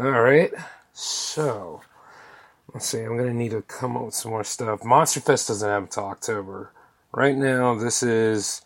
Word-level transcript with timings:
All 0.00 0.12
right. 0.12 0.52
So, 0.92 1.80
let's 2.72 2.86
see. 2.86 3.00
I'm 3.00 3.16
going 3.16 3.30
to 3.30 3.34
need 3.34 3.50
to 3.50 3.62
come 3.62 3.96
up 3.96 4.04
with 4.04 4.14
some 4.14 4.30
more 4.30 4.44
stuff. 4.44 4.84
Monster 4.84 5.18
Fest 5.18 5.48
doesn't 5.48 5.68
have 5.68 5.82
until 5.82 6.04
October. 6.04 6.70
Right 7.10 7.36
now, 7.36 7.74
this 7.74 8.04
is. 8.04 8.62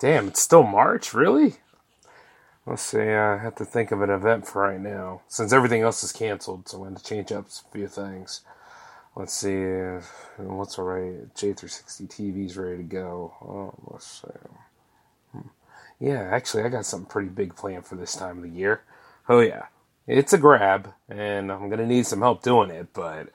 Damn, 0.00 0.28
it's 0.28 0.40
still 0.40 0.62
March? 0.62 1.12
Really? 1.12 1.56
Let's 2.64 2.80
see. 2.80 3.00
I 3.00 3.36
have 3.36 3.54
to 3.56 3.66
think 3.66 3.92
of 3.92 4.00
an 4.00 4.08
event 4.08 4.46
for 4.46 4.62
right 4.62 4.80
now. 4.80 5.20
Since 5.28 5.52
everything 5.52 5.82
else 5.82 6.02
is 6.02 6.12
canceled, 6.12 6.70
so 6.70 6.78
I'm 6.78 6.84
going 6.84 6.96
to 6.96 7.04
change 7.04 7.32
up 7.32 7.48
a 7.48 7.72
few 7.72 7.86
things. 7.86 8.40
Let's 9.14 9.34
see. 9.34 9.62
What's 10.38 10.78
alright? 10.78 11.34
J360 11.34 12.08
TV's 12.08 12.56
ready 12.56 12.78
to 12.78 12.82
go. 12.82 13.34
Oh, 13.42 13.74
let's 13.92 14.22
see. 14.22 14.38
Hmm. 15.32 15.48
Yeah, 16.00 16.30
actually, 16.32 16.62
I 16.62 16.70
got 16.70 16.86
something 16.86 17.10
pretty 17.10 17.28
big 17.28 17.56
planned 17.56 17.84
for 17.84 17.96
this 17.96 18.16
time 18.16 18.38
of 18.38 18.42
the 18.42 18.48
year. 18.48 18.80
Oh, 19.28 19.40
yeah 19.40 19.66
it's 20.06 20.32
a 20.32 20.38
grab, 20.38 20.92
and 21.08 21.50
I'm 21.50 21.68
going 21.68 21.80
to 21.80 21.86
need 21.86 22.06
some 22.06 22.20
help 22.20 22.42
doing 22.42 22.70
it, 22.70 22.88
but 22.92 23.28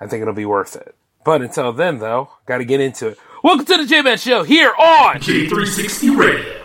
I 0.00 0.06
think 0.06 0.22
it'll 0.22 0.34
be 0.34 0.44
worth 0.44 0.76
it. 0.76 0.94
But 1.24 1.42
until 1.42 1.72
then, 1.72 1.98
though, 1.98 2.30
got 2.46 2.58
to 2.58 2.64
get 2.64 2.80
into 2.80 3.08
it. 3.08 3.18
Welcome 3.44 3.66
to 3.66 3.76
the 3.76 3.86
J 3.86 4.02
Man 4.02 4.18
Show 4.18 4.42
here 4.42 4.70
on 4.70 5.16
J360 5.16 6.16
Radio. 6.16 6.59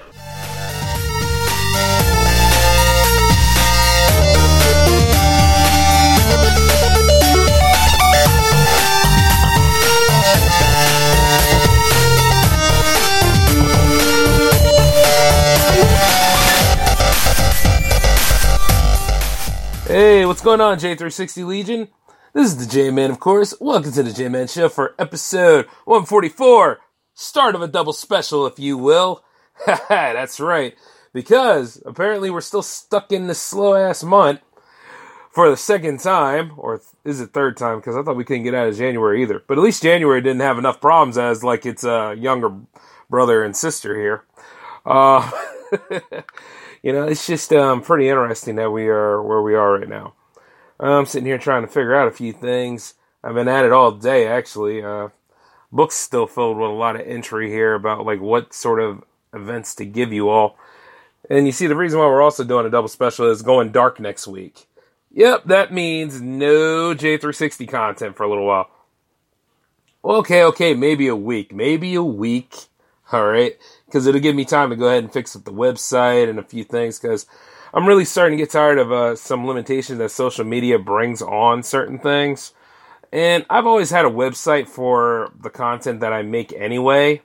Hey, 19.95 20.25
what's 20.25 20.41
going 20.41 20.59
on, 20.59 20.77
J360 20.77 21.47
Legion? 21.47 21.87
This 22.33 22.47
is 22.47 22.57
the 22.57 22.69
J 22.69 22.91
Man, 22.91 23.11
of 23.11 23.21
course. 23.21 23.53
Welcome 23.61 23.93
to 23.93 24.03
the 24.03 24.11
J 24.11 24.27
Man 24.27 24.45
Show 24.45 24.67
for 24.67 24.93
episode 24.99 25.67
144. 25.85 26.81
Start 27.13 27.55
of 27.55 27.61
a 27.61 27.67
double 27.69 27.93
special, 27.93 28.45
if 28.45 28.59
you 28.59 28.77
will. 28.77 29.23
That's 29.87 30.41
right. 30.41 30.75
Because 31.13 31.81
apparently 31.85 32.29
we're 32.29 32.41
still 32.41 32.61
stuck 32.61 33.13
in 33.13 33.27
this 33.27 33.39
slow 33.39 33.73
ass 33.73 34.03
month 34.03 34.41
for 35.31 35.49
the 35.49 35.55
second 35.55 36.01
time, 36.01 36.51
or 36.57 36.81
is 37.05 37.21
it 37.21 37.31
third 37.31 37.55
time? 37.55 37.77
Because 37.77 37.95
I 37.95 38.03
thought 38.03 38.17
we 38.17 38.25
couldn't 38.25 38.43
get 38.43 38.53
out 38.53 38.67
of 38.67 38.75
January 38.75 39.21
either. 39.21 39.41
But 39.47 39.57
at 39.57 39.63
least 39.63 39.81
January 39.81 40.19
didn't 40.19 40.41
have 40.41 40.57
enough 40.57 40.81
problems 40.81 41.17
as 41.17 41.41
like 41.41 41.65
it's 41.65 41.85
a 41.85 42.15
younger 42.19 42.53
brother 43.09 43.45
and 43.45 43.55
sister 43.55 43.95
here. 43.95 44.25
Uh, 44.85 45.31
you 46.85 46.93
know, 46.93 47.05
it's 47.05 47.25
just 47.25 47.51
um, 47.51 47.81
pretty 47.81 48.07
interesting 48.07 48.57
that 48.57 48.69
we 48.69 48.87
are 48.89 49.19
where 49.19 49.41
we 49.41 49.55
are 49.55 49.79
right 49.79 49.89
now. 49.89 50.13
I'm 50.79 51.07
sitting 51.07 51.25
here 51.25 51.39
trying 51.39 51.63
to 51.63 51.67
figure 51.67 51.95
out 51.95 52.07
a 52.07 52.11
few 52.11 52.31
things. 52.31 52.93
I've 53.23 53.33
been 53.33 53.47
at 53.47 53.65
it 53.65 53.71
all 53.71 53.91
day, 53.91 54.27
actually. 54.27 54.83
Uh, 54.83 55.09
books 55.71 55.95
still 55.95 56.27
filled 56.27 56.57
with 56.57 56.69
a 56.69 56.73
lot 56.73 56.95
of 56.95 57.01
entry 57.07 57.49
here 57.49 57.73
about 57.73 58.05
like 58.05 58.21
what 58.21 58.53
sort 58.53 58.79
of 58.79 59.03
events 59.33 59.73
to 59.75 59.85
give 59.85 60.13
you 60.13 60.29
all. 60.29 60.59
And 61.27 61.47
you 61.47 61.51
see, 61.51 61.65
the 61.65 61.75
reason 61.75 61.97
why 61.97 62.05
we're 62.05 62.21
also 62.21 62.43
doing 62.43 62.67
a 62.67 62.69
double 62.69 62.87
special 62.87 63.31
is 63.31 63.41
going 63.41 63.71
dark 63.71 63.99
next 63.99 64.27
week. 64.27 64.67
Yep, 65.11 65.45
that 65.45 65.73
means 65.73 66.21
no 66.21 66.93
J360 66.93 67.67
content 67.67 68.15
for 68.15 68.21
a 68.21 68.29
little 68.29 68.45
while. 68.45 68.69
Okay, 70.03 70.43
okay, 70.43 70.75
maybe 70.75 71.07
a 71.07 71.15
week, 71.15 71.51
maybe 71.51 71.95
a 71.95 72.03
week. 72.03 72.67
All 73.11 73.25
right 73.25 73.57
because 73.85 74.07
it'll 74.07 74.19
give 74.19 74.35
me 74.35 74.43
time 74.43 74.69
to 74.69 74.75
go 74.75 74.87
ahead 74.87 75.03
and 75.03 75.13
fix 75.13 75.37
up 75.37 75.45
the 75.45 75.53
website 75.53 76.29
and 76.29 76.37
a 76.37 76.43
few 76.43 76.65
things 76.65 76.99
because 76.99 77.25
I'm 77.73 77.87
really 77.87 78.03
starting 78.03 78.37
to 78.37 78.43
get 78.43 78.51
tired 78.51 78.77
of 78.77 78.91
uh, 78.91 79.15
some 79.15 79.47
limitations 79.47 79.99
that 79.99 80.11
social 80.11 80.43
media 80.43 80.79
brings 80.79 81.21
on 81.21 81.63
certain 81.63 81.99
things. 81.99 82.53
And 83.13 83.45
I've 83.49 83.65
always 83.65 83.91
had 83.91 84.05
a 84.05 84.09
website 84.09 84.67
for 84.67 85.31
the 85.39 85.49
content 85.49 86.01
that 86.01 86.11
I 86.11 86.23
make 86.23 86.51
anyway. 86.53 87.21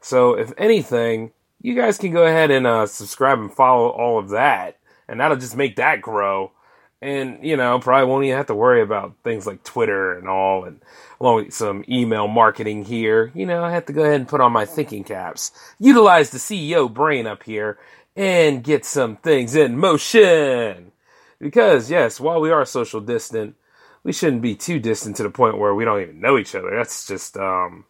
So 0.00 0.32
if 0.32 0.52
anything, 0.56 1.32
you 1.60 1.74
guys 1.74 1.98
can 1.98 2.12
go 2.12 2.24
ahead 2.24 2.50
and 2.50 2.66
uh, 2.66 2.86
subscribe 2.86 3.38
and 3.38 3.52
follow 3.52 3.88
all 3.88 4.18
of 4.18 4.30
that, 4.30 4.78
and 5.08 5.20
that'll 5.20 5.36
just 5.36 5.56
make 5.56 5.76
that 5.76 6.00
grow 6.00 6.52
and 7.00 7.38
you 7.44 7.56
know 7.56 7.78
probably 7.78 8.08
won't 8.10 8.24
even 8.24 8.36
have 8.36 8.46
to 8.46 8.54
worry 8.54 8.82
about 8.82 9.14
things 9.22 9.46
like 9.46 9.62
Twitter 9.62 10.16
and 10.18 10.28
all, 10.28 10.64
and 10.64 10.80
along 11.20 11.36
with 11.36 11.54
some 11.54 11.84
email 11.88 12.28
marketing 12.28 12.84
here. 12.84 13.32
You 13.34 13.46
know, 13.46 13.64
I 13.64 13.72
have 13.72 13.86
to 13.86 13.92
go 13.92 14.02
ahead 14.02 14.20
and 14.20 14.28
put 14.28 14.40
on 14.40 14.52
my 14.52 14.64
thinking 14.64 15.04
caps, 15.04 15.52
utilize 15.78 16.30
the 16.30 16.38
CEO 16.38 16.92
brain 16.92 17.26
up 17.26 17.42
here, 17.42 17.78
and 18.16 18.62
get 18.62 18.84
some 18.84 19.16
things 19.16 19.54
in 19.54 19.78
motion. 19.78 20.92
Because 21.40 21.90
yes, 21.90 22.18
while 22.20 22.40
we 22.40 22.50
are 22.50 22.64
social 22.64 23.00
distant, 23.00 23.56
we 24.02 24.12
shouldn't 24.12 24.42
be 24.42 24.54
too 24.54 24.78
distant 24.78 25.16
to 25.16 25.22
the 25.22 25.30
point 25.30 25.58
where 25.58 25.74
we 25.74 25.84
don't 25.84 26.00
even 26.00 26.20
know 26.20 26.38
each 26.38 26.54
other. 26.54 26.70
That's 26.76 27.06
just 27.06 27.36
um, 27.36 27.84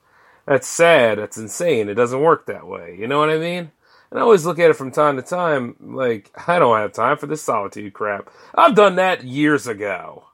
that's 0.47 0.67
sad. 0.67 1.19
That's 1.19 1.39
insane. 1.39 1.89
It 1.89 1.95
doesn't 1.95 2.21
work 2.21 2.47
that 2.47 2.67
way. 2.67 2.97
You 2.99 3.07
know 3.07 3.19
what 3.19 3.31
I 3.31 3.39
mean? 3.39 3.71
And 4.11 4.19
I 4.19 4.23
always 4.23 4.47
look 4.47 4.59
at 4.59 4.71
it 4.71 4.77
from 4.77 4.91
time 4.91 5.17
to 5.17 5.23
time 5.23 5.77
like, 5.81 6.31
I 6.47 6.59
don't 6.59 6.79
have 6.79 6.93
time 6.93 7.19
for 7.19 7.27
this 7.27 7.43
solitude 7.43 7.93
crap. 7.93 8.31
I've 8.55 8.75
done 8.75 8.97
that 8.97 9.25
years 9.25 9.67
ago. 9.67 10.25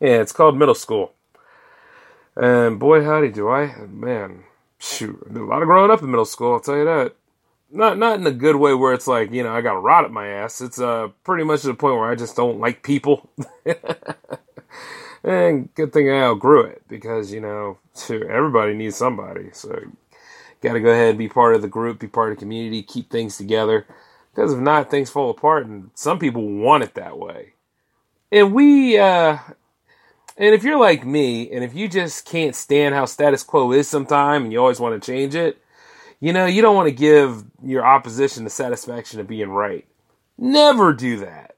Yeah, 0.00 0.22
it's 0.22 0.32
called 0.32 0.56
middle 0.56 0.74
school. 0.74 1.12
And 2.36 2.78
boy, 2.78 3.04
howdy, 3.04 3.30
do 3.30 3.48
I, 3.48 3.74
man, 3.88 4.44
shoot, 4.78 5.26
a 5.28 5.38
lot 5.38 5.62
of 5.62 5.66
growing 5.66 5.90
up 5.90 6.02
in 6.02 6.10
middle 6.10 6.24
school, 6.24 6.54
I'll 6.54 6.60
tell 6.60 6.76
you 6.76 6.84
that. 6.84 7.14
Not, 7.72 7.98
not 7.98 8.18
in 8.18 8.26
a 8.26 8.32
good 8.32 8.56
way 8.56 8.74
where 8.74 8.94
it's 8.94 9.06
like, 9.06 9.30
you 9.30 9.42
know, 9.44 9.54
I 9.54 9.60
got 9.60 9.76
a 9.76 9.80
rot 9.80 10.04
at 10.04 10.10
my 10.10 10.26
ass. 10.26 10.60
It's 10.60 10.80
uh, 10.80 11.08
pretty 11.22 11.44
much 11.44 11.62
to 11.62 11.68
the 11.68 11.74
point 11.74 11.96
where 11.96 12.10
I 12.10 12.16
just 12.16 12.34
don't 12.34 12.58
like 12.58 12.82
people. 12.82 13.30
and 15.24 15.72
good 15.74 15.92
thing 15.92 16.10
I 16.10 16.20
outgrew 16.22 16.62
it 16.62 16.82
because, 16.88 17.32
you 17.32 17.40
know, 17.40 17.78
everybody 18.10 18.74
needs 18.74 18.96
somebody. 18.96 19.50
So 19.52 19.78
got 20.60 20.74
to 20.74 20.80
go 20.80 20.90
ahead 20.90 21.10
and 21.10 21.18
be 21.18 21.28
part 21.28 21.54
of 21.54 21.62
the 21.62 21.68
group, 21.68 22.00
be 22.00 22.08
part 22.08 22.32
of 22.32 22.38
the 22.38 22.40
community, 22.40 22.82
keep 22.82 23.10
things 23.10 23.36
together. 23.36 23.86
Because 24.34 24.52
if 24.52 24.58
not, 24.58 24.90
things 24.90 25.10
fall 25.10 25.30
apart, 25.30 25.66
and 25.66 25.90
some 25.94 26.18
people 26.18 26.46
want 26.46 26.84
it 26.84 26.94
that 26.94 27.18
way. 27.18 27.54
And 28.30 28.52
we, 28.52 28.96
uh, 28.98 29.38
and 30.40 30.54
if 30.54 30.64
you're 30.64 30.80
like 30.80 31.04
me, 31.04 31.50
and 31.50 31.62
if 31.62 31.74
you 31.74 31.86
just 31.86 32.24
can't 32.24 32.56
stand 32.56 32.94
how 32.94 33.04
status 33.04 33.42
quo 33.42 33.72
is 33.72 33.86
sometime, 33.86 34.44
and 34.44 34.52
you 34.52 34.58
always 34.58 34.80
want 34.80 35.00
to 35.00 35.06
change 35.06 35.34
it, 35.34 35.62
you 36.18 36.32
know, 36.32 36.46
you 36.46 36.62
don't 36.62 36.74
want 36.74 36.88
to 36.88 36.94
give 36.94 37.44
your 37.62 37.84
opposition 37.84 38.44
the 38.44 38.50
satisfaction 38.50 39.20
of 39.20 39.28
being 39.28 39.50
right. 39.50 39.86
Never 40.38 40.94
do 40.94 41.18
that. 41.18 41.56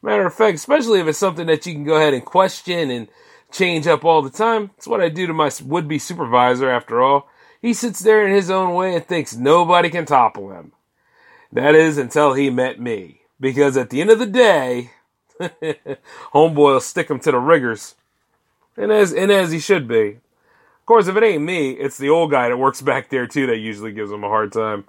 Matter 0.00 0.26
of 0.26 0.34
fact, 0.34 0.54
especially 0.54 1.00
if 1.00 1.08
it's 1.08 1.18
something 1.18 1.48
that 1.48 1.66
you 1.66 1.72
can 1.72 1.82
go 1.82 1.96
ahead 1.96 2.14
and 2.14 2.24
question 2.24 2.88
and 2.88 3.08
change 3.50 3.88
up 3.88 4.04
all 4.04 4.22
the 4.22 4.30
time. 4.30 4.70
It's 4.76 4.86
what 4.86 5.00
I 5.00 5.08
do 5.08 5.26
to 5.26 5.34
my 5.34 5.50
would 5.64 5.88
be 5.88 5.98
supervisor, 5.98 6.70
after 6.70 7.02
all. 7.02 7.28
He 7.60 7.74
sits 7.74 7.98
there 7.98 8.24
in 8.24 8.32
his 8.32 8.48
own 8.48 8.74
way 8.74 8.94
and 8.94 9.04
thinks 9.04 9.34
nobody 9.34 9.90
can 9.90 10.06
topple 10.06 10.52
him. 10.52 10.70
That 11.50 11.74
is 11.74 11.98
until 11.98 12.34
he 12.34 12.48
met 12.48 12.80
me. 12.80 13.22
Because 13.40 13.76
at 13.76 13.90
the 13.90 14.00
end 14.00 14.10
of 14.10 14.20
the 14.20 14.26
day, 14.26 14.92
homeboy 16.32 16.54
will 16.54 16.80
stick 16.80 17.10
him 17.10 17.18
to 17.20 17.32
the 17.32 17.38
riggers. 17.38 17.96
And 18.76 18.90
as, 18.90 19.12
and 19.12 19.30
as 19.30 19.52
he 19.52 19.58
should 19.58 19.86
be. 19.86 20.08
Of 20.08 20.86
course, 20.86 21.06
if 21.06 21.16
it 21.16 21.22
ain't 21.22 21.44
me, 21.44 21.70
it's 21.70 21.98
the 21.98 22.10
old 22.10 22.30
guy 22.30 22.48
that 22.48 22.56
works 22.56 22.82
back 22.82 23.08
there 23.08 23.26
too 23.26 23.46
that 23.46 23.56
usually 23.58 23.92
gives 23.92 24.10
him 24.10 24.24
a 24.24 24.28
hard 24.28 24.52
time. 24.52 24.84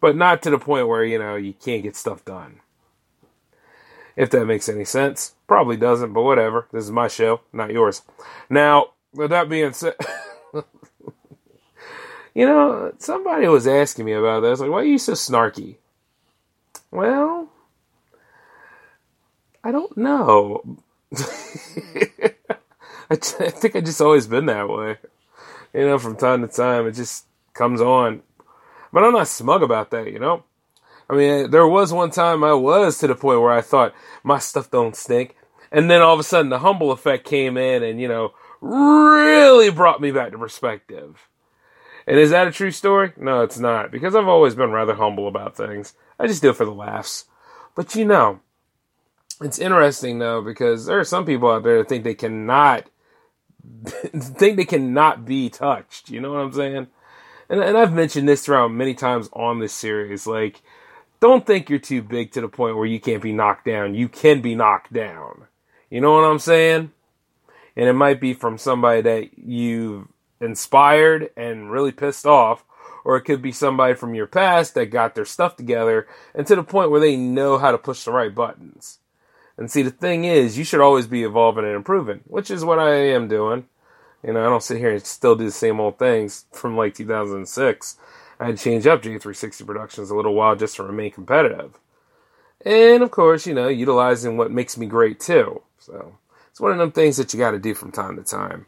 But 0.00 0.16
not 0.16 0.42
to 0.42 0.50
the 0.50 0.58
point 0.58 0.88
where, 0.88 1.04
you 1.04 1.18
know, 1.18 1.36
you 1.36 1.54
can't 1.54 1.82
get 1.82 1.96
stuff 1.96 2.24
done. 2.24 2.60
If 4.16 4.30
that 4.30 4.44
makes 4.44 4.68
any 4.68 4.84
sense. 4.84 5.34
Probably 5.48 5.76
doesn't, 5.76 6.12
but 6.12 6.22
whatever. 6.22 6.68
This 6.72 6.84
is 6.84 6.92
my 6.92 7.08
show, 7.08 7.40
not 7.52 7.72
yours. 7.72 8.02
Now, 8.48 8.90
with 9.12 9.30
that 9.30 9.48
being 9.48 9.72
said, 9.72 9.96
You 12.34 12.46
know, 12.46 12.92
somebody 12.98 13.46
was 13.46 13.68
asking 13.68 14.04
me 14.06 14.12
about 14.12 14.40
this. 14.40 14.58
Like, 14.58 14.70
why 14.70 14.80
are 14.80 14.84
you 14.84 14.98
so 14.98 15.12
snarky? 15.12 15.76
Well, 16.90 17.48
I 19.62 19.70
don't 19.70 19.96
know. 19.96 20.78
I, 23.10 23.16
t- 23.16 23.44
I 23.44 23.50
think 23.50 23.76
I 23.76 23.80
just 23.80 24.00
always 24.00 24.26
been 24.26 24.46
that 24.46 24.68
way. 24.68 24.98
You 25.72 25.86
know, 25.86 25.98
from 25.98 26.16
time 26.16 26.42
to 26.42 26.48
time, 26.48 26.86
it 26.86 26.92
just 26.92 27.26
comes 27.52 27.80
on. 27.80 28.22
But 28.92 29.04
I'm 29.04 29.12
not 29.12 29.28
smug 29.28 29.62
about 29.62 29.90
that, 29.90 30.12
you 30.12 30.18
know? 30.18 30.44
I 31.10 31.14
mean, 31.14 31.50
there 31.50 31.66
was 31.66 31.92
one 31.92 32.10
time 32.10 32.42
I 32.42 32.54
was 32.54 32.98
to 32.98 33.06
the 33.06 33.14
point 33.14 33.40
where 33.40 33.52
I 33.52 33.60
thought 33.60 33.94
my 34.22 34.38
stuff 34.38 34.70
don't 34.70 34.96
stink. 34.96 35.36
And 35.70 35.90
then 35.90 36.00
all 36.00 36.14
of 36.14 36.20
a 36.20 36.22
sudden 36.22 36.50
the 36.50 36.60
humble 36.60 36.92
effect 36.92 37.26
came 37.26 37.56
in 37.56 37.82
and, 37.82 38.00
you 38.00 38.08
know, 38.08 38.32
really 38.60 39.70
brought 39.70 40.00
me 40.00 40.12
back 40.12 40.30
to 40.30 40.38
perspective. 40.38 41.28
And 42.06 42.18
is 42.18 42.30
that 42.30 42.46
a 42.46 42.52
true 42.52 42.70
story? 42.70 43.12
No, 43.16 43.42
it's 43.42 43.58
not, 43.58 43.90
because 43.90 44.14
I've 44.14 44.28
always 44.28 44.54
been 44.54 44.70
rather 44.70 44.94
humble 44.94 45.26
about 45.26 45.56
things. 45.56 45.94
I 46.18 46.26
just 46.26 46.42
do 46.42 46.50
it 46.50 46.56
for 46.56 46.64
the 46.64 46.72
laughs. 46.72 47.24
But 47.74 47.94
you 47.94 48.04
know, 48.04 48.40
it's 49.40 49.58
interesting 49.58 50.18
though, 50.18 50.40
because 50.40 50.86
there 50.86 50.98
are 50.98 51.04
some 51.04 51.26
people 51.26 51.50
out 51.50 51.64
there 51.64 51.78
that 51.78 51.88
think 51.88 52.04
they 52.04 52.14
cannot 52.14 52.88
think 53.84 54.56
they 54.56 54.64
cannot 54.64 55.24
be 55.24 55.50
touched. 55.50 56.10
You 56.10 56.20
know 56.20 56.32
what 56.32 56.40
I'm 56.40 56.52
saying? 56.52 56.86
And, 57.48 57.60
and 57.60 57.76
I've 57.76 57.92
mentioned 57.92 58.28
this 58.28 58.44
throughout 58.44 58.72
many 58.72 58.94
times 58.94 59.28
on 59.32 59.58
this 59.58 59.72
series. 59.72 60.26
Like, 60.26 60.62
don't 61.20 61.46
think 61.46 61.68
you're 61.68 61.78
too 61.78 62.02
big 62.02 62.32
to 62.32 62.40
the 62.40 62.48
point 62.48 62.76
where 62.76 62.86
you 62.86 63.00
can't 63.00 63.22
be 63.22 63.32
knocked 63.32 63.66
down. 63.66 63.94
You 63.94 64.08
can 64.08 64.40
be 64.40 64.54
knocked 64.54 64.92
down. 64.92 65.44
You 65.90 66.00
know 66.00 66.12
what 66.12 66.24
I'm 66.24 66.38
saying? 66.38 66.92
And 67.76 67.88
it 67.88 67.94
might 67.94 68.20
be 68.20 68.34
from 68.34 68.58
somebody 68.58 69.02
that 69.02 69.38
you've 69.38 70.08
inspired 70.40 71.30
and 71.36 71.70
really 71.70 71.92
pissed 71.92 72.26
off, 72.26 72.64
or 73.04 73.16
it 73.16 73.22
could 73.22 73.42
be 73.42 73.52
somebody 73.52 73.94
from 73.94 74.14
your 74.14 74.26
past 74.26 74.74
that 74.74 74.86
got 74.86 75.14
their 75.14 75.24
stuff 75.24 75.56
together 75.56 76.06
and 76.34 76.46
to 76.46 76.56
the 76.56 76.62
point 76.62 76.90
where 76.90 77.00
they 77.00 77.16
know 77.16 77.58
how 77.58 77.70
to 77.70 77.78
push 77.78 78.04
the 78.04 78.12
right 78.12 78.34
buttons. 78.34 78.98
And 79.56 79.70
see, 79.70 79.82
the 79.82 79.90
thing 79.90 80.24
is, 80.24 80.58
you 80.58 80.64
should 80.64 80.80
always 80.80 81.06
be 81.06 81.22
evolving 81.22 81.64
and 81.64 81.74
improving, 81.74 82.20
which 82.26 82.50
is 82.50 82.64
what 82.64 82.78
I 82.78 82.94
am 82.94 83.28
doing. 83.28 83.66
You 84.26 84.32
know, 84.32 84.40
I 84.40 84.48
don't 84.48 84.62
sit 84.62 84.78
here 84.78 84.92
and 84.92 85.04
still 85.04 85.36
do 85.36 85.44
the 85.44 85.52
same 85.52 85.78
old 85.80 85.98
things 85.98 86.46
from 86.52 86.76
like 86.76 86.94
2006. 86.94 87.96
I 88.40 88.46
had 88.46 88.56
to 88.56 88.64
change 88.64 88.86
up 88.86 89.02
J360 89.02 89.66
Productions 89.66 90.10
a 90.10 90.16
little 90.16 90.34
while 90.34 90.56
just 90.56 90.76
to 90.76 90.82
remain 90.82 91.12
competitive. 91.12 91.78
And 92.64 93.02
of 93.02 93.10
course, 93.10 93.46
you 93.46 93.54
know, 93.54 93.68
utilizing 93.68 94.36
what 94.36 94.50
makes 94.50 94.76
me 94.76 94.86
great 94.86 95.20
too. 95.20 95.62
So 95.78 96.18
it's 96.50 96.60
one 96.60 96.72
of 96.72 96.78
them 96.78 96.92
things 96.92 97.16
that 97.18 97.32
you 97.32 97.38
got 97.38 97.52
to 97.52 97.58
do 97.58 97.74
from 97.74 97.92
time 97.92 98.16
to 98.16 98.22
time. 98.22 98.66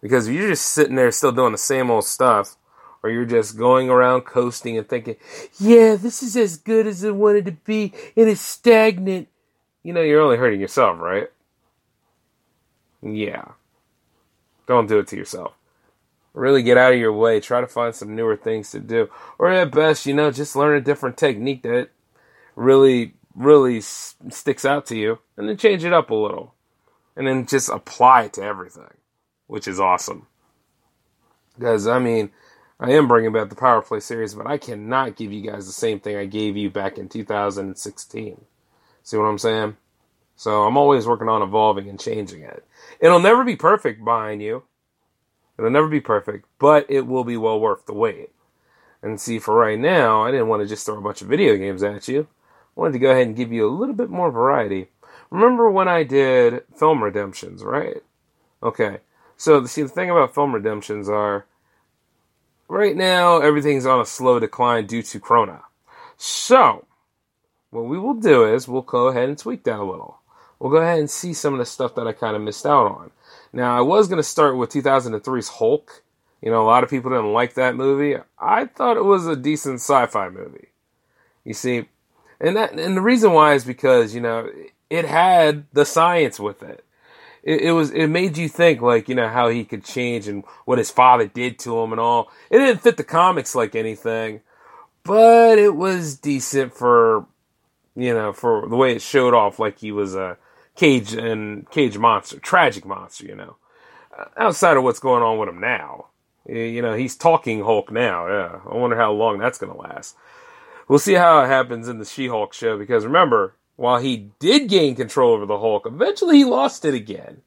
Because 0.00 0.26
if 0.26 0.34
you're 0.34 0.48
just 0.48 0.68
sitting 0.68 0.96
there 0.96 1.10
still 1.10 1.32
doing 1.32 1.52
the 1.52 1.58
same 1.58 1.90
old 1.90 2.04
stuff, 2.04 2.56
or 3.02 3.10
you're 3.10 3.24
just 3.24 3.58
going 3.58 3.88
around 3.90 4.22
coasting 4.22 4.76
and 4.78 4.88
thinking, 4.88 5.16
yeah, 5.58 5.94
this 5.94 6.22
is 6.22 6.36
as 6.36 6.56
good 6.56 6.86
as 6.86 7.04
it 7.04 7.14
wanted 7.14 7.44
to 7.44 7.52
be, 7.52 7.92
and 8.16 8.26
it 8.26 8.28
is 8.28 8.40
stagnant, 8.40 9.28
you 9.86 9.92
know, 9.92 10.02
you're 10.02 10.20
only 10.20 10.36
hurting 10.36 10.60
yourself, 10.60 10.98
right? 10.98 11.28
Yeah. 13.00 13.52
Don't 14.66 14.88
do 14.88 14.98
it 14.98 15.06
to 15.08 15.16
yourself. 15.16 15.52
Really 16.34 16.64
get 16.64 16.76
out 16.76 16.92
of 16.92 16.98
your 16.98 17.12
way. 17.12 17.38
Try 17.38 17.60
to 17.60 17.68
find 17.68 17.94
some 17.94 18.16
newer 18.16 18.34
things 18.34 18.72
to 18.72 18.80
do. 18.80 19.08
Or 19.38 19.48
at 19.48 19.70
best, 19.70 20.04
you 20.04 20.12
know, 20.12 20.32
just 20.32 20.56
learn 20.56 20.76
a 20.76 20.80
different 20.80 21.16
technique 21.16 21.62
that 21.62 21.90
really, 22.56 23.14
really 23.36 23.78
s- 23.78 24.16
sticks 24.28 24.64
out 24.64 24.86
to 24.86 24.96
you. 24.96 25.20
And 25.36 25.48
then 25.48 25.56
change 25.56 25.84
it 25.84 25.92
up 25.92 26.10
a 26.10 26.16
little. 26.16 26.52
And 27.14 27.24
then 27.24 27.46
just 27.46 27.68
apply 27.68 28.24
it 28.24 28.32
to 28.32 28.42
everything, 28.42 28.92
which 29.46 29.68
is 29.68 29.78
awesome. 29.78 30.26
Because, 31.54 31.86
I 31.86 32.00
mean, 32.00 32.32
I 32.80 32.90
am 32.90 33.06
bringing 33.06 33.32
back 33.32 33.50
the 33.50 33.54
Power 33.54 33.82
Play 33.82 34.00
series, 34.00 34.34
but 34.34 34.48
I 34.48 34.58
cannot 34.58 35.14
give 35.14 35.32
you 35.32 35.48
guys 35.48 35.64
the 35.64 35.72
same 35.72 36.00
thing 36.00 36.16
I 36.16 36.26
gave 36.26 36.56
you 36.56 36.70
back 36.70 36.98
in 36.98 37.08
2016. 37.08 38.46
See 39.06 39.16
what 39.16 39.26
I'm 39.26 39.38
saying? 39.38 39.76
So 40.34 40.64
I'm 40.64 40.76
always 40.76 41.06
working 41.06 41.28
on 41.28 41.40
evolving 41.40 41.88
and 41.88 41.98
changing 41.98 42.42
it. 42.42 42.66
It'll 42.98 43.20
never 43.20 43.44
be 43.44 43.54
perfect 43.54 44.04
behind 44.04 44.42
you. 44.42 44.64
It'll 45.56 45.70
never 45.70 45.86
be 45.86 46.00
perfect, 46.00 46.46
but 46.58 46.86
it 46.88 47.06
will 47.06 47.22
be 47.22 47.36
well 47.36 47.60
worth 47.60 47.86
the 47.86 47.94
wait. 47.94 48.30
And 49.00 49.20
see, 49.20 49.38
for 49.38 49.54
right 49.54 49.78
now, 49.78 50.24
I 50.24 50.32
didn't 50.32 50.48
want 50.48 50.62
to 50.62 50.68
just 50.68 50.84
throw 50.84 50.98
a 50.98 51.00
bunch 51.00 51.22
of 51.22 51.28
video 51.28 51.56
games 51.56 51.84
at 51.84 52.08
you. 52.08 52.22
I 52.22 52.80
wanted 52.80 52.94
to 52.94 52.98
go 52.98 53.12
ahead 53.12 53.28
and 53.28 53.36
give 53.36 53.52
you 53.52 53.64
a 53.64 53.70
little 53.70 53.94
bit 53.94 54.10
more 54.10 54.32
variety. 54.32 54.88
Remember 55.30 55.70
when 55.70 55.86
I 55.86 56.02
did 56.02 56.64
film 56.76 57.04
redemptions, 57.04 57.62
right? 57.62 58.02
Okay. 58.60 58.98
So, 59.36 59.64
see, 59.66 59.82
the 59.82 59.88
thing 59.88 60.10
about 60.10 60.34
film 60.34 60.52
redemptions 60.52 61.08
are 61.08 61.46
right 62.66 62.96
now, 62.96 63.38
everything's 63.38 63.86
on 63.86 64.00
a 64.00 64.04
slow 64.04 64.40
decline 64.40 64.86
due 64.86 65.02
to 65.02 65.20
Corona. 65.20 65.62
So, 66.16 66.85
what 67.76 67.84
we 67.84 67.98
will 67.98 68.14
do 68.14 68.52
is 68.52 68.66
we'll 68.66 68.82
go 68.82 69.08
ahead 69.08 69.28
and 69.28 69.38
tweak 69.38 69.64
that 69.64 69.78
a 69.78 69.84
little. 69.84 70.18
We'll 70.58 70.70
go 70.70 70.78
ahead 70.78 70.98
and 70.98 71.10
see 71.10 71.34
some 71.34 71.52
of 71.52 71.58
the 71.58 71.66
stuff 71.66 71.94
that 71.94 72.06
I 72.06 72.12
kind 72.12 72.34
of 72.34 72.40
missed 72.40 72.64
out 72.64 72.86
on. 72.86 73.10
Now, 73.52 73.76
I 73.76 73.82
was 73.82 74.08
going 74.08 74.16
to 74.16 74.22
start 74.22 74.56
with 74.56 74.70
2003's 74.70 75.48
Hulk. 75.48 76.02
You 76.40 76.50
know, 76.50 76.62
a 76.62 76.64
lot 76.64 76.84
of 76.84 76.90
people 76.90 77.10
didn't 77.10 77.32
like 77.32 77.54
that 77.54 77.76
movie. 77.76 78.16
I 78.38 78.64
thought 78.64 78.96
it 78.96 79.04
was 79.04 79.26
a 79.26 79.36
decent 79.36 79.80
sci-fi 79.80 80.30
movie. 80.30 80.68
You 81.44 81.52
see, 81.52 81.88
and 82.40 82.56
that 82.56 82.72
and 82.72 82.96
the 82.96 83.02
reason 83.02 83.32
why 83.32 83.54
is 83.54 83.64
because 83.64 84.14
you 84.14 84.20
know 84.20 84.50
it 84.90 85.04
had 85.04 85.64
the 85.72 85.84
science 85.84 86.40
with 86.40 86.62
it. 86.62 86.84
It, 87.42 87.60
it 87.62 87.72
was 87.72 87.90
it 87.90 88.08
made 88.08 88.36
you 88.36 88.48
think 88.48 88.80
like 88.80 89.08
you 89.08 89.14
know 89.14 89.28
how 89.28 89.48
he 89.48 89.64
could 89.64 89.84
change 89.84 90.28
and 90.28 90.44
what 90.64 90.78
his 90.78 90.90
father 90.90 91.26
did 91.26 91.58
to 91.60 91.78
him 91.78 91.92
and 91.92 92.00
all. 92.00 92.30
It 92.50 92.58
didn't 92.58 92.82
fit 92.82 92.96
the 92.96 93.04
comics 93.04 93.54
like 93.54 93.74
anything, 93.74 94.40
but 95.04 95.58
it 95.58 95.76
was 95.76 96.16
decent 96.16 96.74
for 96.74 97.26
you 97.96 98.14
know 98.14 98.32
for 98.32 98.68
the 98.68 98.76
way 98.76 98.92
it 98.92 99.02
showed 99.02 99.34
off 99.34 99.58
like 99.58 99.78
he 99.78 99.92
was 99.92 100.14
a 100.14 100.36
cage 100.74 101.14
and 101.14 101.68
cage 101.70 101.98
monster, 101.98 102.38
tragic 102.38 102.84
monster. 102.84 103.26
You 103.26 103.36
know, 103.36 103.56
outside 104.36 104.76
of 104.76 104.84
what's 104.84 105.00
going 105.00 105.22
on 105.22 105.38
with 105.38 105.48
him 105.48 105.60
now. 105.60 106.06
You 106.48 106.80
know, 106.80 106.94
he's 106.94 107.16
talking 107.16 107.64
Hulk 107.64 107.90
now. 107.90 108.28
Yeah, 108.28 108.60
I 108.70 108.76
wonder 108.76 108.96
how 108.96 109.10
long 109.12 109.38
that's 109.38 109.58
going 109.58 109.72
to 109.72 109.78
last. 109.78 110.16
We'll 110.86 111.00
see 111.00 111.14
how 111.14 111.42
it 111.42 111.48
happens 111.48 111.88
in 111.88 111.98
the 111.98 112.04
She-Hulk 112.04 112.54
show 112.54 112.78
because 112.78 113.04
remember, 113.04 113.56
while 113.74 113.98
he 113.98 114.30
did 114.38 114.68
gain 114.68 114.94
control 114.94 115.32
over 115.32 115.44
the 115.44 115.58
Hulk, 115.58 115.86
eventually 115.86 116.36
he 116.38 116.44
lost 116.44 116.84
it 116.84 116.94
again. 116.94 117.42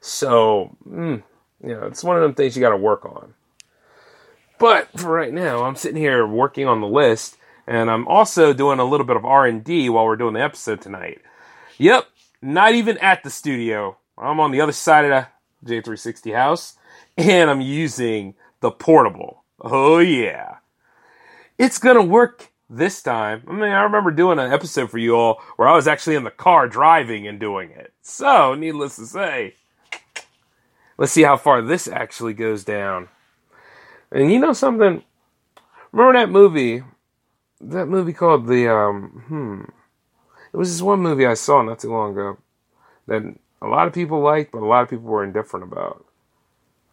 So, 0.00 0.76
mm, 0.88 1.22
you 1.62 1.74
know, 1.74 1.86
it's 1.86 2.04
one 2.04 2.16
of 2.16 2.22
them 2.22 2.34
things 2.34 2.56
you 2.56 2.60
got 2.60 2.70
to 2.70 2.76
work 2.76 3.04
on. 3.04 3.34
But 4.58 4.88
for 4.98 5.10
right 5.10 5.32
now, 5.32 5.64
I'm 5.64 5.76
sitting 5.76 6.00
here 6.00 6.26
working 6.26 6.68
on 6.68 6.80
the 6.80 6.86
list, 6.86 7.36
and 7.66 7.90
I'm 7.90 8.06
also 8.08 8.52
doing 8.52 8.78
a 8.78 8.84
little 8.84 9.06
bit 9.06 9.16
of 9.16 9.24
R&D 9.24 9.88
while 9.88 10.04
we're 10.04 10.16
doing 10.16 10.34
the 10.34 10.42
episode 10.42 10.80
tonight. 10.80 11.20
Yep, 11.78 12.06
not 12.42 12.74
even 12.74 12.98
at 12.98 13.22
the 13.22 13.30
studio. 13.30 13.96
I'm 14.16 14.40
on 14.40 14.50
the 14.50 14.60
other 14.60 14.72
side 14.72 15.04
of 15.04 15.26
the 15.62 15.80
J360 15.80 16.34
house, 16.34 16.76
and 17.16 17.50
I'm 17.50 17.60
using 17.60 18.34
the 18.60 18.70
portable. 18.70 19.44
Oh 19.60 19.98
yeah. 19.98 20.56
It's 21.58 21.78
gonna 21.78 22.02
work 22.02 22.50
this 22.68 23.02
time. 23.02 23.42
I 23.48 23.52
mean, 23.52 23.70
I 23.70 23.82
remember 23.82 24.10
doing 24.10 24.38
an 24.38 24.52
episode 24.52 24.90
for 24.90 24.98
you 24.98 25.16
all 25.16 25.40
where 25.56 25.68
I 25.68 25.74
was 25.74 25.86
actually 25.86 26.16
in 26.16 26.24
the 26.24 26.30
car 26.30 26.68
driving 26.68 27.26
and 27.26 27.38
doing 27.38 27.70
it. 27.70 27.92
So, 28.02 28.54
needless 28.54 28.96
to 28.96 29.06
say, 29.06 29.54
let's 30.98 31.12
see 31.12 31.22
how 31.22 31.36
far 31.36 31.62
this 31.62 31.88
actually 31.88 32.34
goes 32.34 32.64
down. 32.64 33.08
And 34.10 34.32
you 34.32 34.38
know 34.38 34.52
something? 34.52 35.02
Remember 35.92 36.18
that 36.18 36.30
movie? 36.30 36.82
That 37.70 37.86
movie 37.86 38.12
called 38.12 38.46
the 38.46 38.68
um 38.72 39.24
hmm. 39.26 39.62
It 40.52 40.56
was 40.56 40.70
this 40.70 40.82
one 40.82 41.00
movie 41.00 41.26
I 41.26 41.34
saw 41.34 41.62
not 41.62 41.80
too 41.80 41.90
long 41.90 42.12
ago 42.12 42.38
that 43.06 43.22
a 43.60 43.66
lot 43.66 43.86
of 43.86 43.92
people 43.92 44.20
liked, 44.20 44.52
but 44.52 44.62
a 44.62 44.66
lot 44.66 44.82
of 44.82 44.90
people 44.90 45.06
were 45.06 45.24
indifferent 45.24 45.64
about. 45.64 46.04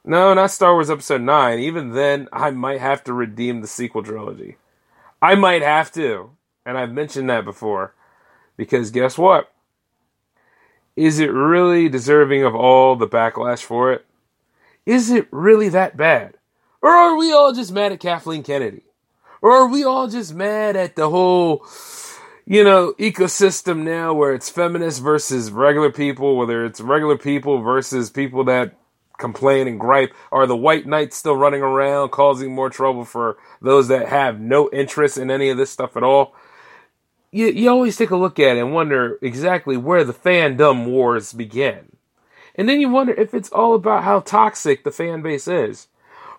No, 0.04 0.34
not 0.34 0.50
Star 0.50 0.74
Wars 0.74 0.90
Episode 0.90 1.22
9. 1.22 1.60
Even 1.60 1.92
then, 1.92 2.28
I 2.34 2.50
might 2.52 2.80
have 2.80 3.04
to 3.04 3.14
redeem 3.14 3.62
the 3.62 3.68
sequel 3.68 4.02
trilogy. 4.02 4.58
I 5.22 5.36
might 5.36 5.62
have 5.62 5.92
to. 5.92 6.32
And 6.66 6.78
I've 6.78 6.92
mentioned 6.92 7.30
that 7.30 7.46
before. 7.46 7.94
Because 8.58 8.90
guess 8.90 9.18
what? 9.18 9.52
Is 10.96 11.20
it 11.20 11.32
really 11.32 11.88
deserving 11.88 12.44
of 12.44 12.56
all 12.56 12.96
the 12.96 13.08
backlash 13.08 13.64
for 13.64 13.94
it? 13.94 14.06
Is 14.86 15.12
it 15.12 15.28
really 15.30 15.70
that 15.70 15.96
bad? 15.96 16.38
Or 16.82 16.90
are 16.90 17.16
we 17.16 17.32
all 17.32 17.54
just 17.54 17.72
mad 17.72 17.92
at 17.92 18.00
Kathleen 18.00 18.44
Kennedy? 18.44 18.84
Or 19.42 19.52
are 19.52 19.68
we 19.68 19.84
all 19.84 20.08
just 20.08 20.34
mad 20.36 20.76
at 20.76 20.96
the 20.96 21.10
whole, 21.10 21.66
you 22.46 22.64
know, 22.64 22.94
ecosystem 23.00 23.80
now 23.80 24.14
where 24.14 24.34
it's 24.34 24.50
feminists 24.50 25.00
versus 25.00 25.52
regular 25.52 25.92
people, 25.92 26.38
whether 26.38 26.64
it's 26.64 26.80
regular 26.80 27.18
people 27.18 27.62
versus 27.62 28.12
people 28.12 28.44
that 28.46 28.78
complain 29.18 29.68
and 29.68 29.80
gripe? 29.80 30.14
Are 30.32 30.46
the 30.46 30.56
white 30.56 30.86
knights 30.86 31.18
still 31.18 31.36
running 31.36 31.62
around 31.62 32.10
causing 32.10 32.54
more 32.54 32.70
trouble 32.70 33.04
for 33.04 33.38
those 33.62 33.88
that 33.88 34.10
have 34.10 34.40
no 34.40 34.70
interest 34.72 35.18
in 35.18 35.32
any 35.32 35.50
of 35.50 35.58
this 35.58 35.72
stuff 35.72 35.98
at 35.98 36.04
all? 36.04 36.36
You, 37.32 37.48
you 37.48 37.70
always 37.70 37.98
take 37.98 38.12
a 38.12 38.18
look 38.18 38.40
at 38.40 38.58
it 38.58 38.60
and 38.60 38.74
wonder 38.74 39.18
exactly 39.22 39.78
where 39.78 40.04
the 40.04 40.14
fandom 40.14 40.86
wars 40.86 41.34
begin. 41.34 41.96
And 42.56 42.68
then 42.70 42.82
you 42.82 42.90
wonder 42.90 43.14
if 43.14 43.34
it's 43.34 43.50
all 43.50 43.74
about 43.74 44.04
how 44.04 44.20
toxic 44.20 44.84
the 44.84 44.92
fan 44.92 45.22
base 45.22 45.48
is. 45.48 45.88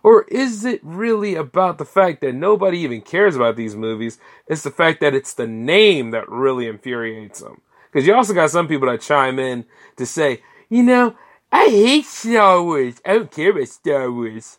Or 0.02 0.22
is 0.24 0.64
it 0.64 0.80
really 0.82 1.34
about 1.34 1.78
the 1.78 1.84
fact 1.84 2.20
that 2.22 2.34
nobody 2.34 2.78
even 2.78 3.02
cares 3.02 3.36
about 3.36 3.56
these 3.56 3.76
movies? 3.76 4.18
It's 4.48 4.62
the 4.62 4.70
fact 4.70 5.00
that 5.00 5.14
it's 5.14 5.34
the 5.34 5.46
name 5.46 6.10
that 6.10 6.28
really 6.28 6.66
infuriates 6.66 7.40
them. 7.40 7.60
Because 7.90 8.06
you 8.06 8.14
also 8.14 8.34
got 8.34 8.50
some 8.50 8.66
people 8.66 8.88
that 8.88 9.00
chime 9.00 9.38
in 9.38 9.64
to 9.96 10.06
say, 10.06 10.42
you 10.68 10.82
know, 10.82 11.14
I 11.52 11.66
hate 11.66 12.06
Star 12.06 12.62
Wars. 12.62 13.00
I 13.04 13.14
don't 13.14 13.30
care 13.30 13.50
about 13.50 13.68
Star 13.68 14.10
Wars. 14.10 14.58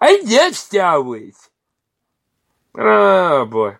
I 0.00 0.20
love 0.24 0.54
Star 0.54 1.02
Wars. 1.02 1.48
Oh 2.76 3.46
boy. 3.46 3.76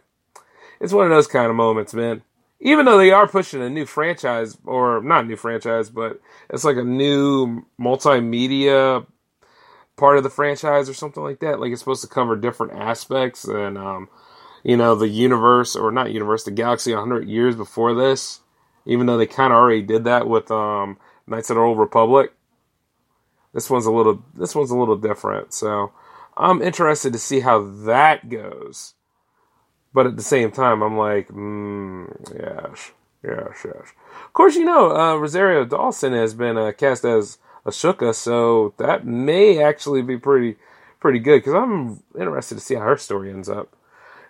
it's 0.80 0.92
one 0.92 1.04
of 1.04 1.10
those 1.10 1.26
kind 1.26 1.50
of 1.50 1.56
moments, 1.56 1.92
man. 1.94 2.22
Even 2.60 2.86
though 2.86 2.98
they 2.98 3.12
are 3.12 3.28
pushing 3.28 3.62
a 3.62 3.70
new 3.70 3.86
franchise, 3.86 4.58
or 4.64 5.00
not 5.02 5.26
new 5.26 5.36
franchise, 5.36 5.90
but 5.90 6.20
it's 6.50 6.64
like 6.64 6.76
a 6.76 6.82
new 6.82 7.64
multimedia 7.80 9.06
part 9.98 10.16
of 10.16 10.22
the 10.22 10.30
franchise 10.30 10.88
or 10.88 10.94
something 10.94 11.22
like 11.22 11.40
that. 11.40 11.60
Like 11.60 11.72
it's 11.72 11.80
supposed 11.80 12.02
to 12.02 12.08
cover 12.08 12.36
different 12.36 12.72
aspects 12.72 13.44
and, 13.44 13.76
um, 13.76 14.08
you 14.64 14.76
know, 14.76 14.94
the 14.94 15.08
universe, 15.08 15.76
or 15.76 15.90
not 15.90 16.12
universe, 16.12 16.44
the 16.44 16.50
galaxy 16.50 16.92
100 16.92 17.28
years 17.28 17.56
before 17.56 17.94
this. 17.94 18.40
Even 18.86 19.06
though 19.06 19.18
they 19.18 19.26
kind 19.26 19.52
of 19.52 19.58
already 19.58 19.82
did 19.82 20.04
that 20.04 20.26
with 20.26 20.50
um, 20.50 20.96
Knights 21.26 21.50
of 21.50 21.56
the 21.56 21.62
Old 21.62 21.78
Republic. 21.78 22.32
This 23.52 23.68
one's 23.68 23.86
a 23.86 23.92
little 23.92 24.22
this 24.34 24.54
one's 24.54 24.70
a 24.70 24.76
little 24.76 24.96
different. 24.96 25.52
So 25.52 25.92
I'm 26.36 26.62
interested 26.62 27.12
to 27.12 27.18
see 27.18 27.40
how 27.40 27.62
that 27.84 28.28
goes. 28.28 28.94
But 29.92 30.06
at 30.06 30.16
the 30.16 30.22
same 30.22 30.52
time, 30.52 30.82
I'm 30.82 30.96
like, 30.96 31.28
mm, 31.28 32.06
yes, 32.34 32.92
yes, 33.24 33.64
yes. 33.64 33.92
Of 34.26 34.32
course, 34.32 34.54
you 34.54 34.64
know, 34.64 34.94
uh, 34.94 35.16
Rosario 35.16 35.64
Dawson 35.64 36.12
has 36.12 36.34
been 36.34 36.58
uh, 36.58 36.72
cast 36.72 37.04
as 37.04 37.38
Ahsoka, 37.68 38.14
so 38.14 38.74
that 38.78 39.06
may 39.06 39.62
actually 39.62 40.02
be 40.02 40.18
pretty, 40.18 40.56
pretty 41.00 41.18
good 41.18 41.38
because 41.38 41.54
I'm 41.54 42.02
interested 42.18 42.56
to 42.56 42.60
see 42.60 42.74
how 42.74 42.82
her 42.82 42.96
story 42.96 43.30
ends 43.30 43.48
up. 43.48 43.74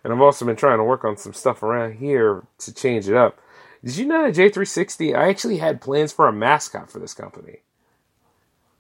And 0.05 0.13
I've 0.13 0.21
also 0.21 0.45
been 0.45 0.57
trying 0.57 0.79
to 0.79 0.85
work 0.85 1.05
on 1.05 1.17
some 1.17 1.33
stuff 1.33 1.63
around 1.63 1.95
here 1.95 2.45
to 2.59 2.75
change 2.75 3.09
it 3.09 3.17
up. 3.17 3.39
Did 3.85 3.97
you 3.97 4.07
know 4.07 4.25
that 4.25 4.35
J360? 4.35 5.17
I 5.17 5.29
actually 5.29 5.59
had 5.59 5.81
plans 5.81 6.13
for 6.13 6.27
a 6.29 6.33
mascot 6.33 6.91
for 6.91 6.99
this 6.99 7.15
company, 7.15 7.59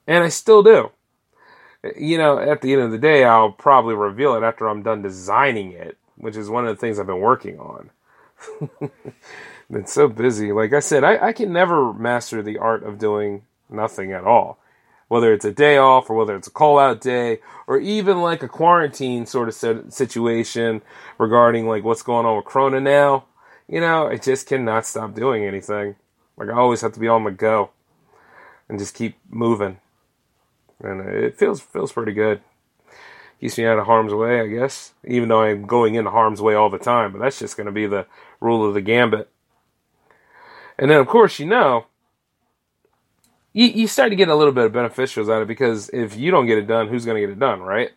and 0.07 0.25
I 0.25 0.29
still 0.29 0.63
do 0.63 0.91
you 1.97 2.19
know, 2.19 2.39
at 2.39 2.61
the 2.61 2.73
end 2.73 2.83
of 2.83 2.91
the 2.91 2.99
day, 2.99 3.25
I'll 3.25 3.53
probably 3.53 3.95
reveal 3.95 4.35
it 4.35 4.43
after 4.43 4.69
I'm 4.69 4.83
done 4.83 5.03
designing 5.03 5.73
it, 5.73 5.97
which 6.17 6.37
is 6.37 6.51
one 6.51 6.67
of 6.67 6.75
the 6.75 6.81
things 6.81 6.99
I've 6.99 7.07
been 7.07 7.21
working 7.21 7.59
on. 7.59 7.91
been 9.71 9.87
so 9.87 10.09
busy. 10.09 10.53
Like 10.53 10.73
I 10.73 10.81
said, 10.81 11.05
I, 11.05 11.29
I 11.29 11.33
can 11.33 11.53
never 11.53 11.93
master 11.93 12.43
the 12.43 12.59
art 12.59 12.83
of 12.83 12.99
doing 12.99 13.43
nothing 13.71 14.13
at 14.13 14.25
all. 14.25 14.59
Whether 15.09 15.33
it's 15.33 15.45
a 15.45 15.53
day 15.53 15.79
off 15.79 16.11
or 16.11 16.17
whether 16.17 16.37
it's 16.37 16.49
a 16.49 16.51
call 16.51 16.79
out 16.79 17.01
day 17.01 17.41
or 17.67 17.79
even 17.79 18.21
like 18.21 18.43
a 18.43 18.49
quarantine 18.49 19.25
sort 19.25 19.49
of 19.49 19.93
situation 19.93 20.83
regarding 21.17 21.67
like 21.67 21.83
what's 21.83 22.03
going 22.03 22.27
on 22.27 22.37
with 22.37 22.45
Corona 22.45 22.81
now, 22.81 23.25
you 23.67 23.81
know, 23.81 24.09
I 24.09 24.17
just 24.17 24.47
cannot 24.47 24.85
stop 24.85 25.15
doing 25.15 25.45
anything. 25.45 25.97
Like 26.37 26.51
I 26.51 26.55
always 26.55 26.83
have 26.83 26.93
to 26.93 27.01
be 27.01 27.09
on 27.09 27.25
the 27.25 27.31
go 27.31 27.71
and 28.69 28.79
just 28.79 28.95
keep 28.95 29.17
moving 29.31 29.79
and 30.81 31.01
it 31.01 31.37
feels 31.37 31.61
feels 31.61 31.93
pretty 31.93 32.13
good. 32.13 32.41
Keeps 33.41 33.59
me 33.59 33.67
out 33.67 33.79
of 33.79 33.87
harm's 33.87 34.13
way, 34.13 34.41
I 34.41 34.47
guess. 34.47 34.95
Even 35.05 35.29
though 35.29 35.43
I'm 35.43 35.67
going 35.67 35.95
into 35.95 36.11
harm's 36.11 36.43
way 36.43 36.55
all 36.55 36.71
the 36.71 36.79
time, 36.79 37.13
but 37.13 37.21
that's 37.21 37.39
just 37.39 37.57
going 37.57 37.67
to 37.67 37.73
be 37.73 37.87
the 37.87 38.07
rule 38.41 38.67
of 38.67 38.75
the 38.75 38.81
gambit. 38.81 39.29
And 40.79 40.91
then, 40.91 40.99
of 40.99 41.07
course, 41.07 41.39
you 41.39 41.47
know, 41.47 41.87
you, 43.53 43.67
you 43.67 43.87
start 43.87 44.11
to 44.11 44.17
get 44.17 44.29
a 44.29 44.35
little 44.35 44.53
bit 44.53 44.67
of 44.67 44.73
beneficials 44.73 45.33
out 45.33 45.43
of 45.43 45.43
it 45.43 45.49
because 45.49 45.89
if 45.91 46.17
you 46.17 46.31
don't 46.31 46.47
get 46.47 46.59
it 46.59 46.67
done, 46.67 46.89
who's 46.89 47.05
going 47.05 47.17
to 47.17 47.27
get 47.27 47.33
it 47.33 47.39
done, 47.39 47.61
right? 47.61 47.91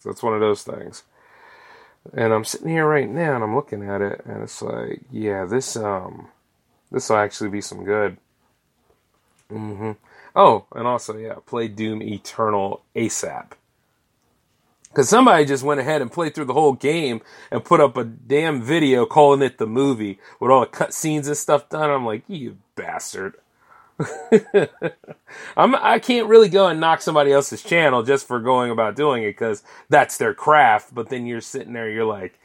So 0.00 0.10
it's 0.10 0.22
one 0.22 0.34
of 0.34 0.40
those 0.40 0.62
things. 0.62 1.04
And 2.14 2.32
I'm 2.32 2.44
sitting 2.44 2.68
here 2.68 2.86
right 2.86 3.08
now 3.08 3.34
and 3.34 3.44
I'm 3.44 3.54
looking 3.54 3.88
at 3.88 4.00
it 4.00 4.22
and 4.24 4.42
it's 4.42 4.62
like, 4.62 5.02
yeah, 5.10 5.44
this 5.44 5.76
um, 5.76 6.28
this 6.90 7.08
will 7.08 7.18
actually 7.18 7.50
be 7.50 7.60
some 7.60 7.84
good. 7.84 8.16
Mm-hmm. 9.50 9.92
Oh, 10.34 10.66
and 10.74 10.86
also, 10.86 11.16
yeah, 11.16 11.34
play 11.44 11.68
Doom 11.68 12.02
Eternal 12.02 12.82
ASAP. 12.94 13.52
Because 14.88 15.08
somebody 15.08 15.44
just 15.44 15.62
went 15.62 15.80
ahead 15.80 16.02
and 16.02 16.10
played 16.10 16.34
through 16.34 16.46
the 16.46 16.52
whole 16.54 16.72
game 16.72 17.20
and 17.50 17.64
put 17.64 17.80
up 17.80 17.96
a 17.96 18.04
damn 18.04 18.60
video 18.60 19.06
calling 19.06 19.42
it 19.42 19.58
the 19.58 19.66
movie 19.66 20.18
with 20.40 20.50
all 20.50 20.62
the 20.62 20.66
cutscenes 20.66 21.26
and 21.28 21.36
stuff 21.36 21.68
done. 21.68 21.90
I'm 21.90 22.04
like, 22.04 22.24
you 22.26 22.58
bastard. 22.74 23.36
I'm, 25.56 25.74
I 25.74 25.98
can't 25.98 26.28
really 26.28 26.48
go 26.48 26.68
and 26.68 26.80
knock 26.80 27.02
somebody 27.02 27.32
else's 27.32 27.62
channel 27.62 28.02
just 28.02 28.26
for 28.26 28.40
going 28.40 28.70
about 28.70 28.96
doing 28.96 29.22
it 29.22 29.32
because 29.32 29.62
that's 29.88 30.16
their 30.16 30.34
craft. 30.34 30.94
But 30.94 31.08
then 31.08 31.26
you're 31.26 31.40
sitting 31.40 31.72
there, 31.72 31.90
you're 31.90 32.04
like, 32.04 32.38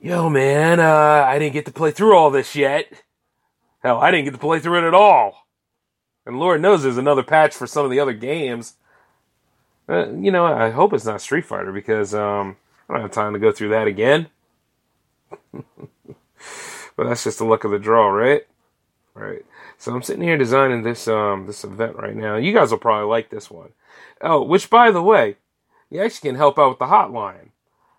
yo, 0.00 0.28
man, 0.28 0.80
uh, 0.80 1.24
I 1.26 1.38
didn't 1.38 1.54
get 1.54 1.66
to 1.66 1.72
play 1.72 1.90
through 1.90 2.16
all 2.16 2.30
this 2.30 2.56
yet. 2.56 2.86
Hell, 3.82 3.98
I 3.98 4.10
didn't 4.10 4.26
get 4.26 4.32
to 4.32 4.38
play 4.38 4.60
through 4.60 4.84
it 4.84 4.88
at 4.88 4.94
all. 4.94 5.46
And 6.26 6.38
Lord 6.38 6.60
knows 6.60 6.82
there's 6.82 6.98
another 6.98 7.22
patch 7.22 7.54
for 7.54 7.66
some 7.66 7.84
of 7.84 7.90
the 7.90 8.00
other 8.00 8.12
games. 8.12 8.74
Uh, 9.88 10.10
you 10.10 10.30
know, 10.30 10.44
I 10.44 10.70
hope 10.70 10.92
it's 10.92 11.04
not 11.04 11.20
Street 11.20 11.46
Fighter 11.46 11.72
because 11.72 12.14
um, 12.14 12.56
I 12.88 12.94
don't 12.94 13.02
have 13.02 13.10
time 13.10 13.32
to 13.32 13.38
go 13.38 13.52
through 13.52 13.70
that 13.70 13.86
again. 13.86 14.28
but 15.52 15.64
that's 16.96 17.24
just 17.24 17.38
the 17.38 17.44
luck 17.44 17.64
of 17.64 17.70
the 17.70 17.78
draw, 17.78 18.08
right? 18.08 18.46
Right. 19.14 19.44
So 19.80 19.92
I'm 19.92 20.02
sitting 20.02 20.22
here 20.22 20.38
designing 20.38 20.82
this 20.82 21.08
um 21.08 21.46
this 21.46 21.64
event 21.64 21.96
right 21.96 22.14
now. 22.14 22.36
You 22.36 22.52
guys 22.52 22.70
will 22.70 22.78
probably 22.78 23.08
like 23.08 23.30
this 23.30 23.50
one. 23.50 23.70
Oh, 24.20 24.42
which 24.42 24.70
by 24.70 24.92
the 24.92 25.02
way, 25.02 25.36
you 25.90 26.00
actually 26.00 26.30
can 26.30 26.36
help 26.36 26.58
out 26.58 26.68
with 26.68 26.78
the 26.78 26.84
hotline. 26.86 27.48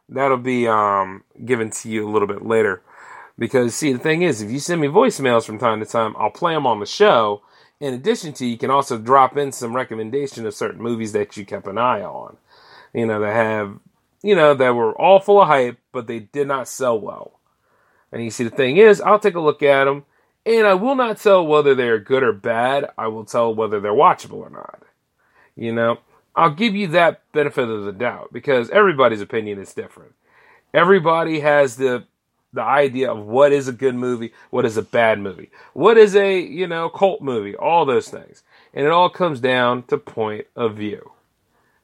That'll 0.08 0.38
be 0.38 0.68
um 0.68 1.24
given 1.44 1.72
to 1.72 1.90
you 1.90 2.08
a 2.08 2.12
little 2.12 2.28
bit 2.28 2.46
later. 2.46 2.82
Because 3.38 3.76
see 3.76 3.92
the 3.92 4.00
thing 4.00 4.22
is, 4.22 4.42
if 4.42 4.52
you 4.52 4.60
send 4.60 4.80
me 4.80 4.88
voicemails 4.88 5.46
from 5.46 5.58
time 5.58 5.80
to 5.80 5.86
time, 5.86 6.16
I'll 6.18 6.30
play 6.30 6.54
them 6.54 6.68
on 6.68 6.80
the 6.80 6.86
show 6.86 7.42
in 7.82 7.96
addition 7.96 8.32
to, 8.34 8.46
you 8.46 8.60
can 8.60 8.70
also 8.70 9.00
drop 9.00 9.36
in 9.36 9.52
some 9.52 9.76
recommendation 9.76 10.46
of 10.46 10.54
certain 10.54 10.82
movies 10.82 11.14
that 11.14 11.36
you 11.36 11.46
kept 11.46 11.66
an 11.66 11.80
eye 11.80 12.04
on. 12.04 12.38
You 12.94 13.08
know, 13.08 13.20
that 13.20 13.34
have, 13.34 13.80
you 14.22 14.36
know, 14.36 14.54
that 14.54 14.76
were 14.76 14.94
all 14.94 15.20
full 15.20 15.42
of 15.42 15.48
hype, 15.48 15.80
but 15.92 16.06
they 16.06 16.20
did 16.20 16.48
not 16.48 16.68
sell 16.68 17.00
well. 17.00 17.40
And 18.12 18.24
you 18.24 18.30
see, 18.30 18.44
the 18.44 18.52
thing 18.52 18.78
is, 18.78 19.02
I'll 19.02 19.18
take 19.18 19.34
a 19.34 19.40
look 19.40 19.64
at 19.64 19.86
them, 19.86 20.06
and 20.45 20.65
I 20.65 20.74
will 20.74 20.95
not 20.95 21.17
tell 21.17 21.45
whether 21.45 21.75
they're 21.75 22.00
good 22.00 22.24
or 22.24 22.33
bad. 22.33 22.89
I 22.98 23.07
will 23.07 23.25
tell 23.25 23.53
whether 23.53 23.79
they're 23.79 23.91
watchable 23.91 24.39
or 24.39 24.50
not. 24.50 24.83
You 25.55 25.74
know, 25.74 26.00
I'll 26.36 26.53
give 26.53 26.75
you 26.75 26.88
that 26.88 27.21
benefit 27.33 27.69
of 27.69 27.83
the 27.83 27.91
doubt 27.91 28.31
because 28.31 28.69
everybody's 28.69 29.21
opinion 29.21 29.60
is 29.60 29.74
different. 29.74 30.13
Everybody 30.74 31.41
has 31.41 31.75
the 31.75 32.05
the 32.53 32.62
idea 32.62 33.10
of 33.10 33.25
what 33.25 33.53
is 33.53 33.67
a 33.69 33.74
good 33.74 33.95
movie, 33.95 34.33
what 34.50 34.65
is 34.65 34.75
a 34.75 34.81
bad 34.81 35.19
movie, 35.19 35.50
what 35.74 35.98
is 35.98 36.15
a, 36.17 36.38
you 36.38 36.67
know, 36.67 36.89
cult 36.89 37.21
movie, 37.21 37.55
all 37.55 37.86
those 37.86 38.10
things. 38.10 38.43
And 38.74 38.86
it 38.86 38.91
all 38.91 39.10
comes 39.10 39.39
down 39.39 39.83
to 39.83 39.98
point 39.98 40.48
of 40.55 40.75
view. 40.75 41.12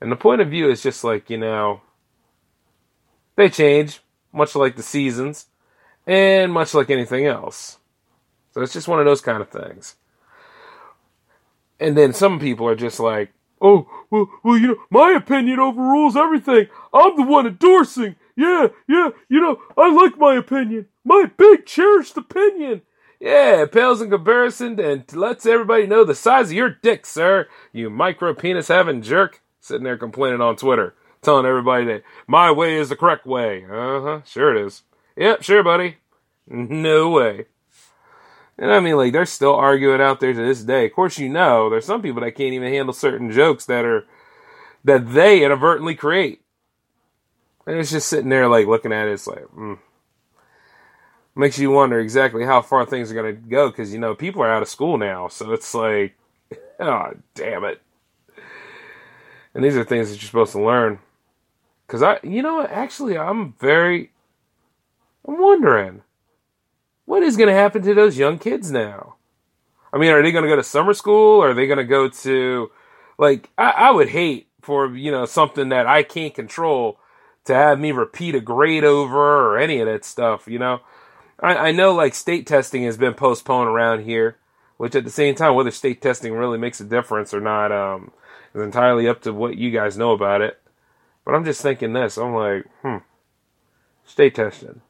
And 0.01 0.11
the 0.11 0.17
point 0.17 0.41
of 0.41 0.49
view 0.49 0.69
is 0.69 0.83
just 0.83 1.03
like, 1.03 1.29
you 1.29 1.37
know, 1.37 1.81
they 3.37 3.49
change, 3.49 4.01
much 4.33 4.55
like 4.55 4.75
the 4.75 4.83
seasons, 4.83 5.45
and 6.05 6.51
much 6.51 6.73
like 6.73 6.89
anything 6.89 7.25
else. 7.25 7.77
So 8.57 8.63
it's 8.63 8.73
just 8.73 8.87
one 8.87 8.97
of 8.97 9.05
those 9.05 9.21
kind 9.21 9.39
of 9.39 9.49
things. 9.51 9.97
And 11.79 11.95
then 11.95 12.11
some 12.11 12.39
people 12.39 12.67
are 12.67 12.75
just 12.75 12.99
like, 12.99 13.31
oh, 13.61 13.87
well, 14.09 14.31
well, 14.43 14.57
you 14.57 14.69
know, 14.69 14.77
my 14.89 15.11
opinion 15.11 15.59
overrules 15.59 16.15
everything. 16.15 16.65
I'm 16.91 17.15
the 17.15 17.21
one 17.21 17.45
endorsing 17.45 18.15
yeah, 18.35 18.69
yeah, 18.87 19.09
you 19.29 19.39
know, 19.39 19.59
I 19.77 19.91
like 19.91 20.17
my 20.17 20.35
opinion. 20.35 20.87
My 21.05 21.29
big 21.37 21.67
cherished 21.67 22.17
opinion. 22.17 22.81
Yeah, 23.19 23.61
it 23.61 23.71
pales 23.71 24.01
in 24.01 24.09
comparison 24.09 24.79
and 24.79 25.11
lets 25.13 25.45
everybody 25.45 25.85
know 25.85 26.03
the 26.03 26.15
size 26.15 26.47
of 26.47 26.53
your 26.53 26.69
dick, 26.69 27.05
sir. 27.05 27.47
You 27.71 27.91
micro 27.91 28.33
penis 28.33 28.69
having 28.69 29.03
jerk. 29.03 29.41
Sitting 29.59 29.83
there 29.83 29.97
complaining 29.97 30.41
on 30.41 30.55
Twitter, 30.55 30.95
telling 31.21 31.45
everybody 31.45 31.85
that 31.85 32.03
my 32.25 32.51
way 32.51 32.75
is 32.77 32.89
the 32.89 32.95
correct 32.95 33.27
way. 33.27 33.65
Uh 33.65 34.01
huh, 34.01 34.21
sure 34.25 34.55
it 34.55 34.65
is. 34.65 34.81
Yep, 35.15 35.43
sure, 35.43 35.63
buddy. 35.63 35.97
No 36.49 37.09
way. 37.09 37.45
And 38.57 38.71
I 38.71 38.79
mean, 38.79 38.97
like, 38.97 39.13
they're 39.13 39.25
still 39.25 39.53
arguing 39.53 40.01
out 40.01 40.19
there 40.19 40.33
to 40.33 40.45
this 40.45 40.63
day. 40.63 40.85
Of 40.85 40.93
course, 40.93 41.19
you 41.19 41.29
know, 41.29 41.69
there's 41.69 41.85
some 41.85 42.01
people 42.01 42.21
that 42.21 42.31
can't 42.31 42.53
even 42.53 42.73
handle 42.73 42.93
certain 42.93 43.31
jokes 43.31 43.65
that 43.65 43.85
are, 43.85 44.05
that 44.83 45.13
they 45.13 45.43
inadvertently 45.43 45.95
create. 45.95 46.41
And 47.67 47.77
it's 47.77 47.91
just 47.91 48.07
sitting 48.07 48.29
there, 48.29 48.47
like, 48.47 48.65
looking 48.65 48.93
at 48.93 49.07
it. 49.07 49.13
It's 49.13 49.27
like, 49.27 49.45
mm. 49.55 49.77
Makes 51.35 51.59
you 51.59 51.69
wonder 51.69 51.99
exactly 51.99 52.45
how 52.45 52.63
far 52.63 52.83
things 52.83 53.11
are 53.11 53.13
going 53.13 53.35
to 53.35 53.41
go 53.41 53.69
because, 53.69 53.93
you 53.93 53.99
know, 53.99 54.15
people 54.15 54.41
are 54.41 54.51
out 54.51 54.63
of 54.63 54.69
school 54.69 54.97
now. 54.97 55.27
So 55.27 55.51
it's 55.51 55.71
like, 55.75 56.17
oh, 56.79 57.11
damn 57.35 57.63
it. 57.63 57.79
And 59.53 59.63
these 59.63 59.77
are 59.77 59.83
things 59.83 60.09
that 60.09 60.15
you're 60.15 60.27
supposed 60.27 60.53
to 60.53 60.63
learn. 60.63 60.97
Because 61.85 62.01
I, 62.01 62.19
you 62.23 62.41
know 62.41 62.65
actually, 62.65 63.17
I'm 63.17 63.53
very, 63.53 64.11
I'm 65.27 65.39
wondering, 65.39 66.01
what 67.07 67.23
is 67.23 67.37
going 67.37 67.47
to 67.47 67.55
happen 67.55 67.81
to 67.83 67.93
those 67.93 68.17
young 68.17 68.37
kids 68.37 68.69
now? 68.69 69.15
I 69.93 69.97
mean, 69.97 70.11
are 70.11 70.21
they 70.21 70.33
going 70.33 70.43
to 70.43 70.49
go 70.49 70.57
to 70.57 70.63
summer 70.63 70.93
school? 70.93 71.41
Or 71.41 71.51
are 71.51 71.53
they 71.53 71.65
going 71.65 71.77
to 71.77 71.85
go 71.85 72.09
to, 72.09 72.69
like, 73.17 73.49
I, 73.57 73.69
I 73.69 73.91
would 73.91 74.09
hate 74.09 74.49
for, 74.61 74.93
you 74.93 75.09
know, 75.09 75.25
something 75.25 75.69
that 75.69 75.87
I 75.87 76.03
can't 76.03 76.35
control 76.35 76.99
to 77.45 77.53
have 77.53 77.79
me 77.79 77.93
repeat 77.93 78.35
a 78.35 78.41
grade 78.41 78.83
over 78.83 79.17
or 79.17 79.57
any 79.57 79.79
of 79.79 79.87
that 79.87 80.03
stuff, 80.03 80.49
you 80.49 80.59
know. 80.59 80.81
I, 81.39 81.69
I 81.69 81.71
know 81.71 81.93
like 81.93 82.13
state 82.13 82.45
testing 82.45 82.83
has 82.83 82.97
been 82.97 83.13
postponed 83.13 83.69
around 83.69 84.03
here, 84.03 84.37
which 84.75 84.93
at 84.93 85.05
the 85.05 85.09
same 85.09 85.33
time, 85.33 85.55
whether 85.55 85.71
state 85.71 86.01
testing 86.01 86.33
really 86.33 86.57
makes 86.57 86.81
a 86.81 86.83
difference 86.83 87.33
or 87.33 87.39
not, 87.39 87.71
um, 87.71 88.11
is 88.53 88.61
entirely 88.61 89.07
up 89.07 89.21
to 89.21 89.31
what 89.31 89.57
you 89.57 89.71
guys 89.71 89.97
know 89.97 90.11
about 90.11 90.41
it. 90.41 90.59
But 91.23 91.35
I'm 91.35 91.45
just 91.45 91.61
thinking 91.61 91.93
this. 91.93 92.17
I'm 92.17 92.33
like, 92.33 92.65
hmm, 92.81 92.97
state 94.03 94.35
testing. 94.35 94.81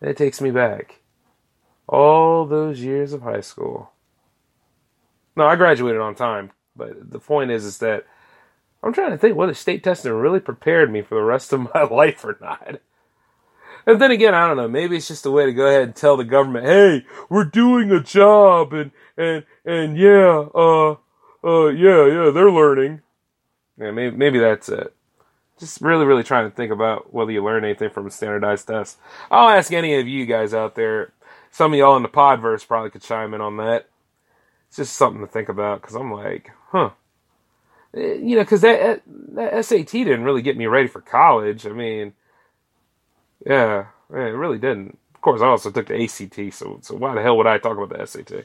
It 0.00 0.16
takes 0.16 0.40
me 0.40 0.50
back. 0.50 1.00
All 1.88 2.46
those 2.46 2.80
years 2.80 3.12
of 3.12 3.22
high 3.22 3.40
school. 3.40 3.90
No, 5.36 5.46
I 5.46 5.56
graduated 5.56 6.00
on 6.00 6.14
time, 6.14 6.50
but 6.76 7.10
the 7.10 7.18
point 7.18 7.50
is, 7.50 7.64
is 7.64 7.78
that 7.78 8.06
I'm 8.82 8.92
trying 8.92 9.10
to 9.10 9.18
think 9.18 9.36
whether 9.36 9.54
state 9.54 9.82
testing 9.82 10.12
really 10.12 10.40
prepared 10.40 10.92
me 10.92 11.02
for 11.02 11.14
the 11.16 11.22
rest 11.22 11.52
of 11.52 11.60
my 11.74 11.82
life 11.84 12.24
or 12.24 12.36
not. 12.40 12.80
And 13.86 14.00
then 14.00 14.10
again, 14.10 14.34
I 14.34 14.46
don't 14.46 14.58
know. 14.58 14.68
Maybe 14.68 14.96
it's 14.96 15.08
just 15.08 15.24
a 15.26 15.30
way 15.30 15.46
to 15.46 15.52
go 15.52 15.66
ahead 15.66 15.82
and 15.82 15.96
tell 15.96 16.16
the 16.16 16.24
government, 16.24 16.66
"Hey, 16.66 17.06
we're 17.30 17.44
doing 17.44 17.90
a 17.90 18.02
job, 18.02 18.74
and 18.74 18.90
and 19.16 19.44
and 19.64 19.96
yeah, 19.96 20.46
uh, 20.54 20.96
uh, 21.42 21.68
yeah, 21.68 22.06
yeah, 22.06 22.30
they're 22.30 22.50
learning." 22.50 23.00
Yeah, 23.78 23.92
maybe 23.92 24.14
maybe 24.14 24.38
that's 24.38 24.68
it. 24.68 24.94
Just 25.58 25.80
really, 25.80 26.04
really 26.04 26.22
trying 26.22 26.48
to 26.48 26.54
think 26.54 26.70
about 26.70 27.12
whether 27.12 27.32
you 27.32 27.42
learn 27.42 27.64
anything 27.64 27.90
from 27.90 28.06
a 28.06 28.10
standardized 28.10 28.66
test. 28.68 28.98
I'll 29.30 29.48
ask 29.48 29.72
any 29.72 29.98
of 29.98 30.06
you 30.06 30.24
guys 30.26 30.54
out 30.54 30.74
there. 30.76 31.12
Some 31.50 31.72
of 31.72 31.78
y'all 31.78 31.96
in 31.96 32.02
the 32.02 32.08
podverse 32.08 32.66
probably 32.66 32.90
could 32.90 33.02
chime 33.02 33.34
in 33.34 33.40
on 33.40 33.56
that. 33.56 33.88
It's 34.68 34.76
just 34.76 34.96
something 34.96 35.20
to 35.20 35.26
think 35.26 35.48
about 35.48 35.80
because 35.80 35.96
I'm 35.96 36.12
like, 36.12 36.50
huh. 36.70 36.90
Eh, 37.94 38.14
you 38.14 38.36
know, 38.36 38.42
because 38.42 38.60
that, 38.60 39.02
that 39.06 39.64
SAT 39.64 39.90
didn't 39.90 40.24
really 40.24 40.42
get 40.42 40.56
me 40.56 40.66
ready 40.66 40.88
for 40.88 41.00
college. 41.00 41.66
I 41.66 41.70
mean, 41.70 42.12
yeah, 43.44 43.86
it 44.10 44.14
really 44.14 44.58
didn't. 44.58 44.98
Of 45.14 45.20
course, 45.22 45.40
I 45.40 45.46
also 45.46 45.70
took 45.70 45.86
the 45.86 46.02
ACT, 46.02 46.54
so 46.54 46.78
so 46.82 46.94
why 46.94 47.14
the 47.14 47.22
hell 47.22 47.36
would 47.36 47.46
I 47.46 47.58
talk 47.58 47.76
about 47.76 47.96
the 47.96 48.06
SAT? 48.06 48.44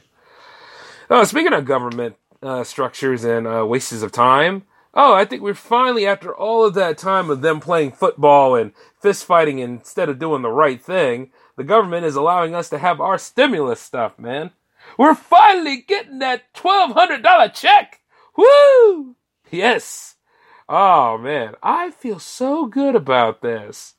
Uh, 1.08 1.24
speaking 1.24 1.52
of 1.52 1.64
government 1.64 2.16
uh, 2.42 2.64
structures 2.64 3.24
and 3.24 3.46
uh, 3.46 3.64
wastes 3.66 4.02
of 4.02 4.12
time, 4.12 4.64
oh, 4.94 5.14
I 5.14 5.24
think 5.24 5.42
we're 5.42 5.54
finally, 5.54 6.06
after 6.06 6.34
all 6.34 6.64
of 6.64 6.74
that 6.74 6.98
time 6.98 7.30
of 7.30 7.42
them 7.42 7.60
playing 7.60 7.92
football 7.92 8.54
and 8.54 8.72
fist 9.00 9.24
fighting 9.24 9.58
instead 9.58 10.08
of 10.08 10.18
doing 10.18 10.42
the 10.42 10.50
right 10.50 10.80
thing, 10.80 11.30
the 11.56 11.64
government 11.64 12.06
is 12.06 12.16
allowing 12.16 12.54
us 12.54 12.68
to 12.70 12.78
have 12.78 13.00
our 13.00 13.18
stimulus 13.18 13.80
stuff, 13.80 14.18
man. 14.18 14.50
We're 14.98 15.14
finally 15.14 15.78
getting 15.78 16.18
that 16.20 16.52
$1,200 16.54 17.54
check. 17.54 18.00
Woo! 18.36 19.16
Yes. 19.50 20.16
Oh, 20.68 21.18
man. 21.18 21.54
I 21.62 21.90
feel 21.90 22.18
so 22.18 22.66
good 22.66 22.94
about 22.94 23.42
this. 23.42 23.94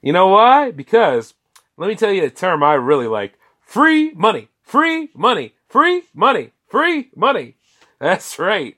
You 0.00 0.12
know 0.12 0.28
why? 0.28 0.70
Because 0.70 1.34
let 1.76 1.88
me 1.88 1.94
tell 1.94 2.12
you 2.12 2.24
a 2.24 2.30
term 2.30 2.62
I 2.62 2.74
really 2.74 3.06
like 3.06 3.38
free 3.60 4.12
money, 4.12 4.48
free 4.62 5.10
money, 5.14 5.54
free 5.68 6.04
money, 6.14 6.52
free 6.68 7.10
money. 7.14 7.56
That's 7.98 8.38
right. 8.38 8.76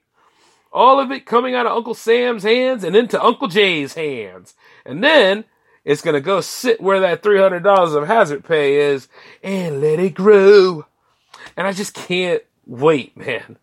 All 0.74 0.98
of 0.98 1.12
it 1.12 1.24
coming 1.24 1.54
out 1.54 1.66
of 1.66 1.72
Uncle 1.72 1.94
Sam's 1.94 2.42
hands 2.42 2.82
and 2.82 2.96
into 2.96 3.22
Uncle 3.22 3.46
Jay's 3.46 3.94
hands. 3.94 4.54
And 4.84 5.04
then 5.04 5.44
it's 5.84 6.02
going 6.02 6.14
to 6.14 6.20
go 6.20 6.40
sit 6.40 6.80
where 6.80 6.98
that 7.00 7.22
$300 7.22 7.96
of 7.96 8.08
hazard 8.08 8.44
pay 8.44 8.76
is 8.76 9.06
and 9.40 9.80
let 9.80 10.00
it 10.00 10.14
grow. 10.14 10.84
And 11.56 11.68
I 11.68 11.72
just 11.72 11.94
can't 11.94 12.42
wait, 12.66 13.16
man. 13.16 13.56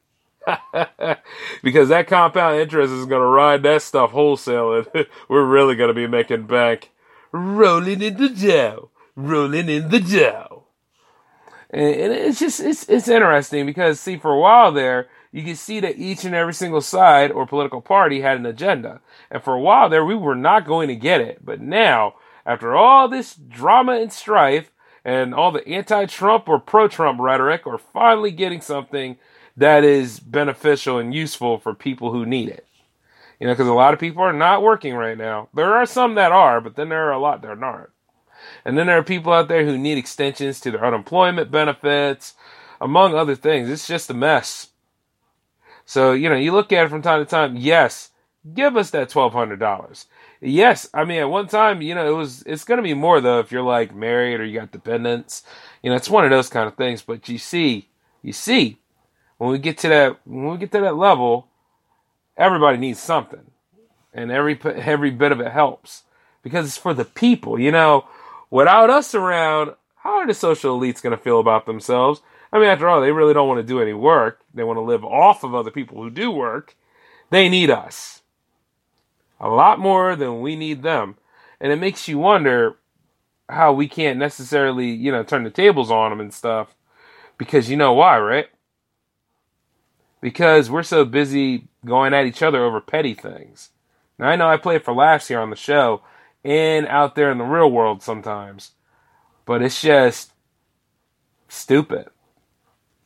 because 1.61 1.89
that 1.89 2.07
compound 2.07 2.59
interest 2.61 2.93
is 2.93 3.05
going 3.05 3.21
to 3.21 3.27
ride 3.27 3.61
that 3.63 3.81
stuff 3.81 4.11
wholesale 4.11 4.73
and 4.73 4.87
we're 5.29 5.45
really 5.45 5.75
going 5.75 5.89
to 5.89 5.93
be 5.93 6.07
making 6.07 6.47
bank 6.47 6.91
rolling 7.33 8.01
in 8.01 8.15
the 8.15 8.29
dough, 8.29 8.89
rolling 9.17 9.69
in 9.69 9.89
the 9.89 9.99
dough. 9.99 10.63
And, 11.69 11.95
and 11.95 12.13
it's 12.13 12.39
just 12.39 12.59
it's 12.59 12.89
it's 12.89 13.07
interesting 13.07 13.65
because 13.65 13.99
see 13.99 14.17
for 14.17 14.33
a 14.33 14.39
while 14.39 14.71
there 14.71 15.07
you 15.31 15.43
can 15.43 15.55
see 15.55 15.79
that 15.79 15.97
each 15.97 16.25
and 16.25 16.35
every 16.35 16.53
single 16.53 16.81
side 16.81 17.31
or 17.31 17.45
political 17.45 17.81
party 17.81 18.21
had 18.21 18.37
an 18.37 18.45
agenda. 18.45 18.99
And 19.29 19.41
for 19.41 19.53
a 19.53 19.61
while 19.61 19.89
there, 19.89 20.03
we 20.03 20.15
were 20.15 20.35
not 20.35 20.65
going 20.65 20.89
to 20.89 20.95
get 20.95 21.21
it. 21.21 21.43
But 21.43 21.61
now, 21.61 22.15
after 22.45 22.75
all 22.75 23.07
this 23.07 23.35
drama 23.35 23.93
and 23.93 24.11
strife 24.11 24.71
and 25.05 25.33
all 25.33 25.51
the 25.51 25.67
anti 25.67 26.05
Trump 26.05 26.49
or 26.49 26.59
pro 26.59 26.87
Trump 26.87 27.19
rhetoric, 27.19 27.65
we're 27.65 27.77
finally 27.77 28.31
getting 28.31 28.61
something 28.61 29.17
that 29.55 29.83
is 29.83 30.19
beneficial 30.19 30.97
and 30.97 31.13
useful 31.13 31.59
for 31.59 31.73
people 31.73 32.11
who 32.11 32.25
need 32.25 32.49
it. 32.49 32.65
You 33.39 33.47
know, 33.47 33.53
because 33.53 33.67
a 33.67 33.73
lot 33.73 33.93
of 33.93 33.99
people 33.99 34.21
are 34.21 34.33
not 34.33 34.61
working 34.61 34.93
right 34.93 35.17
now. 35.17 35.49
There 35.53 35.73
are 35.73 35.85
some 35.85 36.15
that 36.15 36.31
are, 36.31 36.61
but 36.61 36.75
then 36.75 36.89
there 36.89 37.07
are 37.07 37.13
a 37.13 37.19
lot 37.19 37.41
that 37.41 37.63
aren't. 37.63 37.89
And 38.65 38.77
then 38.77 38.87
there 38.87 38.97
are 38.97 39.03
people 39.03 39.33
out 39.33 39.47
there 39.47 39.65
who 39.65 39.77
need 39.77 39.97
extensions 39.97 40.59
to 40.59 40.71
their 40.71 40.85
unemployment 40.85 41.51
benefits, 41.51 42.35
among 42.79 43.15
other 43.15 43.35
things. 43.35 43.69
It's 43.69 43.87
just 43.87 44.09
a 44.09 44.13
mess. 44.13 44.70
So, 45.91 46.13
you 46.13 46.29
know, 46.29 46.37
you 46.37 46.53
look 46.53 46.71
at 46.71 46.85
it 46.85 46.89
from 46.89 47.01
time 47.01 47.19
to 47.19 47.29
time, 47.29 47.57
yes, 47.57 48.11
give 48.53 48.77
us 48.77 48.91
that 48.91 49.09
$1,200. 49.09 50.05
Yes, 50.39 50.87
I 50.93 51.03
mean, 51.03 51.19
at 51.19 51.29
one 51.29 51.49
time, 51.49 51.81
you 51.81 51.93
know, 51.95 52.09
it 52.09 52.15
was, 52.15 52.43
it's 52.43 52.63
going 52.63 52.77
to 52.77 52.81
be 52.81 52.93
more 52.93 53.19
though 53.19 53.39
if 53.39 53.51
you're 53.51 53.61
like 53.61 53.93
married 53.93 54.39
or 54.39 54.45
you 54.45 54.57
got 54.57 54.71
dependents. 54.71 55.43
You 55.83 55.89
know, 55.89 55.97
it's 55.97 56.09
one 56.09 56.23
of 56.23 56.29
those 56.29 56.47
kind 56.47 56.65
of 56.65 56.77
things. 56.77 57.01
But 57.01 57.27
you 57.27 57.37
see, 57.37 57.89
you 58.21 58.31
see, 58.31 58.77
when 59.37 59.51
we 59.51 59.59
get 59.59 59.79
to 59.79 59.89
that, 59.89 60.19
when 60.23 60.51
we 60.51 60.57
get 60.59 60.71
to 60.71 60.79
that 60.79 60.95
level, 60.95 61.49
everybody 62.37 62.77
needs 62.77 63.01
something, 63.01 63.51
and 64.13 64.31
every 64.31 64.57
every 64.63 65.11
bit 65.11 65.33
of 65.33 65.41
it 65.41 65.51
helps 65.51 66.03
because 66.41 66.67
it's 66.67 66.77
for 66.77 66.93
the 66.93 67.03
people. 67.03 67.59
You 67.59 67.73
know, 67.73 68.05
without 68.49 68.89
us 68.89 69.13
around, 69.13 69.75
how 69.97 70.19
are 70.19 70.27
the 70.27 70.33
social 70.33 70.79
elites 70.79 71.01
going 71.01 71.17
to 71.17 71.21
feel 71.21 71.41
about 71.41 71.65
themselves? 71.65 72.21
I 72.51 72.59
mean, 72.59 72.67
after 72.67 72.89
all, 72.89 73.01
they 73.01 73.11
really 73.11 73.33
don't 73.33 73.47
want 73.47 73.59
to 73.59 73.67
do 73.67 73.81
any 73.81 73.93
work. 73.93 74.41
They 74.53 74.63
want 74.63 74.77
to 74.77 74.81
live 74.81 75.05
off 75.05 75.43
of 75.43 75.55
other 75.55 75.71
people 75.71 76.01
who 76.01 76.09
do 76.09 76.31
work. 76.31 76.75
They 77.29 77.47
need 77.47 77.69
us 77.69 78.21
a 79.39 79.47
lot 79.47 79.79
more 79.79 80.15
than 80.15 80.41
we 80.41 80.55
need 80.55 80.83
them, 80.83 81.15
and 81.59 81.71
it 81.71 81.79
makes 81.79 82.07
you 82.07 82.19
wonder 82.19 82.77
how 83.49 83.73
we 83.73 83.87
can't 83.87 84.19
necessarily, 84.19 84.89
you 84.89 85.11
know, 85.11 85.23
turn 85.23 85.43
the 85.43 85.49
tables 85.49 85.91
on 85.91 86.11
them 86.11 86.19
and 86.19 86.33
stuff. 86.33 86.75
Because 87.37 87.69
you 87.69 87.77
know 87.77 87.93
why, 87.93 88.19
right? 88.19 88.47
Because 90.21 90.69
we're 90.69 90.83
so 90.83 91.05
busy 91.05 91.67
going 91.85 92.13
at 92.13 92.25
each 92.25 92.43
other 92.43 92.63
over 92.63 92.79
petty 92.79 93.15
things. 93.15 93.69
Now, 94.19 94.27
I 94.27 94.35
know 94.35 94.47
I 94.47 94.57
play 94.57 94.77
for 94.77 94.93
laughs 94.93 95.27
here 95.27 95.39
on 95.39 95.49
the 95.49 95.55
show 95.55 96.03
and 96.43 96.85
out 96.87 97.15
there 97.15 97.31
in 97.31 97.39
the 97.39 97.43
real 97.43 97.71
world 97.71 98.03
sometimes, 98.03 98.71
but 99.45 99.63
it's 99.63 99.81
just 99.81 100.33
stupid. 101.47 102.07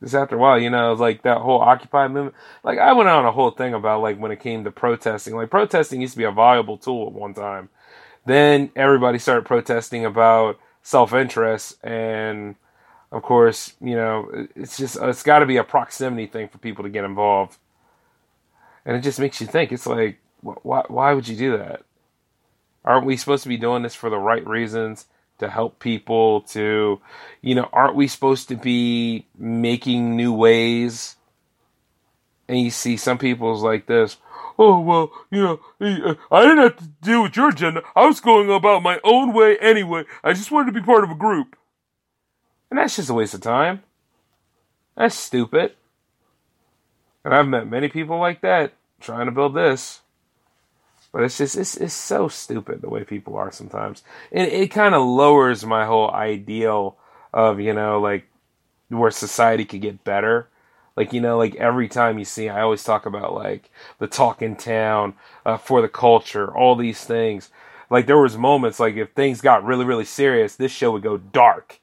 Just 0.02 0.14
after 0.14 0.36
a 0.36 0.38
while, 0.38 0.58
you 0.60 0.70
know, 0.70 0.92
like 0.92 1.22
that 1.22 1.38
whole 1.38 1.60
Occupy 1.60 2.08
movement. 2.08 2.36
Like, 2.62 2.78
I 2.78 2.92
went 2.92 3.08
on 3.08 3.24
a 3.24 3.32
whole 3.32 3.50
thing 3.50 3.72
about, 3.74 4.02
like, 4.02 4.18
when 4.18 4.30
it 4.30 4.40
came 4.40 4.64
to 4.64 4.70
protesting. 4.70 5.34
Like, 5.34 5.50
protesting 5.50 6.02
used 6.02 6.12
to 6.14 6.18
be 6.18 6.24
a 6.24 6.30
viable 6.30 6.76
tool 6.76 7.06
at 7.06 7.12
one 7.14 7.32
time. 7.34 7.70
Then 8.26 8.70
everybody 8.76 9.18
started 9.18 9.46
protesting 9.46 10.04
about 10.04 10.58
self 10.82 11.14
interest 11.14 11.78
and 11.84 12.56
of 13.12 13.22
course, 13.22 13.74
you 13.80 13.94
know, 13.94 14.48
it's 14.56 14.76
just 14.76 14.98
it's 15.00 15.22
got 15.22 15.38
to 15.38 15.46
be 15.46 15.56
a 15.56 15.64
proximity 15.64 16.26
thing 16.26 16.48
for 16.48 16.58
people 16.58 16.84
to 16.84 16.90
get 16.90 17.04
involved 17.04 17.56
and 18.84 18.96
it 18.96 19.00
just 19.00 19.20
makes 19.20 19.40
you 19.40 19.46
think. 19.46 19.72
It's 19.72 19.86
like, 19.86 20.18
why, 20.40 20.84
why 20.88 21.12
would 21.12 21.28
you 21.28 21.36
do 21.36 21.58
that? 21.58 21.82
Aren't 22.84 23.06
we 23.06 23.16
supposed 23.16 23.42
to 23.42 23.48
be 23.48 23.56
doing 23.56 23.82
this 23.82 23.94
for 23.96 24.10
the 24.10 24.18
right 24.18 24.46
reasons? 24.46 25.06
To 25.38 25.50
help 25.50 25.80
people, 25.80 26.40
to, 26.52 27.00
you 27.42 27.54
know, 27.54 27.68
aren't 27.72 27.94
we 27.94 28.08
supposed 28.08 28.48
to 28.48 28.56
be 28.56 29.26
making 29.36 30.16
new 30.16 30.32
ways? 30.32 31.16
And 32.48 32.58
you 32.58 32.70
see 32.70 32.96
some 32.96 33.18
people's 33.18 33.62
like 33.62 33.86
this, 33.86 34.16
oh, 34.58 34.80
well, 34.80 35.12
you 35.30 35.42
know, 35.42 35.60
uh, 35.80 36.14
I 36.30 36.42
didn't 36.42 36.58
have 36.58 36.76
to 36.76 36.84
deal 37.02 37.22
with 37.22 37.36
your 37.36 37.50
agenda. 37.50 37.82
I 37.94 38.06
was 38.06 38.20
going 38.20 38.50
about 38.50 38.82
my 38.82 38.98
own 39.04 39.32
way 39.32 39.58
anyway. 39.58 40.04
I 40.24 40.32
just 40.32 40.50
wanted 40.50 40.72
to 40.72 40.80
be 40.80 40.84
part 40.84 41.04
of 41.04 41.10
a 41.10 41.14
group. 41.14 41.56
And 42.70 42.78
that's 42.78 42.96
just 42.96 43.10
a 43.10 43.14
waste 43.14 43.34
of 43.34 43.40
time. 43.42 43.82
That's 44.96 45.14
stupid. 45.14 45.74
And 47.24 47.34
I've 47.34 47.48
met 47.48 47.68
many 47.68 47.88
people 47.88 48.18
like 48.18 48.40
that 48.40 48.72
trying 49.00 49.26
to 49.26 49.32
build 49.32 49.54
this. 49.54 50.00
But 51.16 51.24
it's 51.24 51.38
just 51.38 51.56
it's 51.56 51.78
it's 51.78 51.94
so 51.94 52.28
stupid 52.28 52.82
the 52.82 52.90
way 52.90 53.02
people 53.02 53.36
are 53.36 53.50
sometimes. 53.50 54.02
And 54.30 54.52
it 54.52 54.70
kind 54.70 54.94
of 54.94 55.02
lowers 55.02 55.64
my 55.64 55.86
whole 55.86 56.10
ideal 56.10 56.98
of, 57.32 57.58
you 57.58 57.72
know, 57.72 57.98
like 57.98 58.26
where 58.90 59.10
society 59.10 59.64
could 59.64 59.80
get 59.80 60.04
better. 60.04 60.50
Like, 60.94 61.14
you 61.14 61.22
know, 61.22 61.38
like 61.38 61.54
every 61.54 61.88
time 61.88 62.18
you 62.18 62.26
see, 62.26 62.50
I 62.50 62.60
always 62.60 62.84
talk 62.84 63.06
about 63.06 63.32
like 63.32 63.70
the 63.98 64.06
talk 64.06 64.42
in 64.42 64.56
town, 64.56 65.14
uh, 65.46 65.56
for 65.56 65.80
the 65.80 65.88
culture, 65.88 66.54
all 66.54 66.76
these 66.76 67.02
things. 67.02 67.48
Like 67.88 68.06
there 68.06 68.20
was 68.20 68.36
moments 68.36 68.78
like 68.78 68.96
if 68.96 69.12
things 69.12 69.40
got 69.40 69.64
really, 69.64 69.86
really 69.86 70.04
serious, 70.04 70.54
this 70.54 70.70
show 70.70 70.90
would 70.92 71.02
go 71.02 71.16
dark 71.16 71.80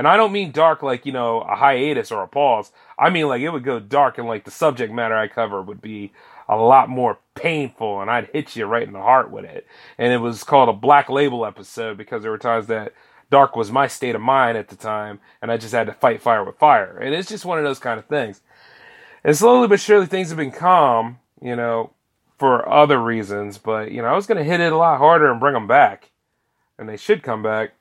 and 0.00 0.08
I 0.08 0.16
don't 0.16 0.32
mean 0.32 0.50
dark 0.50 0.82
like, 0.82 1.04
you 1.04 1.12
know, 1.12 1.42
a 1.42 1.54
hiatus 1.54 2.10
or 2.10 2.22
a 2.22 2.26
pause. 2.26 2.72
I 2.98 3.10
mean 3.10 3.28
like 3.28 3.42
it 3.42 3.50
would 3.50 3.64
go 3.64 3.78
dark 3.78 4.16
and 4.16 4.26
like 4.26 4.46
the 4.46 4.50
subject 4.50 4.90
matter 4.90 5.14
I 5.14 5.28
cover 5.28 5.60
would 5.60 5.82
be 5.82 6.14
a 6.48 6.56
lot 6.56 6.88
more 6.88 7.18
painful 7.34 8.00
and 8.00 8.10
I'd 8.10 8.30
hit 8.32 8.56
you 8.56 8.64
right 8.64 8.86
in 8.86 8.94
the 8.94 9.02
heart 9.02 9.30
with 9.30 9.44
it. 9.44 9.66
And 9.98 10.10
it 10.10 10.16
was 10.16 10.42
called 10.42 10.70
a 10.70 10.72
black 10.72 11.10
label 11.10 11.44
episode 11.44 11.98
because 11.98 12.22
there 12.22 12.30
were 12.30 12.38
times 12.38 12.66
that 12.68 12.94
dark 13.30 13.56
was 13.56 13.70
my 13.70 13.88
state 13.88 14.14
of 14.14 14.22
mind 14.22 14.56
at 14.56 14.68
the 14.68 14.74
time 14.74 15.20
and 15.42 15.52
I 15.52 15.58
just 15.58 15.74
had 15.74 15.86
to 15.88 15.92
fight 15.92 16.22
fire 16.22 16.44
with 16.44 16.56
fire. 16.56 16.96
And 16.96 17.14
it's 17.14 17.28
just 17.28 17.44
one 17.44 17.58
of 17.58 17.64
those 17.64 17.78
kind 17.78 17.98
of 17.98 18.06
things. 18.06 18.40
And 19.22 19.36
slowly 19.36 19.68
but 19.68 19.80
surely 19.80 20.06
things 20.06 20.30
have 20.30 20.38
been 20.38 20.50
calm, 20.50 21.18
you 21.42 21.56
know, 21.56 21.90
for 22.38 22.66
other 22.66 22.98
reasons, 22.98 23.58
but 23.58 23.92
you 23.92 24.00
know, 24.00 24.08
I 24.08 24.16
was 24.16 24.26
going 24.26 24.38
to 24.38 24.50
hit 24.50 24.60
it 24.60 24.72
a 24.72 24.78
lot 24.78 24.96
harder 24.96 25.30
and 25.30 25.38
bring 25.38 25.52
them 25.52 25.66
back. 25.66 26.10
And 26.78 26.88
they 26.88 26.96
should 26.96 27.22
come 27.22 27.42
back 27.42 27.74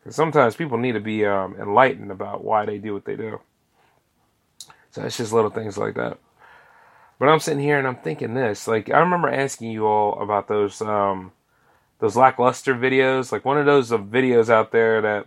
Because 0.00 0.16
sometimes 0.16 0.56
people 0.56 0.78
need 0.78 0.92
to 0.92 1.00
be 1.00 1.26
um, 1.26 1.54
enlightened 1.60 2.10
about 2.10 2.42
why 2.42 2.64
they 2.64 2.78
do 2.78 2.94
what 2.94 3.04
they 3.04 3.16
do. 3.16 3.40
So 4.90 5.02
it's 5.02 5.16
just 5.16 5.32
little 5.32 5.50
things 5.50 5.78
like 5.78 5.94
that. 5.94 6.18
But 7.18 7.28
I'm 7.28 7.38
sitting 7.38 7.62
here 7.62 7.78
and 7.78 7.86
I'm 7.86 7.96
thinking 7.96 8.34
this. 8.34 8.66
Like 8.66 8.90
I 8.90 8.98
remember 8.98 9.28
asking 9.28 9.70
you 9.70 9.86
all 9.86 10.20
about 10.20 10.48
those 10.48 10.80
um, 10.80 11.32
those 11.98 12.16
lackluster 12.16 12.74
videos. 12.74 13.30
Like 13.30 13.44
one 13.44 13.58
of 13.58 13.66
those 13.66 13.90
videos 13.90 14.48
out 14.48 14.72
there 14.72 15.02
that 15.02 15.26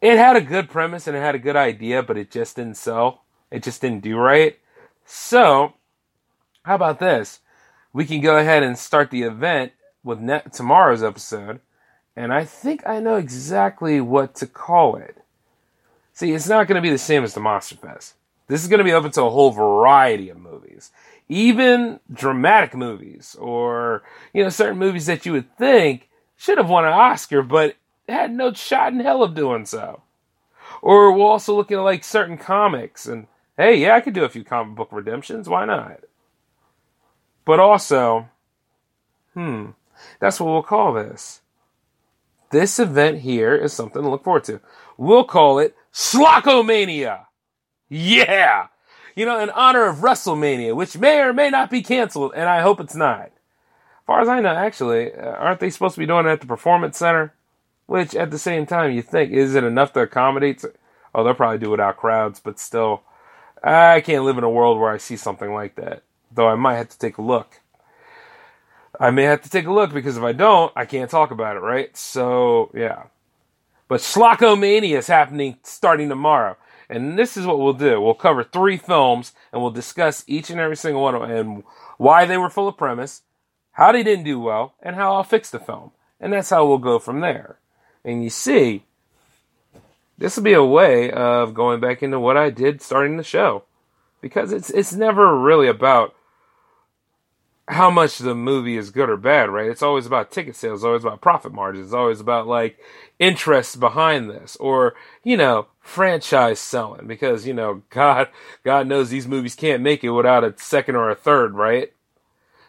it 0.00 0.18
had 0.18 0.36
a 0.36 0.40
good 0.40 0.68
premise 0.68 1.06
and 1.06 1.16
it 1.16 1.20
had 1.20 1.36
a 1.36 1.40
good 1.40 1.56
idea, 1.56 2.02
but 2.02 2.18
it 2.18 2.30
just 2.30 2.56
didn't 2.56 2.76
sell. 2.76 3.22
It 3.50 3.62
just 3.62 3.80
didn't 3.80 4.02
do 4.02 4.16
right. 4.16 4.58
So 5.04 5.74
how 6.64 6.74
about 6.74 6.98
this? 6.98 7.40
We 7.92 8.04
can 8.04 8.20
go 8.20 8.36
ahead 8.36 8.62
and 8.62 8.78
start 8.78 9.10
the 9.10 9.22
event 9.22 9.72
with 10.04 10.20
net- 10.20 10.52
tomorrow's 10.52 11.02
episode, 11.02 11.60
and 12.18 12.34
I 12.34 12.44
think 12.44 12.84
I 12.84 12.98
know 12.98 13.14
exactly 13.14 14.00
what 14.00 14.34
to 14.36 14.46
call 14.48 14.96
it. 14.96 15.22
See, 16.12 16.32
it's 16.32 16.48
not 16.48 16.66
going 16.66 16.74
to 16.74 16.82
be 16.82 16.90
the 16.90 16.98
same 16.98 17.22
as 17.22 17.32
the 17.32 17.38
Monster 17.38 17.76
Fest. 17.76 18.14
This 18.48 18.60
is 18.60 18.68
going 18.68 18.78
to 18.78 18.84
be 18.84 18.92
open 18.92 19.12
to 19.12 19.22
a 19.22 19.30
whole 19.30 19.52
variety 19.52 20.28
of 20.28 20.36
movies, 20.36 20.90
even 21.28 22.00
dramatic 22.12 22.74
movies, 22.74 23.36
or 23.38 24.02
you 24.32 24.42
know, 24.42 24.48
certain 24.48 24.78
movies 24.78 25.06
that 25.06 25.26
you 25.26 25.32
would 25.32 25.56
think 25.58 26.08
should 26.36 26.58
have 26.58 26.68
won 26.68 26.84
an 26.84 26.92
Oscar, 26.92 27.40
but 27.42 27.76
had 28.08 28.32
no 28.32 28.52
shot 28.52 28.92
in 28.92 28.98
hell 28.98 29.22
of 29.22 29.36
doing 29.36 29.64
so. 29.64 30.02
Or 30.82 31.12
we're 31.12 31.24
also 31.24 31.54
looking 31.54 31.76
at 31.76 31.82
like 31.82 32.02
certain 32.02 32.36
comics, 32.36 33.06
and 33.06 33.28
hey, 33.56 33.76
yeah, 33.76 33.94
I 33.94 34.00
could 34.00 34.14
do 34.14 34.24
a 34.24 34.28
few 34.28 34.42
comic 34.42 34.74
book 34.74 34.88
redemptions. 34.90 35.48
Why 35.48 35.66
not? 35.66 36.00
But 37.44 37.60
also, 37.60 38.28
hmm, 39.34 39.66
that's 40.18 40.40
what 40.40 40.50
we'll 40.50 40.62
call 40.64 40.94
this. 40.94 41.42
This 42.50 42.78
event 42.78 43.20
here 43.20 43.54
is 43.54 43.72
something 43.72 44.02
to 44.02 44.08
look 44.08 44.24
forward 44.24 44.44
to. 44.44 44.60
We'll 44.96 45.24
call 45.24 45.58
it 45.58 45.76
Schlockomania. 45.92 47.26
Yeah! 47.88 48.68
You 49.14 49.26
know, 49.26 49.40
in 49.40 49.50
honor 49.50 49.84
of 49.86 49.96
WrestleMania, 49.96 50.74
which 50.74 50.96
may 50.96 51.20
or 51.20 51.32
may 51.32 51.50
not 51.50 51.70
be 51.70 51.82
canceled, 51.82 52.32
and 52.34 52.48
I 52.48 52.60
hope 52.60 52.80
it's 52.80 52.94
not. 52.94 53.26
As 53.26 54.06
far 54.06 54.20
as 54.20 54.28
I 54.28 54.40
know, 54.40 54.54
actually, 54.54 55.12
uh, 55.12 55.32
aren't 55.32 55.60
they 55.60 55.70
supposed 55.70 55.94
to 55.94 56.00
be 56.00 56.06
doing 56.06 56.26
it 56.26 56.30
at 56.30 56.40
the 56.40 56.46
Performance 56.46 56.96
Center? 56.96 57.34
Which, 57.86 58.14
at 58.14 58.30
the 58.30 58.38
same 58.38 58.66
time, 58.66 58.92
you 58.92 59.02
think, 59.02 59.32
is 59.32 59.54
it 59.54 59.64
enough 59.64 59.92
to 59.94 60.00
accommodate? 60.00 60.64
Oh, 61.14 61.24
they'll 61.24 61.34
probably 61.34 61.58
do 61.58 61.70
without 61.70 61.96
crowds, 61.96 62.38
but 62.38 62.58
still, 62.58 63.02
I 63.62 64.00
can't 64.02 64.24
live 64.24 64.38
in 64.38 64.44
a 64.44 64.50
world 64.50 64.78
where 64.78 64.92
I 64.92 64.98
see 64.98 65.16
something 65.16 65.52
like 65.52 65.74
that 65.76 66.02
though 66.30 66.48
I 66.48 66.54
might 66.54 66.76
have 66.76 66.88
to 66.90 66.98
take 66.98 67.18
a 67.18 67.22
look. 67.22 67.60
I 69.00 69.10
may 69.10 69.24
have 69.24 69.42
to 69.42 69.50
take 69.50 69.66
a 69.66 69.72
look 69.72 69.92
because 69.92 70.16
if 70.16 70.22
I 70.22 70.32
don't, 70.32 70.72
I 70.74 70.84
can't 70.84 71.10
talk 71.10 71.30
about 71.30 71.56
it, 71.56 71.60
right? 71.60 71.96
So, 71.96 72.70
yeah. 72.74 73.04
But 73.86 74.00
Schlockomania 74.00 74.98
is 74.98 75.06
happening 75.06 75.56
starting 75.62 76.08
tomorrow. 76.08 76.56
And 76.90 77.18
this 77.18 77.36
is 77.36 77.46
what 77.46 77.58
we'll 77.58 77.74
do. 77.74 78.00
We'll 78.00 78.14
cover 78.14 78.42
three 78.42 78.76
films 78.76 79.32
and 79.52 79.62
we'll 79.62 79.70
discuss 79.70 80.24
each 80.26 80.50
and 80.50 80.58
every 80.58 80.76
single 80.76 81.02
one 81.02 81.14
of 81.14 81.22
them 81.22 81.30
and 81.30 81.64
why 81.96 82.24
they 82.24 82.36
were 82.36 82.50
full 82.50 82.66
of 82.66 82.76
premise, 82.76 83.22
how 83.72 83.92
they 83.92 84.02
didn't 84.02 84.24
do 84.24 84.40
well, 84.40 84.74
and 84.82 84.96
how 84.96 85.14
I'll 85.14 85.24
fix 85.24 85.50
the 85.50 85.60
film. 85.60 85.92
And 86.18 86.32
that's 86.32 86.50
how 86.50 86.66
we'll 86.66 86.78
go 86.78 86.98
from 86.98 87.20
there. 87.20 87.58
And 88.04 88.24
you 88.24 88.30
see, 88.30 88.84
this 90.16 90.36
will 90.36 90.42
be 90.42 90.54
a 90.54 90.64
way 90.64 91.10
of 91.10 91.54
going 91.54 91.78
back 91.78 92.02
into 92.02 92.18
what 92.18 92.36
I 92.36 92.50
did 92.50 92.82
starting 92.82 93.16
the 93.16 93.22
show. 93.22 93.64
Because 94.20 94.52
it's 94.52 94.70
it's 94.70 94.92
never 94.92 95.38
really 95.38 95.68
about 95.68 96.12
how 97.68 97.90
much 97.90 98.18
the 98.18 98.34
movie 98.34 98.76
is 98.76 98.90
good 98.90 99.10
or 99.10 99.16
bad, 99.16 99.50
right? 99.50 99.70
It's 99.70 99.82
always 99.82 100.06
about 100.06 100.30
ticket 100.30 100.56
sales, 100.56 100.84
always 100.84 101.04
about 101.04 101.20
profit 101.20 101.52
margins, 101.52 101.86
it's 101.86 101.94
always 101.94 102.20
about 102.20 102.46
like 102.46 102.78
interest 103.18 103.78
behind 103.78 104.30
this 104.30 104.56
or, 104.56 104.94
you 105.22 105.36
know, 105.36 105.66
franchise 105.80 106.58
selling 106.58 107.06
because, 107.06 107.46
you 107.46 107.52
know, 107.52 107.82
God 107.90 108.28
God 108.64 108.86
knows 108.86 109.10
these 109.10 109.28
movies 109.28 109.54
can't 109.54 109.82
make 109.82 110.02
it 110.02 110.10
without 110.10 110.44
a 110.44 110.54
second 110.56 110.96
or 110.96 111.10
a 111.10 111.14
third, 111.14 111.54
right? 111.54 111.92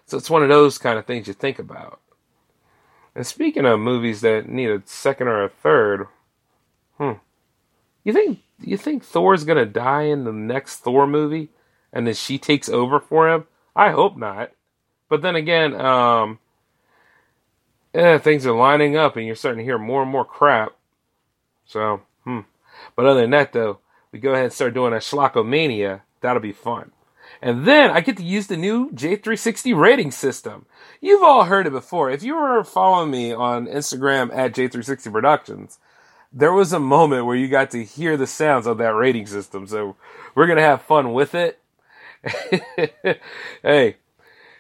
So 0.06 0.18
it's 0.18 0.30
one 0.30 0.44
of 0.44 0.50
those 0.50 0.78
kind 0.78 1.00
of 1.00 1.06
things 1.06 1.28
you 1.28 1.34
think 1.34 1.60
about. 1.60 2.02
And 3.16 3.26
speaking 3.26 3.66
of 3.66 3.80
movies 3.80 4.22
that 4.22 4.50
need 4.50 4.70
a 4.70 4.82
second 4.86 5.28
or 5.28 5.44
a 5.44 5.50
third, 5.50 6.08
hmm. 6.98 7.14
You 8.04 8.14
think 8.14 8.40
you 8.60 8.76
think 8.76 9.04
Thor's 9.04 9.46
gonna 9.46 9.66
die 9.66 10.04
in 10.04 10.26
the 10.26 10.34
next 10.34 10.78
Thor 10.78 11.08
movie 11.08 11.50
and 11.94 12.06
then 12.06 12.16
she 12.16 12.38
takes 12.38 12.68
over 12.68 13.00
for 13.00 13.30
him? 13.30 13.46
I 13.76 13.92
hope 13.92 14.18
not. 14.18 14.52
But 15.10 15.22
then 15.22 15.36
again, 15.36 15.80
um, 15.80 16.40
yeah, 17.94 18.20
things 18.20 18.46
are 18.46 18.56
lining 18.56 18.96
up, 18.96 19.18
and 19.18 19.26
you're 19.26 19.36
starting 19.36 19.60
to 19.60 19.64
hear 19.64 19.80
more 19.80 20.04
and 20.04 20.12
more 20.12 20.26
crap. 20.26 20.74
So, 21.66 22.02
hmm. 22.24 22.42
But 22.96 23.06
other 23.06 23.22
than 23.22 23.32
that, 23.32 23.52
though, 23.52 23.80
we 24.12 24.20
go 24.20 24.32
ahead 24.32 24.46
and 24.46 24.54
start 24.54 24.74
doing 24.74 24.94
a 24.94 24.98
Schlockomania. 24.98 26.02
That'll 26.22 26.42
be 26.42 26.52
fun. 26.52 26.92
And 27.42 27.66
then 27.66 27.90
I 27.92 28.02
get 28.02 28.18
to 28.18 28.24
use 28.24 28.48
the 28.48 28.58
new 28.58 28.92
J360 28.92 29.80
rating 29.80 30.12
system. 30.12 30.66
You've 31.00 31.24
all 31.24 31.46
heard 31.46 31.68
it 31.68 31.72
before. 31.72 32.10
If 32.10 32.24
you 32.24 32.36
were 32.36 32.64
following 32.64 33.12
me 33.12 33.32
on 33.32 33.68
Instagram 33.68 34.36
at 34.36 34.54
J360 34.54 35.12
Productions, 35.12 35.80
there 36.34 36.52
was 36.52 36.74
a 36.74 36.80
moment 36.80 37.26
where 37.26 37.36
you 37.36 37.48
got 37.48 37.72
to 37.72 37.84
hear 37.84 38.18
the 38.18 38.28
sounds 38.28 38.68
of 38.68 38.78
that 38.80 38.96
rating 38.96 39.26
system. 39.26 39.68
So 39.68 39.96
we're 40.36 40.48
going 40.48 40.58
to 40.58 40.64
have 40.64 40.82
fun 40.82 41.14
with 41.14 41.34
it. 41.34 41.60
hey, 43.64 43.96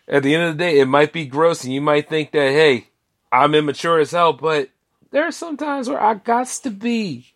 at 0.10 0.24
the 0.24 0.34
end 0.34 0.44
of 0.44 0.58
the 0.58 0.64
day, 0.64 0.80
it 0.80 0.88
might 0.88 1.14
be 1.14 1.26
gross 1.26 1.64
and 1.64 1.74
you 1.74 1.82
might 1.82 2.10
think 2.10 2.32
that, 2.32 2.52
hey, 2.52 2.88
I'm 3.32 3.54
immature 3.54 4.00
as 4.00 4.12
hell, 4.12 4.34
but 4.34 4.70
there 5.12 5.26
are 5.26 5.32
some 5.32 5.56
times 5.56 5.88
where 5.88 6.02
I 6.02 6.16
got 6.16 6.48
to 6.48 6.72
be. 6.72 7.34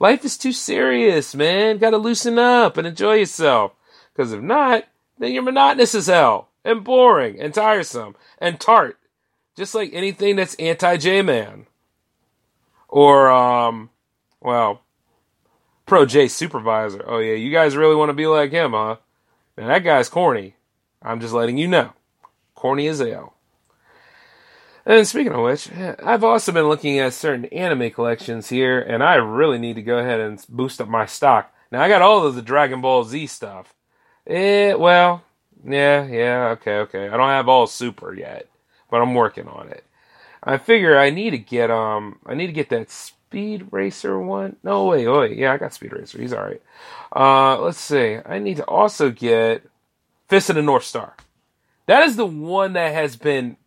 Life 0.00 0.24
is 0.24 0.36
too 0.36 0.52
serious, 0.52 1.34
man. 1.34 1.78
Gotta 1.78 1.96
loosen 1.96 2.38
up 2.38 2.76
and 2.76 2.86
enjoy 2.86 3.14
yourself. 3.14 3.72
Because 4.12 4.32
if 4.32 4.42
not, 4.42 4.84
then 5.18 5.32
you're 5.32 5.42
monotonous 5.42 5.94
as 5.94 6.08
hell 6.08 6.48
and 6.64 6.82
boring 6.82 7.40
and 7.40 7.54
tiresome 7.54 8.16
and 8.38 8.58
tart. 8.58 8.98
Just 9.56 9.74
like 9.74 9.90
anything 9.92 10.36
that's 10.36 10.56
anti 10.56 10.96
J 10.96 11.22
Man. 11.22 11.66
Or, 12.88 13.30
um, 13.30 13.90
well, 14.40 14.82
pro 15.86 16.04
J 16.04 16.26
supervisor. 16.26 17.04
Oh, 17.06 17.18
yeah, 17.18 17.34
you 17.34 17.52
guys 17.52 17.76
really 17.76 17.94
want 17.94 18.10
to 18.10 18.14
be 18.14 18.26
like 18.26 18.50
him, 18.50 18.72
huh? 18.72 18.96
Now, 19.56 19.68
that 19.68 19.84
guy's 19.84 20.08
corny. 20.08 20.56
I'm 21.04 21.20
just 21.20 21.34
letting 21.34 21.58
you 21.58 21.68
know. 21.68 21.92
Corny 22.54 22.86
as 22.86 23.00
hell. 23.00 23.34
And 24.84 25.06
speaking 25.06 25.32
of 25.32 25.42
which, 25.42 25.70
I've 25.72 26.24
also 26.24 26.50
been 26.50 26.68
looking 26.68 26.98
at 26.98 27.12
certain 27.12 27.44
anime 27.46 27.90
collections 27.92 28.48
here, 28.48 28.80
and 28.80 29.02
I 29.02 29.14
really 29.14 29.58
need 29.58 29.74
to 29.74 29.82
go 29.82 29.98
ahead 29.98 30.20
and 30.20 30.44
boost 30.48 30.80
up 30.80 30.88
my 30.88 31.06
stock. 31.06 31.52
Now, 31.70 31.82
I 31.82 31.88
got 31.88 32.02
all 32.02 32.26
of 32.26 32.34
the 32.34 32.42
Dragon 32.42 32.80
Ball 32.80 33.04
Z 33.04 33.28
stuff. 33.28 33.74
Eh, 34.26 34.74
well, 34.74 35.22
yeah, 35.64 36.04
yeah, 36.06 36.48
okay, 36.50 36.78
okay. 36.78 37.08
I 37.08 37.16
don't 37.16 37.28
have 37.28 37.48
all 37.48 37.66
Super 37.66 38.12
yet, 38.12 38.48
but 38.90 39.00
I'm 39.00 39.14
working 39.14 39.46
on 39.46 39.68
it. 39.68 39.84
I 40.42 40.58
figure 40.58 40.98
I 40.98 41.10
need 41.10 41.30
to 41.30 41.38
get 41.38 41.70
um, 41.70 42.18
I 42.26 42.34
need 42.34 42.48
to 42.48 42.52
get 42.52 42.68
that 42.70 42.90
Speed 42.90 43.68
Racer 43.70 44.18
one. 44.18 44.56
No, 44.64 44.86
wait, 44.86 45.06
wait, 45.06 45.38
yeah, 45.38 45.52
I 45.52 45.56
got 45.58 45.72
Speed 45.72 45.92
Racer. 45.92 46.20
He's 46.20 46.32
all 46.32 46.42
right. 46.42 46.62
Uh, 47.14 47.60
let's 47.60 47.78
see. 47.78 48.18
I 48.24 48.40
need 48.40 48.56
to 48.56 48.64
also 48.64 49.10
get 49.10 49.62
Fist 50.32 50.48
of 50.48 50.56
the 50.56 50.62
North 50.62 50.84
Star. 50.84 51.14
That 51.84 52.04
is 52.04 52.16
the 52.16 52.24
one 52.24 52.72
that 52.72 52.94
has 52.94 53.16
been, 53.16 53.58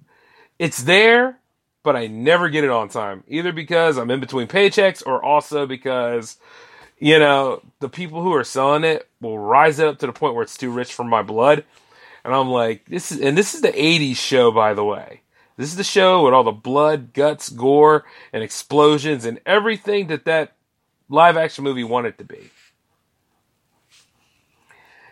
it's 0.57 0.81
there, 0.81 1.37
but 1.83 1.95
I 1.95 2.07
never 2.07 2.49
get 2.49 2.63
it 2.63 2.71
on 2.71 2.89
time. 2.89 3.23
Either 3.27 3.51
because 3.51 3.99
I'm 3.99 4.09
in 4.09 4.19
between 4.19 4.47
paychecks 4.47 5.05
or 5.05 5.23
also 5.23 5.67
because, 5.67 6.37
you 6.97 7.19
know, 7.19 7.61
the 7.81 7.87
people 7.87 8.23
who 8.23 8.33
are 8.33 8.43
selling 8.43 8.83
it 8.83 9.07
will 9.21 9.37
rise 9.37 9.77
it 9.77 9.87
up 9.87 9.99
to 9.99 10.07
the 10.07 10.11
point 10.11 10.33
where 10.33 10.41
it's 10.41 10.57
too 10.57 10.71
rich 10.71 10.91
for 10.91 11.03
my 11.03 11.21
blood. 11.21 11.65
And 12.23 12.33
I'm 12.33 12.49
like, 12.49 12.85
this 12.85 13.11
is, 13.11 13.21
and 13.21 13.37
this 13.37 13.53
is 13.53 13.61
the 13.61 13.67
80s 13.67 14.15
show, 14.15 14.51
by 14.51 14.73
the 14.73 14.83
way. 14.83 15.21
This 15.57 15.69
is 15.69 15.75
the 15.75 15.83
show 15.83 16.25
with 16.25 16.33
all 16.33 16.43
the 16.43 16.51
blood, 16.51 17.13
guts, 17.13 17.49
gore, 17.49 18.05
and 18.33 18.41
explosions 18.41 19.23
and 19.23 19.39
everything 19.45 20.07
that 20.07 20.25
that 20.25 20.55
live 21.09 21.37
action 21.37 21.63
movie 21.63 21.83
wanted 21.83 22.17
to 22.17 22.23
be. 22.23 22.49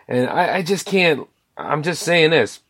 And 0.07 0.27
I, 0.27 0.55
I 0.55 0.61
just 0.63 0.87
can't 0.87 1.27
I'm 1.57 1.83
just 1.83 2.03
saying 2.03 2.31
this. 2.31 2.61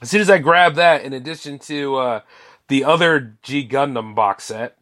As 0.00 0.10
soon 0.10 0.20
as 0.20 0.30
I 0.30 0.38
grab 0.38 0.74
that, 0.74 1.02
in 1.02 1.12
addition 1.12 1.58
to 1.60 1.96
uh, 1.96 2.20
the 2.68 2.84
other 2.84 3.36
G 3.42 3.66
Gundam 3.66 4.14
box 4.14 4.44
set, 4.44 4.76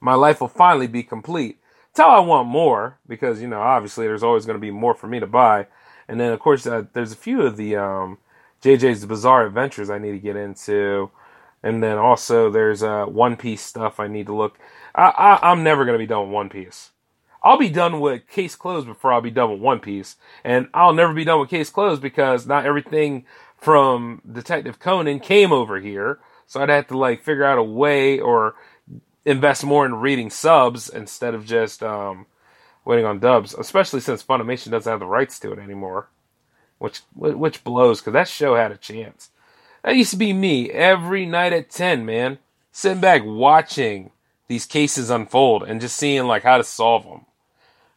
my 0.00 0.14
life 0.14 0.40
will 0.40 0.48
finally 0.48 0.86
be 0.86 1.02
complete. 1.02 1.58
That's 1.88 2.06
how 2.06 2.10
I 2.10 2.20
want 2.20 2.48
more, 2.48 2.98
because, 3.06 3.42
you 3.42 3.48
know, 3.48 3.60
obviously 3.60 4.06
there's 4.06 4.22
always 4.22 4.46
going 4.46 4.56
to 4.56 4.60
be 4.60 4.70
more 4.70 4.94
for 4.94 5.06
me 5.06 5.20
to 5.20 5.26
buy. 5.26 5.66
And 6.06 6.20
then, 6.20 6.32
of 6.32 6.40
course, 6.40 6.66
uh, 6.66 6.84
there's 6.92 7.12
a 7.12 7.16
few 7.16 7.42
of 7.42 7.56
the 7.56 7.76
um, 7.76 8.18
JoJo's 8.62 9.04
Bizarre 9.04 9.46
Adventures 9.46 9.90
I 9.90 9.98
need 9.98 10.12
to 10.12 10.18
get 10.18 10.36
into. 10.36 11.10
And 11.62 11.82
then 11.82 11.98
also 11.98 12.50
there's 12.50 12.82
uh, 12.82 13.06
One 13.06 13.36
Piece 13.36 13.62
stuff 13.62 13.98
I 13.98 14.06
need 14.06 14.26
to 14.26 14.34
look. 14.34 14.58
I, 14.94 15.08
I, 15.08 15.50
I'm 15.50 15.62
never 15.64 15.84
going 15.84 15.94
to 15.94 16.02
be 16.02 16.06
done 16.06 16.22
with 16.22 16.34
One 16.34 16.48
Piece. 16.48 16.90
I'll 17.42 17.58
be 17.58 17.70
done 17.70 18.00
with 18.00 18.28
Case 18.28 18.56
Closed 18.56 18.86
before 18.86 19.12
I'll 19.12 19.20
be 19.20 19.30
done 19.30 19.50
with 19.50 19.60
One 19.60 19.80
Piece. 19.80 20.16
And 20.44 20.68
I'll 20.74 20.92
never 20.92 21.12
be 21.12 21.24
done 21.24 21.40
with 21.40 21.50
Case 21.50 21.70
Closed 21.70 22.02
because 22.02 22.46
not 22.46 22.66
everything 22.66 23.24
from 23.56 24.22
Detective 24.30 24.78
Conan 24.78 25.20
came 25.20 25.52
over 25.52 25.80
here. 25.80 26.18
So 26.46 26.60
I'd 26.60 26.68
have 26.68 26.88
to 26.88 26.98
like 26.98 27.22
figure 27.22 27.44
out 27.44 27.58
a 27.58 27.62
way 27.62 28.18
or 28.18 28.54
invest 29.24 29.64
more 29.64 29.84
in 29.84 29.94
reading 29.96 30.30
subs 30.30 30.88
instead 30.88 31.34
of 31.34 31.44
just 31.44 31.82
um, 31.82 32.26
waiting 32.84 33.04
on 33.04 33.18
dubs, 33.18 33.54
especially 33.54 34.00
since 34.00 34.22
Funimation 34.22 34.70
doesn't 34.70 34.90
have 34.90 35.00
the 35.00 35.06
rights 35.06 35.38
to 35.40 35.52
it 35.52 35.58
anymore, 35.58 36.08
which 36.78 37.02
which 37.14 37.62
blows 37.62 38.00
because 38.00 38.14
that 38.14 38.28
show 38.28 38.54
had 38.54 38.72
a 38.72 38.76
chance. 38.76 39.30
That 39.84 39.96
used 39.96 40.12
to 40.12 40.16
be 40.16 40.32
me 40.32 40.70
every 40.70 41.26
night 41.26 41.52
at 41.52 41.70
ten, 41.70 42.06
man, 42.06 42.38
sitting 42.72 43.00
back 43.00 43.22
watching 43.24 44.10
these 44.48 44.66
cases 44.66 45.10
unfold 45.10 45.62
and 45.62 45.80
just 45.80 45.96
seeing 45.96 46.24
like 46.24 46.42
how 46.42 46.56
to 46.56 46.64
solve 46.64 47.04
them, 47.04 47.26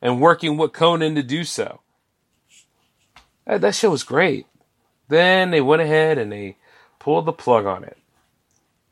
and 0.01 0.21
working 0.21 0.57
with 0.57 0.73
Conan 0.73 1.15
to 1.15 1.23
do 1.23 1.43
so. 1.43 1.79
That, 3.45 3.61
that 3.61 3.75
show 3.75 3.89
was 3.89 4.03
great. 4.03 4.45
Then 5.07 5.51
they 5.51 5.61
went 5.61 5.81
ahead 5.81 6.17
and 6.17 6.31
they 6.31 6.57
pulled 6.99 7.25
the 7.25 7.33
plug 7.33 7.65
on 7.65 7.83
it. 7.83 7.97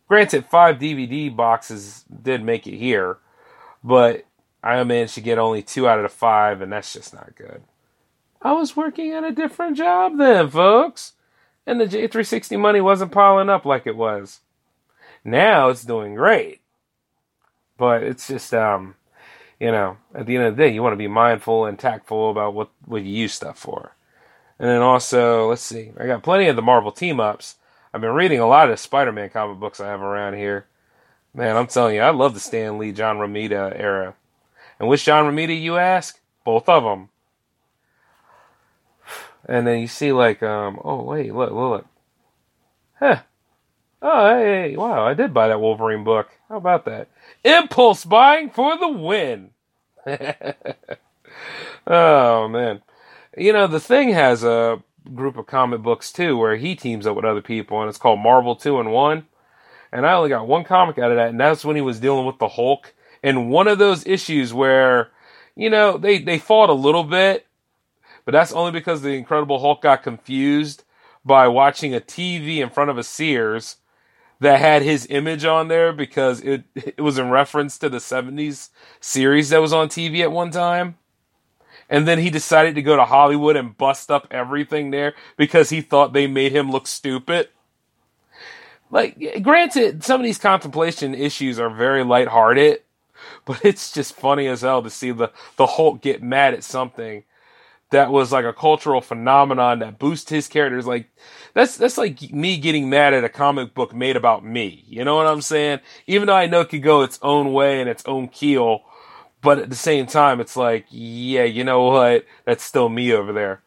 Granted, 0.08 0.46
five 0.46 0.80
DVD 0.80 1.34
boxes 1.34 2.04
did 2.24 2.44
make 2.44 2.66
it 2.66 2.78
here, 2.78 3.18
but 3.84 4.26
I 4.64 4.84
managed 4.84 5.16
to 5.16 5.22
get 5.22 5.38
only 5.38 5.62
two 5.62 5.88
out 5.88 6.00
of 6.00 6.04
the 6.04 6.10
five, 6.10 6.62
and 6.62 6.72
that's 6.72 6.92
just 6.92 7.14
not 7.14 7.36
good. 7.36 7.62
I 8.42 8.54
was 8.54 8.76
working 8.76 9.12
at 9.12 9.24
a 9.24 9.32
different 9.32 9.78
job 9.78 10.18
then, 10.18 10.50
folks, 10.50 11.14
and 11.68 11.80
the 11.80 11.86
J360 11.86 12.60
money 12.60 12.82
wasn't 12.82 13.12
piling 13.12 13.50
up 13.50 13.66
like 13.66 13.86
it 13.86 13.96
was. 13.96 14.40
Now 15.24 15.70
it's 15.70 15.84
doing 15.84 16.16
great, 16.16 16.62
but 17.80 18.04
it's 18.04 18.28
just 18.28 18.54
um, 18.54 18.96
you 19.60 19.72
know, 19.72 19.98
at 20.14 20.26
the 20.26 20.36
end 20.36 20.46
of 20.46 20.56
the 20.56 20.64
day, 20.64 20.74
you 20.74 20.84
want 20.84 20.94
to 20.94 20.98
be 20.98 21.08
mindful 21.08 21.66
and 21.66 21.80
tactful 21.80 22.30
about 22.30 22.54
what 22.54 22.70
what 22.86 23.04
you 23.04 23.10
use 23.12 23.34
stuff 23.34 23.58
for. 23.58 23.96
And 24.60 24.70
then 24.70 24.82
also, 24.82 25.50
let's 25.50 25.62
see, 25.62 25.92
I 25.98 26.06
got 26.06 26.22
plenty 26.22 26.48
of 26.48 26.56
the 26.56 26.62
Marvel 26.62 26.92
team 26.92 27.20
ups. 27.20 27.56
I've 27.94 28.02
been 28.02 28.14
reading 28.14 28.40
a 28.40 28.48
lot 28.48 28.70
of 28.70 28.80
Spider 28.80 29.12
Man 29.12 29.30
comic 29.30 29.60
books 29.60 29.80
I 29.80 29.88
have 29.88 30.02
around 30.02 30.36
here. 30.36 30.68
Man, 31.34 31.56
I'm 31.56 31.68
telling 31.68 31.96
you, 31.96 32.02
I 32.02 32.10
love 32.10 32.34
the 32.34 32.40
Stan 32.40 32.78
Lee, 32.78 32.92
John 32.92 33.18
Romita 33.18 33.74
era. 33.80 34.16
And 34.80 34.90
which 34.90 35.06
John 35.06 35.26
Romita, 35.26 35.60
you 35.60 35.78
ask? 35.78 36.20
Both 36.44 36.68
of 36.70 36.84
them. 36.84 37.10
And 39.46 39.66
then 39.66 39.80
you 39.80 39.88
see, 39.88 40.12
like, 40.12 40.44
um, 40.44 40.80
oh, 40.84 41.04
wait, 41.04 41.34
look, 41.34 41.52
look, 41.52 41.72
look. 41.72 41.86
Huh. 43.00 43.22
Oh, 44.02 44.38
hey, 44.38 44.76
wow, 44.76 45.06
I 45.06 45.14
did 45.14 45.34
buy 45.34 45.48
that 45.48 45.60
Wolverine 45.60 46.04
book. 46.04 46.30
How 46.48 46.58
about 46.58 46.86
that? 46.86 47.10
Impulse 47.58 48.06
buying 48.06 48.50
for 48.50 48.78
the 48.78 48.88
win. 48.88 49.52
oh, 51.88 52.48
man. 52.48 52.82
You 53.38 53.54
know, 53.54 53.68
the 53.68 53.80
thing 53.80 54.10
has 54.10 54.44
a 54.44 54.82
group 55.14 55.38
of 55.38 55.48
comic 55.48 55.82
books 55.82 56.12
too 56.12 56.38
where 56.38 56.56
he 56.56 56.76
teams 56.76 57.08
up 57.08 57.16
with 57.16 57.26
other 57.26 57.42
people, 57.42 57.82
and 57.82 57.90
it's 57.90 57.98
called 57.98 58.20
Marvel 58.20 58.56
Two-in-One. 58.56 59.26
And 59.92 60.06
I 60.06 60.14
only 60.14 60.30
got 60.30 60.48
one 60.48 60.64
comic 60.64 61.00
out 61.00 61.12
of 61.12 61.18
that, 61.18 61.30
and 61.30 61.40
that's 61.40 61.66
when 61.66 61.76
he 61.76 61.82
was 61.82 62.00
dealing 62.00 62.26
with 62.26 62.38
the 62.38 62.48
Hulk. 62.48 62.94
And 63.24 63.50
one 63.50 63.68
of 63.68 63.80
those 63.80 64.06
issues 64.06 64.54
where, 64.54 65.10
you 65.56 65.70
know, 65.70 65.98
they, 65.98 66.20
they 66.20 66.38
fought 66.38 66.70
a 66.70 66.74
little 66.74 67.04
bit, 67.04 67.48
but 68.24 68.32
that's 68.32 68.54
only 68.54 68.72
because 68.72 69.02
the 69.02 69.14
Incredible 69.14 69.60
Hulk 69.60 69.82
got 69.82 70.04
confused 70.04 70.84
by 71.26 71.48
watching 71.48 71.94
a 71.94 72.00
TV 72.00 72.58
in 72.58 72.70
front 72.70 72.92
of 72.92 72.98
a 72.98 73.04
Sears 73.04 73.78
that 74.40 74.60
had 74.60 74.82
his 74.82 75.08
image 75.10 75.46
on 75.46 75.68
there 75.68 75.94
because 75.94 76.42
it 76.42 76.64
it 76.76 77.02
was 77.02 77.18
in 77.18 77.30
reference 77.30 77.78
to 77.80 77.90
the 77.90 77.98
70s 78.00 78.70
series 79.00 79.50
that 79.50 79.62
was 79.62 79.74
on 79.74 79.90
TV 79.90 80.22
at 80.22 80.32
one 80.32 80.52
time 80.52 80.96
and 81.90 82.08
then 82.08 82.20
he 82.20 82.30
decided 82.30 82.76
to 82.76 82.82
go 82.82 82.96
to 82.96 83.06
Hollywood 83.06 83.56
and 83.56 83.78
bust 83.78 84.12
up 84.12 84.28
everything 84.32 84.92
there 84.92 85.16
because 85.38 85.70
he 85.70 85.82
thought 85.82 86.14
they 86.14 86.28
made 86.28 86.52
him 86.52 86.72
look 86.72 86.88
stupid. 86.88 87.50
Like, 88.92 89.44
granted, 89.44 90.04
some 90.04 90.22
of 90.22 90.26
these 90.26 90.38
contemplation 90.38 91.16
issues 91.16 91.60
are 91.60 91.70
very 91.70 92.04
lighthearted, 92.04 92.82
but 93.46 93.64
it's 93.66 93.92
just 93.92 94.16
funny 94.16 94.48
as 94.48 94.62
hell 94.62 94.84
to 94.84 94.90
see 94.90 95.12
the, 95.12 95.32
the 95.58 95.66
Hulk 95.66 96.02
get 96.02 96.24
mad 96.24 96.54
at 96.54 96.64
something 96.64 97.24
that 97.92 98.12
was 98.12 98.32
like 98.32 98.46
a 98.46 98.54
cultural 98.54 99.02
phenomenon 99.02 99.80
that 99.80 100.00
boosts 100.00 100.30
his 100.30 100.48
characters. 100.48 100.86
Like, 100.86 101.10
that's, 101.54 101.78
that's 101.78 101.98
like 101.98 102.32
me 102.32 102.58
getting 102.58 102.90
mad 102.90 103.14
at 103.14 103.24
a 103.24 103.30
comic 103.30 103.74
book 103.74 103.96
made 103.96 104.16
about 104.16 104.46
me. 104.46 104.84
You 104.88 105.04
know 105.04 105.16
what 105.16 105.28
I'm 105.28 105.42
saying? 105.42 105.80
Even 106.08 106.28
though 106.28 106.36
I 106.36 106.46
know 106.46 106.62
it 106.62 106.70
could 106.70 106.84
go 106.84 107.02
its 107.02 107.20
own 107.22 107.52
way 107.52 107.82
and 107.82 107.90
its 107.90 108.04
own 108.06 108.28
keel, 108.28 108.84
but 109.42 109.60
at 109.60 109.70
the 109.70 109.76
same 109.76 110.06
time, 110.06 110.40
it's 110.40 110.56
like, 110.56 110.86
yeah, 110.90 111.46
you 111.46 111.64
know 111.64 111.84
what? 111.86 112.26
That's 112.46 112.64
still 112.64 112.90
me 112.90 113.14
over 113.14 113.34
there 113.34 113.62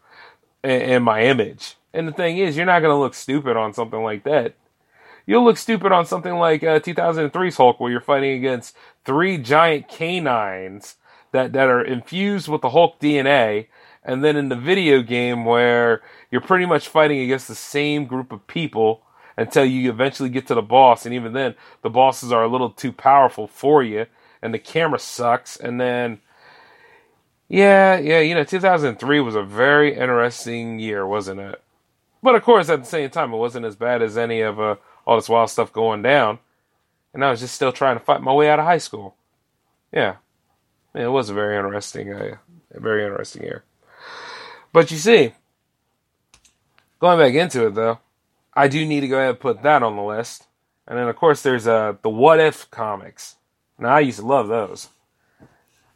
and, 0.62 1.04
my 1.04 1.22
image. 1.24 1.76
And 1.92 2.08
the 2.08 2.12
thing 2.12 2.38
is, 2.38 2.56
you're 2.56 2.66
not 2.66 2.80
going 2.80 2.94
to 2.94 2.98
look 2.98 3.14
stupid 3.14 3.56
on 3.56 3.72
something 3.72 4.02
like 4.02 4.24
that. 4.24 4.54
You'll 5.26 5.44
look 5.44 5.56
stupid 5.56 5.92
on 5.92 6.06
something 6.06 6.34
like 6.34 6.64
uh, 6.64 6.80
2003's 6.80 7.56
Hulk, 7.56 7.78
where 7.78 7.90
you're 7.90 8.00
fighting 8.00 8.36
against 8.36 8.76
three 9.04 9.38
giant 9.38 9.88
canines 9.88 10.96
that, 11.30 11.52
that 11.52 11.68
are 11.68 11.82
infused 11.82 12.48
with 12.48 12.60
the 12.60 12.70
Hulk 12.70 12.98
DNA. 13.00 13.68
And 14.04 14.24
then 14.24 14.36
in 14.36 14.48
the 14.48 14.56
video 14.56 15.02
game, 15.02 15.44
where 15.44 16.02
you're 16.30 16.40
pretty 16.40 16.66
much 16.66 16.88
fighting 16.88 17.20
against 17.20 17.48
the 17.48 17.54
same 17.54 18.06
group 18.06 18.32
of 18.32 18.46
people 18.46 19.02
until 19.36 19.64
you 19.64 19.90
eventually 19.90 20.28
get 20.28 20.46
to 20.48 20.54
the 20.54 20.62
boss. 20.62 21.06
And 21.06 21.14
even 21.14 21.32
then, 21.32 21.54
the 21.82 21.90
bosses 21.90 22.32
are 22.32 22.42
a 22.42 22.48
little 22.48 22.70
too 22.70 22.92
powerful 22.92 23.46
for 23.46 23.82
you 23.82 24.06
and 24.42 24.52
the 24.52 24.58
camera 24.58 24.98
sucks. 24.98 25.56
And 25.56 25.80
then, 25.80 26.20
yeah, 27.48 27.96
yeah, 27.98 28.18
you 28.18 28.34
know, 28.34 28.44
2003 28.44 29.20
was 29.20 29.36
a 29.36 29.42
very 29.42 29.96
interesting 29.96 30.80
year, 30.80 31.06
wasn't 31.06 31.40
it? 31.40 31.62
But 32.22 32.34
of 32.34 32.42
course, 32.42 32.68
at 32.68 32.80
the 32.80 32.88
same 32.88 33.08
time, 33.10 33.32
it 33.32 33.38
wasn't 33.38 33.66
as 33.66 33.76
bad 33.76 34.02
as 34.02 34.18
any 34.18 34.40
of 34.40 34.60
uh, 34.60 34.76
all 35.06 35.16
this 35.16 35.28
wild 35.28 35.50
stuff 35.50 35.72
going 35.72 36.02
down. 36.02 36.40
And 37.14 37.24
I 37.24 37.30
was 37.30 37.40
just 37.40 37.54
still 37.54 37.72
trying 37.72 37.98
to 37.98 38.04
fight 38.04 38.22
my 38.22 38.32
way 38.32 38.50
out 38.50 38.58
of 38.58 38.64
high 38.64 38.78
school. 38.78 39.16
Yeah, 39.92 40.16
it 40.94 41.08
was 41.08 41.30
a 41.30 41.34
very 41.34 41.56
interesting, 41.56 42.12
uh, 42.12 42.36
a 42.72 42.80
very 42.80 43.04
interesting 43.04 43.42
year. 43.42 43.64
But 44.72 44.90
you 44.90 44.96
see, 44.96 45.34
going 46.98 47.18
back 47.18 47.34
into 47.34 47.66
it 47.66 47.74
though, 47.74 47.98
I 48.54 48.68
do 48.68 48.84
need 48.86 49.00
to 49.00 49.08
go 49.08 49.18
ahead 49.18 49.30
and 49.30 49.40
put 49.40 49.62
that 49.62 49.82
on 49.82 49.96
the 49.96 50.02
list. 50.02 50.46
And 50.86 50.98
then 50.98 51.08
of 51.08 51.16
course 51.16 51.42
there's 51.42 51.66
uh 51.66 51.94
the 52.02 52.10
What 52.10 52.40
If 52.40 52.70
comics. 52.70 53.36
Now, 53.78 53.96
I 53.96 54.00
used 54.00 54.20
to 54.20 54.26
love 54.26 54.48
those. 54.48 54.88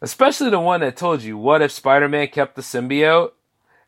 Especially 0.00 0.50
the 0.50 0.60
one 0.60 0.80
that 0.80 0.96
told 0.96 1.22
you 1.22 1.38
what 1.38 1.62
if 1.62 1.70
Spider 1.70 2.08
Man 2.08 2.28
kept 2.28 2.56
the 2.56 2.62
symbiote 2.62 3.32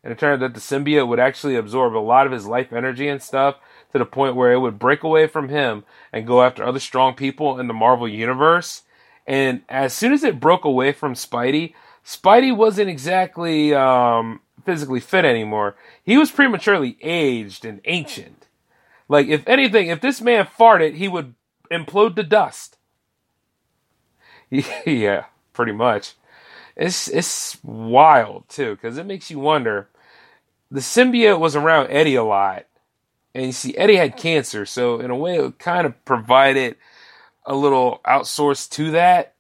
and 0.02 0.12
it 0.12 0.18
turned 0.18 0.42
out 0.42 0.46
that 0.46 0.54
the 0.54 0.60
symbiote 0.60 1.08
would 1.08 1.18
actually 1.18 1.56
absorb 1.56 1.96
a 1.96 1.98
lot 1.98 2.26
of 2.26 2.32
his 2.32 2.46
life 2.46 2.72
energy 2.72 3.08
and 3.08 3.22
stuff 3.22 3.56
to 3.92 3.98
the 3.98 4.04
point 4.04 4.36
where 4.36 4.52
it 4.52 4.60
would 4.60 4.78
break 4.78 5.02
away 5.02 5.26
from 5.26 5.48
him 5.48 5.84
and 6.12 6.26
go 6.26 6.42
after 6.42 6.62
other 6.62 6.78
strong 6.78 7.14
people 7.14 7.58
in 7.58 7.66
the 7.66 7.74
Marvel 7.74 8.08
universe. 8.08 8.82
And 9.26 9.62
as 9.68 9.92
soon 9.92 10.12
as 10.12 10.24
it 10.24 10.40
broke 10.40 10.64
away 10.64 10.92
from 10.92 11.14
Spidey, 11.14 11.74
Spidey 12.04 12.56
wasn't 12.56 12.88
exactly 12.88 13.74
um, 13.74 14.40
physically 14.68 15.00
fit 15.00 15.24
anymore. 15.24 15.76
He 16.04 16.18
was 16.18 16.30
prematurely 16.30 16.98
aged 17.00 17.64
and 17.64 17.80
ancient. 17.86 18.48
Like, 19.08 19.28
if 19.28 19.48
anything, 19.48 19.88
if 19.88 20.02
this 20.02 20.20
man 20.20 20.44
farted, 20.44 20.96
he 20.96 21.08
would 21.08 21.34
implode 21.72 22.16
to 22.16 22.22
dust. 22.22 22.76
yeah, 24.50 25.24
pretty 25.54 25.72
much. 25.72 26.16
It's 26.76 27.08
it's 27.08 27.56
wild 27.64 28.46
too 28.50 28.74
because 28.74 28.98
it 28.98 29.06
makes 29.06 29.30
you 29.30 29.38
wonder. 29.38 29.88
The 30.70 30.80
symbiote 30.80 31.40
was 31.40 31.56
around 31.56 31.88
Eddie 31.90 32.16
a 32.16 32.22
lot, 32.22 32.66
and 33.34 33.46
you 33.46 33.52
see 33.52 33.74
Eddie 33.74 33.96
had 33.96 34.18
cancer, 34.18 34.66
so 34.66 35.00
in 35.00 35.10
a 35.10 35.16
way 35.16 35.38
it 35.38 35.58
kind 35.58 35.86
of 35.86 36.04
provided 36.04 36.76
a 37.46 37.54
little 37.54 38.02
outsource 38.06 38.68
to 38.72 38.90
that. 38.90 39.34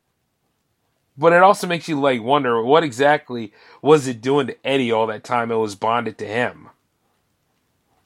But 1.18 1.32
it 1.32 1.42
also 1.42 1.66
makes 1.66 1.88
you 1.88 2.00
like 2.00 2.22
wonder 2.22 2.62
what 2.62 2.84
exactly 2.84 3.52
was 3.82 4.06
it 4.06 4.20
doing 4.20 4.46
to 4.46 4.66
Eddie 4.66 4.92
all 4.92 5.06
that 5.08 5.24
time 5.24 5.50
it 5.50 5.56
was 5.56 5.74
bonded 5.74 6.16
to 6.18 6.26
him. 6.26 6.68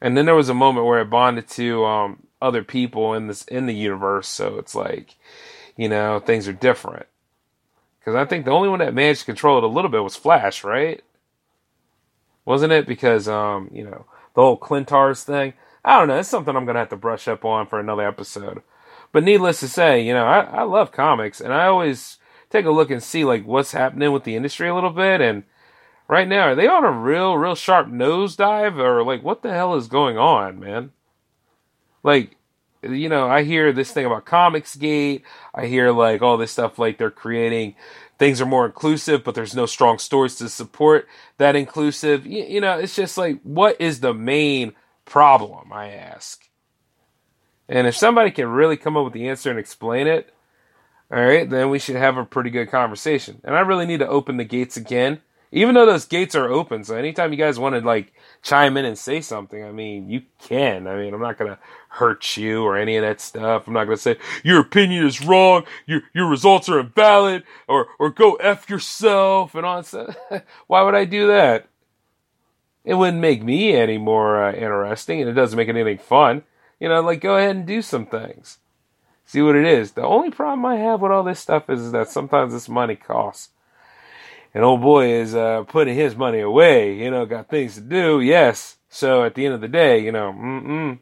And 0.00 0.16
then 0.16 0.24
there 0.24 0.34
was 0.34 0.48
a 0.48 0.54
moment 0.54 0.86
where 0.86 1.00
it 1.00 1.10
bonded 1.10 1.46
to 1.50 1.84
um, 1.84 2.22
other 2.40 2.64
people 2.64 3.14
in 3.14 3.28
this 3.28 3.44
in 3.44 3.66
the 3.66 3.74
universe, 3.74 4.28
so 4.28 4.58
it's 4.58 4.74
like 4.74 5.16
you 5.76 5.88
know, 5.88 6.20
things 6.20 6.48
are 6.48 6.52
different. 6.52 7.06
Because 7.98 8.14
I 8.14 8.24
think 8.24 8.44
the 8.44 8.50
only 8.50 8.68
one 8.68 8.80
that 8.80 8.94
managed 8.94 9.20
to 9.20 9.26
control 9.26 9.58
it 9.58 9.64
a 9.64 9.68
little 9.68 9.90
bit 9.90 10.02
was 10.02 10.16
Flash, 10.16 10.64
right? 10.64 11.02
Wasn't 12.44 12.72
it? 12.72 12.86
Because, 12.86 13.28
um, 13.28 13.70
you 13.72 13.84
know, 13.84 14.06
the 14.34 14.42
whole 14.42 14.58
Klyntars 14.58 15.22
thing. 15.22 15.54
I 15.84 15.98
don't 15.98 16.08
know. 16.08 16.18
It's 16.18 16.28
something 16.28 16.54
I'm 16.54 16.66
to 16.66 16.74
have 16.74 16.88
to 16.90 16.96
brush 16.96 17.28
up 17.28 17.44
on 17.44 17.66
for 17.66 17.78
another 17.78 18.06
episode. 18.06 18.62
But 19.12 19.24
needless 19.24 19.60
to 19.60 19.68
say, 19.68 20.02
you 20.02 20.12
know, 20.14 20.24
I, 20.24 20.40
I 20.40 20.62
love 20.62 20.90
comics 20.90 21.40
and 21.40 21.52
I 21.52 21.66
always 21.66 22.18
take 22.52 22.66
a 22.66 22.70
look 22.70 22.90
and 22.90 23.02
see 23.02 23.24
like 23.24 23.44
what's 23.44 23.72
happening 23.72 24.12
with 24.12 24.24
the 24.24 24.36
industry 24.36 24.68
a 24.68 24.74
little 24.74 24.90
bit. 24.90 25.20
And 25.20 25.44
right 26.08 26.28
now, 26.28 26.48
are 26.48 26.54
they 26.54 26.68
on 26.68 26.84
a 26.84 26.90
real, 26.92 27.36
real 27.36 27.54
sharp 27.54 27.88
nosedive 27.88 28.78
or 28.78 29.02
like 29.02 29.22
what 29.22 29.42
the 29.42 29.52
hell 29.52 29.74
is 29.74 29.88
going 29.88 30.18
on, 30.18 30.60
man? 30.60 30.92
Like, 32.02 32.36
you 32.82 33.08
know, 33.08 33.28
I 33.28 33.44
hear 33.44 33.72
this 33.72 33.92
thing 33.92 34.06
about 34.06 34.26
Comicsgate. 34.26 35.22
I 35.54 35.66
hear 35.66 35.92
like 35.92 36.20
all 36.20 36.36
this 36.36 36.52
stuff 36.52 36.78
like 36.78 36.98
they're 36.98 37.10
creating 37.10 37.76
things 38.22 38.40
are 38.40 38.46
more 38.46 38.66
inclusive, 38.66 39.24
but 39.24 39.34
there's 39.34 39.56
no 39.56 39.66
strong 39.66 39.98
stories 39.98 40.36
to 40.36 40.48
support 40.48 41.08
that 41.38 41.56
inclusive. 41.56 42.24
You, 42.24 42.44
you 42.44 42.60
know, 42.60 42.78
it's 42.78 42.94
just 42.94 43.18
like, 43.18 43.40
what 43.42 43.80
is 43.80 43.98
the 43.98 44.14
main 44.14 44.74
problem? 45.04 45.72
I 45.72 45.90
ask. 45.90 46.48
And 47.68 47.88
if 47.88 47.96
somebody 47.96 48.30
can 48.30 48.46
really 48.46 48.76
come 48.76 48.96
up 48.96 49.02
with 49.02 49.12
the 49.12 49.28
answer 49.28 49.50
and 49.50 49.58
explain 49.58 50.06
it, 50.06 50.32
all 51.12 51.22
right, 51.22 51.48
then 51.48 51.68
we 51.68 51.78
should 51.78 51.96
have 51.96 52.16
a 52.16 52.24
pretty 52.24 52.48
good 52.48 52.70
conversation. 52.70 53.38
And 53.44 53.54
I 53.54 53.60
really 53.60 53.84
need 53.84 53.98
to 53.98 54.08
open 54.08 54.38
the 54.38 54.44
gates 54.44 54.78
again, 54.78 55.20
even 55.50 55.74
though 55.74 55.84
those 55.84 56.06
gates 56.06 56.34
are 56.34 56.50
open. 56.50 56.84
So 56.84 56.96
anytime 56.96 57.32
you 57.32 57.38
guys 57.38 57.58
want 57.58 57.74
to 57.74 57.82
like 57.82 58.14
chime 58.42 58.78
in 58.78 58.86
and 58.86 58.96
say 58.96 59.20
something, 59.20 59.62
I 59.62 59.72
mean, 59.72 60.08
you 60.08 60.22
can. 60.40 60.86
I 60.86 60.96
mean, 60.96 61.12
I'm 61.12 61.20
not 61.20 61.36
gonna 61.36 61.58
hurt 61.90 62.38
you 62.38 62.62
or 62.62 62.78
any 62.78 62.96
of 62.96 63.02
that 63.02 63.20
stuff. 63.20 63.66
I'm 63.66 63.74
not 63.74 63.84
gonna 63.84 63.98
say 63.98 64.16
your 64.42 64.60
opinion 64.60 65.06
is 65.06 65.22
wrong, 65.22 65.64
your 65.84 66.00
your 66.14 66.30
results 66.30 66.70
are 66.70 66.80
invalid, 66.80 67.44
or 67.68 67.88
or 67.98 68.08
go 68.08 68.36
f 68.36 68.70
yourself 68.70 69.54
and 69.54 69.66
all 69.66 69.82
that. 69.82 70.46
Why 70.66 70.80
would 70.80 70.94
I 70.94 71.04
do 71.04 71.26
that? 71.26 71.68
It 72.86 72.94
wouldn't 72.94 73.20
make 73.20 73.42
me 73.42 73.76
any 73.76 73.98
more 73.98 74.42
uh, 74.42 74.54
interesting, 74.54 75.20
and 75.20 75.28
it 75.28 75.34
doesn't 75.34 75.58
make 75.58 75.68
anything 75.68 75.98
fun. 75.98 76.44
You 76.80 76.88
know, 76.88 77.02
like 77.02 77.20
go 77.20 77.36
ahead 77.36 77.54
and 77.54 77.66
do 77.66 77.82
some 77.82 78.06
things 78.06 78.58
see 79.24 79.42
what 79.42 79.56
it 79.56 79.64
is. 79.64 79.92
The 79.92 80.02
only 80.02 80.30
problem 80.30 80.64
I 80.66 80.76
have 80.76 81.00
with 81.00 81.12
all 81.12 81.24
this 81.24 81.40
stuff 81.40 81.70
is, 81.70 81.92
that 81.92 82.08
sometimes 82.10 82.52
this 82.52 82.68
money 82.68 82.96
costs. 82.96 83.50
And 84.54 84.64
old 84.64 84.82
boy 84.82 85.12
is 85.12 85.34
uh, 85.34 85.64
putting 85.64 85.94
his 85.94 86.14
money 86.14 86.40
away. 86.40 86.94
You 86.96 87.10
know, 87.10 87.24
got 87.24 87.48
things 87.48 87.74
to 87.76 87.80
do. 87.80 88.20
Yes. 88.20 88.76
So 88.88 89.24
at 89.24 89.34
the 89.34 89.46
end 89.46 89.54
of 89.54 89.62
the 89.62 89.68
day, 89.68 90.00
you 90.00 90.12
know, 90.12 90.32
mm-mm, 90.32 90.98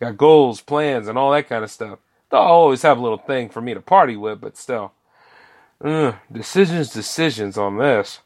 got 0.00 0.16
goals, 0.16 0.62
plans, 0.62 1.08
and 1.08 1.18
all 1.18 1.30
that 1.32 1.48
kind 1.48 1.62
of 1.62 1.70
stuff. 1.70 1.98
They'll 2.30 2.40
always 2.40 2.80
have 2.82 2.96
a 2.96 3.02
little 3.02 3.18
thing 3.18 3.50
for 3.50 3.60
me 3.60 3.74
to 3.74 3.80
party 3.82 4.16
with, 4.16 4.40
but 4.40 4.56
still, 4.56 4.92
uh, 5.84 6.12
decisions, 6.32 6.90
decisions 6.90 7.58
on 7.58 7.76
this. 7.76 8.20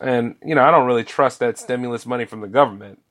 And 0.00 0.36
you 0.42 0.54
know, 0.54 0.62
I 0.62 0.70
don't 0.70 0.86
really 0.86 1.04
trust 1.04 1.40
that 1.40 1.58
stimulus 1.58 2.06
money 2.06 2.24
from 2.24 2.40
the 2.40 2.48
government. 2.48 3.02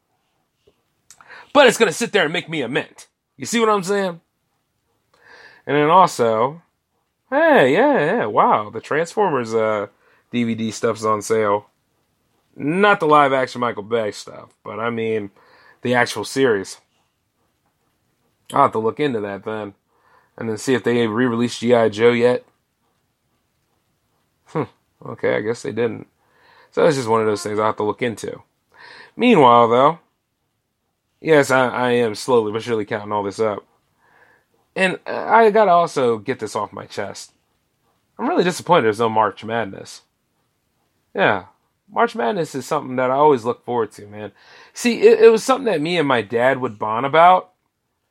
But 1.54 1.68
it's 1.68 1.78
gonna 1.78 1.92
sit 1.92 2.12
there 2.12 2.24
and 2.24 2.34
make 2.34 2.50
me 2.50 2.62
a 2.62 2.68
mint. 2.68 3.08
You 3.36 3.46
see 3.46 3.60
what 3.60 3.70
I'm 3.70 3.84
saying? 3.84 4.22
And 5.68 5.76
then 5.76 5.90
also, 5.90 6.62
hey, 7.30 7.74
yeah, 7.74 8.00
yeah, 8.00 8.26
wow, 8.26 8.70
the 8.70 8.80
Transformers 8.80 9.54
uh, 9.54 9.88
DVD 10.34 10.72
stuff's 10.72 11.04
on 11.04 11.22
sale. 11.22 11.70
Not 12.56 13.02
the 13.02 13.06
live 13.06 13.34
action 13.34 13.60
Michael 13.60 13.84
Bay 13.84 14.12
stuff, 14.12 14.50
but 14.64 14.80
I 14.80 14.90
mean 14.90 15.30
the 15.82 15.94
actual 15.94 16.24
series. 16.24 16.78
I'll 18.54 18.64
have 18.64 18.72
to 18.72 18.80
look 18.80 19.02
into 19.02 19.20
that 19.20 19.44
then. 19.44 19.74
And 20.38 20.50
then 20.50 20.58
see 20.58 20.74
if 20.74 20.84
they 20.86 21.06
re 21.06 21.26
released 21.26 21.60
G.I. 21.60 21.90
Joe 21.90 22.12
yet. 22.12 22.46
Hmm, 24.46 24.64
okay, 25.06 25.36
I 25.36 25.42
guess 25.42 25.64
they 25.64 25.74
didn't. 25.74 26.08
So 26.72 26.84
that's 26.84 26.96
just 26.96 27.10
one 27.10 27.20
of 27.20 27.28
those 27.28 27.44
things 27.44 27.60
I'll 27.60 27.66
have 27.66 27.78
to 27.78 27.84
look 27.84 28.02
into. 28.02 28.42
Meanwhile, 29.18 29.68
though, 29.68 30.00
yes, 31.20 31.52
I, 31.52 31.68
I 31.68 31.92
am 31.92 32.16
slowly 32.16 32.54
but 32.54 32.64
surely 32.64 32.86
counting 32.86 33.12
all 33.12 33.24
this 33.24 33.40
up. 33.40 33.67
And 34.78 35.00
I 35.08 35.50
gotta 35.50 35.72
also 35.72 36.20
get 36.20 36.38
this 36.38 36.56
off 36.56 36.72
my 36.72 36.86
chest. 36.86 37.34
I'm 38.20 38.30
really 38.30 38.44
disappointed 38.44 38.84
there's 38.84 39.00
no 39.00 39.10
March 39.10 39.44
Madness. 39.44 40.04
Yeah, 41.16 41.46
March 41.92 42.16
Madness 42.16 42.54
is 42.54 42.68
something 42.68 42.96
that 42.98 43.10
I 43.10 43.16
always 43.16 43.44
look 43.44 43.66
forward 43.66 43.92
to, 43.94 44.06
man. 44.06 44.34
See, 44.74 45.02
it, 45.02 45.24
it 45.24 45.32
was 45.32 45.44
something 45.44 45.66
that 45.66 45.82
me 45.82 45.98
and 45.98 46.08
my 46.08 46.22
dad 46.22 46.60
would 46.60 46.78
bond 46.78 47.08
about. 47.08 47.54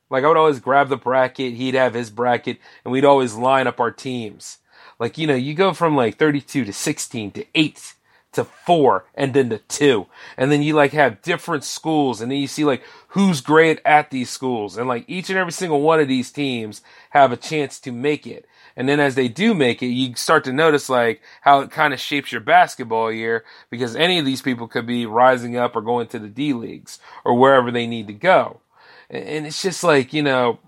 Like, 0.09 0.25
I 0.25 0.27
would 0.27 0.35
always 0.35 0.59
grab 0.59 0.89
the 0.89 0.97
bracket, 0.97 1.53
he'd 1.53 1.73
have 1.73 1.93
his 1.93 2.09
bracket, 2.09 2.59
and 2.83 2.91
we'd 2.91 3.05
always 3.05 3.35
line 3.35 3.67
up 3.67 3.79
our 3.79 3.91
teams. 3.91 4.57
Like, 4.99 5.17
you 5.17 5.25
know, 5.25 5.35
you 5.35 5.53
go 5.53 5.73
from 5.73 5.95
like 5.95 6.17
32 6.17 6.65
to 6.65 6.73
16 6.73 7.31
to 7.31 7.45
8 7.55 7.93
to 8.37 8.45
four 8.45 9.05
and 9.13 9.33
then 9.33 9.49
to 9.49 9.59
two. 9.59 10.07
And 10.37 10.51
then 10.51 10.61
you 10.61 10.73
like 10.73 10.93
have 10.93 11.21
different 11.21 11.63
schools 11.63 12.21
and 12.21 12.31
then 12.31 12.39
you 12.39 12.47
see 12.47 12.63
like 12.63 12.81
who's 13.09 13.41
great 13.41 13.81
at 13.85 14.09
these 14.09 14.29
schools. 14.29 14.77
And 14.77 14.87
like 14.87 15.05
each 15.07 15.29
and 15.29 15.37
every 15.37 15.51
single 15.51 15.81
one 15.81 15.99
of 15.99 16.07
these 16.07 16.31
teams 16.31 16.81
have 17.11 17.31
a 17.31 17.37
chance 17.37 17.79
to 17.81 17.91
make 17.91 18.25
it. 18.25 18.47
And 18.75 18.87
then 18.87 18.99
as 18.99 19.15
they 19.15 19.27
do 19.27 19.53
make 19.53 19.81
it, 19.81 19.87
you 19.87 20.15
start 20.15 20.43
to 20.45 20.53
notice 20.53 20.87
like 20.87 21.21
how 21.41 21.61
it 21.61 21.71
kind 21.71 21.93
of 21.93 21.99
shapes 21.99 22.31
your 22.31 22.41
basketball 22.41 23.11
year 23.11 23.43
because 23.69 23.95
any 23.95 24.19
of 24.19 24.25
these 24.25 24.41
people 24.41 24.67
could 24.67 24.85
be 24.85 25.05
rising 25.05 25.57
up 25.57 25.75
or 25.75 25.81
going 25.81 26.07
to 26.07 26.19
the 26.19 26.27
D 26.27 26.53
leagues 26.53 26.99
or 27.25 27.35
wherever 27.35 27.71
they 27.71 27.87
need 27.87 28.07
to 28.07 28.13
go. 28.13 28.61
And 29.09 29.47
it's 29.47 29.61
just 29.61 29.83
like, 29.83 30.13
you 30.13 30.21
know, 30.21 30.59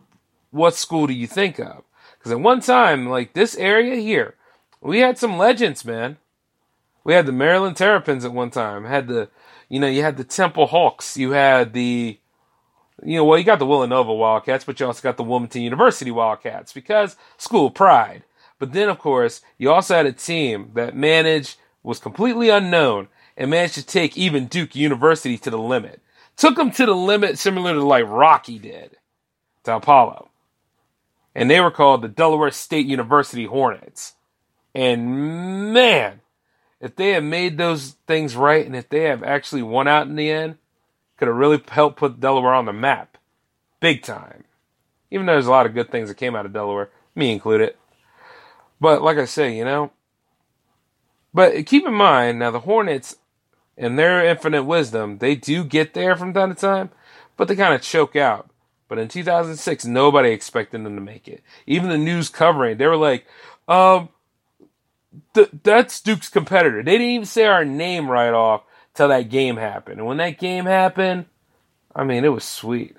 what 0.51 0.75
school 0.75 1.07
do 1.07 1.13
you 1.13 1.27
think 1.27 1.59
of? 1.59 1.83
Because 2.17 2.31
at 2.31 2.39
one 2.39 2.61
time, 2.61 3.07
like 3.07 3.33
this 3.33 3.55
area 3.55 3.95
here, 3.95 4.35
we 4.81 4.99
had 4.99 5.17
some 5.17 5.37
legends, 5.37 5.85
man. 5.85 6.17
We 7.03 7.13
had 7.13 7.25
the 7.25 7.31
Maryland 7.31 7.77
Terrapins 7.77 8.25
at 8.25 8.33
one 8.33 8.51
time. 8.51 8.85
Had 8.85 9.07
the, 9.07 9.29
you 9.67 9.79
know, 9.79 9.87
you 9.87 10.03
had 10.03 10.17
the 10.17 10.23
Temple 10.23 10.67
Hawks. 10.67 11.17
You 11.17 11.31
had 11.31 11.73
the, 11.73 12.19
you 13.03 13.15
know, 13.17 13.25
well, 13.25 13.37
you 13.37 13.45
got 13.45 13.59
the 13.59 13.65
Villanova 13.65 14.13
Wildcats, 14.13 14.65
but 14.65 14.79
you 14.79 14.85
also 14.85 15.01
got 15.01 15.17
the 15.17 15.23
Wilmington 15.23 15.61
University 15.61 16.11
Wildcats 16.11 16.73
because 16.73 17.15
school 17.37 17.71
pride. 17.71 18.23
But 18.59 18.73
then, 18.73 18.89
of 18.89 18.99
course, 18.99 19.41
you 19.57 19.71
also 19.71 19.95
had 19.95 20.05
a 20.05 20.11
team 20.11 20.71
that 20.73 20.95
managed, 20.95 21.57
was 21.81 21.99
completely 21.99 22.49
unknown, 22.49 23.07
and 23.37 23.49
managed 23.49 23.75
to 23.75 23.85
take 23.85 24.17
even 24.17 24.47
Duke 24.47 24.75
University 24.75 25.37
to 25.37 25.49
the 25.49 25.57
limit. 25.57 26.01
Took 26.35 26.57
them 26.57 26.71
to 26.71 26.85
the 26.85 26.95
limit 26.95 27.39
similar 27.39 27.73
to 27.73 27.83
like 27.83 28.05
Rocky 28.07 28.59
did 28.59 28.97
to 29.63 29.77
Apollo. 29.77 30.29
And 31.33 31.49
they 31.49 31.61
were 31.61 31.71
called 31.71 32.01
the 32.01 32.09
Delaware 32.09 32.51
State 32.51 32.85
University 32.85 33.45
Hornets. 33.45 34.15
And 34.75 35.73
man, 35.73 36.19
if 36.81 36.95
they 36.95 37.09
have 37.09 37.23
made 37.23 37.57
those 37.57 37.95
things 38.07 38.35
right 38.35 38.65
and 38.65 38.75
if 38.75 38.89
they 38.89 39.03
have 39.03 39.23
actually 39.23 39.63
won 39.63 39.87
out 39.87 40.07
in 40.07 40.15
the 40.15 40.31
end, 40.31 40.57
could 41.17 41.27
have 41.27 41.37
really 41.37 41.61
helped 41.67 41.97
put 41.97 42.19
Delaware 42.19 42.53
on 42.53 42.65
the 42.65 42.73
map. 42.73 43.17
Big 43.79 44.01
time. 44.01 44.45
Even 45.11 45.25
though 45.25 45.33
there's 45.33 45.47
a 45.47 45.51
lot 45.51 45.65
of 45.65 45.73
good 45.73 45.91
things 45.91 46.07
that 46.07 46.15
came 46.15 46.35
out 46.35 46.45
of 46.45 46.53
Delaware, 46.53 46.89
me 47.15 47.31
included. 47.31 47.75
But 48.79 49.01
like 49.01 49.17
I 49.17 49.25
say, 49.25 49.55
you 49.57 49.65
know, 49.65 49.91
but 51.33 51.65
keep 51.65 51.85
in 51.85 51.93
mind 51.93 52.39
now 52.39 52.51
the 52.51 52.61
Hornets 52.61 53.17
and 53.77 53.97
their 53.97 54.25
infinite 54.25 54.63
wisdom, 54.63 55.17
they 55.17 55.35
do 55.35 55.63
get 55.63 55.93
there 55.93 56.15
from 56.15 56.33
time 56.33 56.53
to 56.53 56.59
time, 56.59 56.89
but 57.37 57.47
they 57.47 57.55
kind 57.55 57.73
of 57.73 57.81
choke 57.81 58.15
out. 58.15 58.49
But 58.87 58.97
in 58.97 59.07
2006, 59.07 59.85
nobody 59.85 60.31
expected 60.31 60.83
them 60.83 60.95
to 60.95 61.01
make 61.01 61.27
it. 61.27 61.43
Even 61.67 61.89
the 61.89 61.97
news 61.97 62.29
covering, 62.29 62.77
they 62.77 62.87
were 62.87 62.97
like, 62.97 63.27
um, 63.67 64.09
th- 65.33 65.49
that's 65.63 66.01
Duke's 66.01 66.29
competitor. 66.29 66.83
They 66.83 66.93
didn't 66.93 67.07
even 67.07 67.25
say 67.25 67.45
our 67.45 67.65
name 67.65 68.09
right 68.09 68.33
off 68.33 68.63
till 68.93 69.07
that 69.09 69.29
game 69.29 69.57
happened. 69.57 69.99
And 69.99 70.07
when 70.07 70.17
that 70.17 70.39
game 70.39 70.65
happened, 70.65 71.25
I 71.95 72.03
mean, 72.03 72.25
it 72.25 72.29
was 72.29 72.43
sweet. 72.43 72.95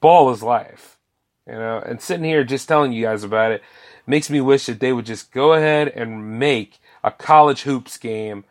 Ball 0.00 0.30
is 0.30 0.42
life, 0.42 0.98
you 1.46 1.54
know. 1.54 1.82
And 1.84 2.00
sitting 2.00 2.24
here 2.24 2.44
just 2.44 2.68
telling 2.68 2.92
you 2.92 3.04
guys 3.04 3.24
about 3.24 3.52
it 3.52 3.62
makes 4.06 4.28
me 4.30 4.40
wish 4.40 4.66
that 4.66 4.80
they 4.80 4.92
would 4.92 5.06
just 5.06 5.32
go 5.32 5.54
ahead 5.54 5.88
and 5.88 6.38
make 6.38 6.78
a 7.02 7.10
college 7.10 7.62
hoops 7.62 7.96
game 7.96 8.44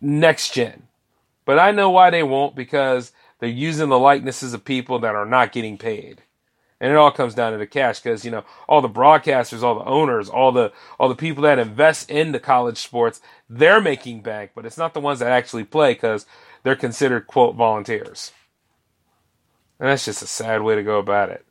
next 0.00 0.54
gen. 0.54 0.84
But 1.44 1.58
I 1.58 1.70
know 1.72 1.90
why 1.90 2.10
they 2.10 2.22
won't 2.22 2.54
because 2.54 3.12
they're 3.38 3.48
using 3.48 3.88
the 3.88 3.98
likenesses 3.98 4.54
of 4.54 4.64
people 4.64 4.98
that 5.00 5.14
are 5.14 5.26
not 5.26 5.52
getting 5.52 5.78
paid 5.78 6.22
and 6.80 6.92
it 6.92 6.96
all 6.96 7.10
comes 7.10 7.34
down 7.34 7.52
to 7.52 7.58
the 7.58 7.66
cash 7.66 8.00
because 8.00 8.24
you 8.24 8.30
know 8.30 8.44
all 8.68 8.80
the 8.80 8.88
broadcasters 8.88 9.62
all 9.62 9.78
the 9.78 9.84
owners 9.84 10.28
all 10.28 10.52
the 10.52 10.72
all 10.98 11.08
the 11.08 11.14
people 11.14 11.42
that 11.42 11.58
invest 11.58 12.10
in 12.10 12.32
the 12.32 12.40
college 12.40 12.78
sports 12.78 13.20
they're 13.48 13.80
making 13.80 14.20
bank 14.20 14.50
but 14.54 14.64
it's 14.66 14.78
not 14.78 14.94
the 14.94 15.00
ones 15.00 15.18
that 15.18 15.30
actually 15.30 15.64
play 15.64 15.92
because 15.92 16.26
they're 16.62 16.76
considered 16.76 17.26
quote 17.26 17.54
volunteers. 17.54 18.32
And 19.80 19.88
that's 19.88 20.04
just 20.04 20.22
a 20.22 20.26
sad 20.26 20.62
way 20.62 20.74
to 20.74 20.82
go 20.82 20.98
about 20.98 21.30
it. 21.30 21.44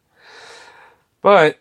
But 1.21 1.59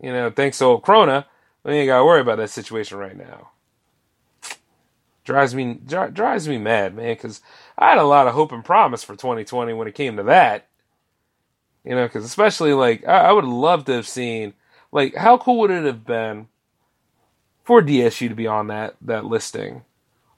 you 0.00 0.12
know 0.12 0.30
thanks 0.30 0.58
to 0.58 0.64
old 0.64 0.82
Krona 0.82 1.26
we 1.64 1.74
ain't 1.74 1.88
gotta 1.88 2.04
worry 2.04 2.20
about 2.20 2.38
that 2.38 2.50
situation 2.50 2.98
right 2.98 3.16
now. 3.16 3.50
Drives 5.24 5.54
me 5.54 5.74
drives 5.74 6.48
me 6.48 6.58
mad 6.58 6.96
man 6.96 7.14
because 7.14 7.40
i 7.78 7.90
had 7.90 7.98
a 7.98 8.02
lot 8.02 8.26
of 8.26 8.34
hope 8.34 8.50
and 8.50 8.64
promise 8.64 9.04
for 9.04 9.14
2020 9.14 9.72
when 9.72 9.86
it 9.86 9.94
came 9.94 10.16
to 10.16 10.24
that 10.24 10.66
you 11.84 11.94
know, 11.94 12.06
because 12.06 12.24
especially 12.24 12.72
like 12.72 13.06
I, 13.06 13.28
I 13.28 13.32
would 13.32 13.44
love 13.44 13.84
to 13.86 13.92
have 13.92 14.08
seen 14.08 14.54
like 14.90 15.14
how 15.14 15.38
cool 15.38 15.58
would 15.60 15.70
it 15.70 15.84
have 15.84 16.04
been 16.04 16.48
for 17.64 17.82
DSU 17.82 18.28
to 18.28 18.34
be 18.34 18.46
on 18.46 18.68
that 18.68 18.96
that 19.00 19.24
listing, 19.24 19.84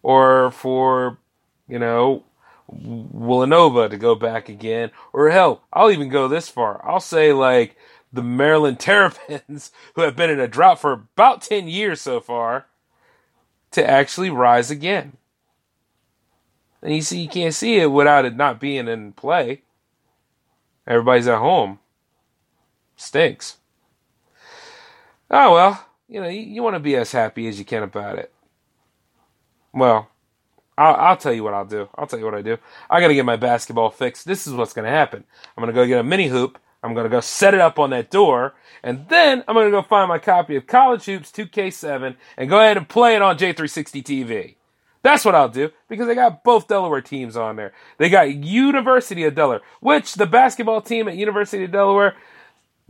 or 0.03 0.51
for 0.51 1.19
you 1.69 1.79
know 1.79 2.25
Villanova 2.71 3.89
to 3.89 3.97
go 3.97 4.15
back 4.15 4.49
again, 4.49 4.91
or 5.13 5.31
hell, 5.31 5.63
I'll 5.73 5.91
even 5.91 6.09
go 6.09 6.29
this 6.29 6.49
far. 6.49 6.81
I'll 6.85 7.01
say 7.01 7.33
like 7.33 7.77
the 8.13 8.23
Maryland 8.23 8.81
Terrapins, 8.81 9.71
who 9.95 10.03
have 10.03 10.17
been 10.17 10.31
in 10.31 10.41
a 10.41 10.49
drought 10.49 10.81
for 10.81 10.93
about 10.93 11.43
ten 11.43 11.69
years 11.69 12.01
so 12.01 12.21
far, 12.21 12.67
to 13.73 13.89
actually 13.89 14.31
rise 14.31 14.71
again. 14.71 15.17
And 16.81 16.95
you 16.95 17.03
see, 17.03 17.23
you 17.23 17.29
can't 17.29 17.55
see 17.55 17.77
it 17.77 17.91
without 17.91 18.27
it 18.27 18.37
not 18.37 18.61
being 18.61 18.89
in 18.89 19.13
play. 19.13 19.63
Everybody's 20.87 21.29
at 21.29 21.39
home. 21.39 21.79
Stinks. 22.97 23.57
Oh 25.31 25.53
well, 25.53 25.87
you 26.09 26.21
know, 26.21 26.29
you, 26.29 26.41
you 26.41 26.63
want 26.63 26.75
to 26.75 26.81
be 26.81 26.97
as 26.97 27.13
happy 27.13 27.49
as 27.49 27.59
you 27.59 27.65
can 27.65 27.83
about 27.83 28.19
it. 28.19 28.33
Well, 29.73 30.09
I'll, 30.77 30.95
I'll, 30.95 31.17
tell 31.17 31.33
you 31.33 31.43
what 31.43 31.55
I'll 31.55 31.65
do. 31.65 31.89
I'll 31.95 32.07
tell 32.07 32.19
you 32.19 32.25
what 32.25 32.35
I 32.35 32.43
do. 32.43 32.59
I 32.91 33.01
got 33.01 33.09
to 33.09 33.15
get 33.15 33.25
my 33.25 33.37
basketball 33.37 33.91
fixed. 33.91 34.27
This 34.27 34.47
is 34.47 34.53
what's 34.53 34.73
to 34.85 34.91
happen. 34.91 35.25
I'm 35.57 35.63
to 35.67 35.73
go 35.73 35.87
get 35.87 36.01
a 36.01 36.05
mini 36.05 36.29
hoop. 36.29 36.59
I'm 36.83 36.95
to 37.05 37.11
go 37.11 37.21
set 37.21 37.55
it 37.55 37.61
up 37.61 37.79
on 37.79 37.91
that 37.91 38.11
door. 38.11 38.55
And 38.83 39.09
then 39.09 39.43
I'm 39.49 39.55
to 39.67 39.71
go 39.71 39.83
find 39.83 40.09
my 40.09 40.19
copy 40.19 40.55
of 40.57 40.67
College 40.67 41.05
Hoops 41.07 41.33
2K7 41.33 42.17
and 42.37 42.51
go 42.51 42.61
ahead 42.61 42.77
and 42.77 42.89
play 42.89 43.17
it 43.17 43.23
on 43.23 43.39
J360 43.39 44.03
TV. 44.03 44.55
That's 45.05 45.23
what 45.23 45.35
I'll 45.35 45.51
do 45.51 45.71
because 45.87 46.07
they 46.07 46.15
got 46.15 46.43
both 46.43 46.67
Delaware 46.67 47.03
teams 47.03 47.37
on 47.37 47.57
there. 47.57 47.75
They 47.99 48.09
got 48.09 48.35
University 48.35 49.25
of 49.25 49.35
Delaware, 49.35 49.61
which 49.81 50.15
the 50.15 50.25
basketball 50.25 50.81
team 50.81 51.09
at 51.09 51.17
University 51.17 51.63
of 51.65 51.73
Delaware 51.73 52.17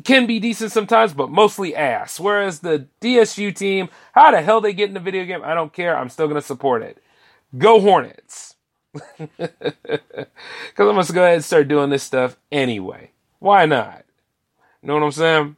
can 0.05 0.25
be 0.25 0.39
decent 0.39 0.71
sometimes, 0.71 1.13
but 1.13 1.29
mostly 1.29 1.75
ass. 1.75 2.21
Whereas 2.21 2.61
the 2.61 2.87
DSU 3.01 3.53
team, 3.53 3.89
how 4.13 4.31
the 4.31 4.43
hell 4.43 4.61
they 4.61 4.73
get 4.73 4.87
in 4.89 4.95
the 4.95 5.01
video 5.01 5.25
game, 5.25 5.43
I 5.43 5.55
don't 5.55 5.73
care. 5.73 5.99
I'm 5.99 6.09
still 6.09 6.29
going 6.29 6.41
to 6.41 6.47
support 6.47 6.83
it. 6.83 7.03
Go 7.59 7.81
Hornets. 7.81 8.55
Because 9.37 10.89
I'm 10.89 10.95
going 10.95 11.05
to 11.05 11.13
go 11.13 11.23
ahead 11.23 11.35
and 11.35 11.45
start 11.45 11.67
doing 11.67 11.91
this 11.91 12.05
stuff 12.05 12.37
anyway. 12.53 13.11
Why 13.41 13.67
not? 13.67 14.05
You 14.83 14.87
know 14.89 14.95
what 14.95 15.03
I'm 15.03 15.13
saying? 15.13 15.57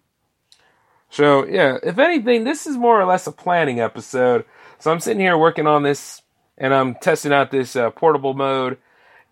So, 1.11 1.45
yeah, 1.45 1.77
if 1.83 1.99
anything, 1.99 2.45
this 2.45 2.67
is 2.67 2.79
more 2.79 2.99
or 2.99 3.05
less 3.05 3.27
a 3.27 3.33
planning 3.33 3.79
episode. 3.79 4.47
So 4.79 4.91
I'm 4.91 5.01
sitting 5.01 5.21
here 5.21 5.37
working 5.37 5.67
on 5.67 5.83
this 5.83 6.23
and 6.59 6.75
I'm 6.75 6.95
testing 6.95 7.33
out 7.33 7.51
this 7.51 7.77
uh, 7.77 7.91
portable 7.91 8.35
mode. 8.35 8.79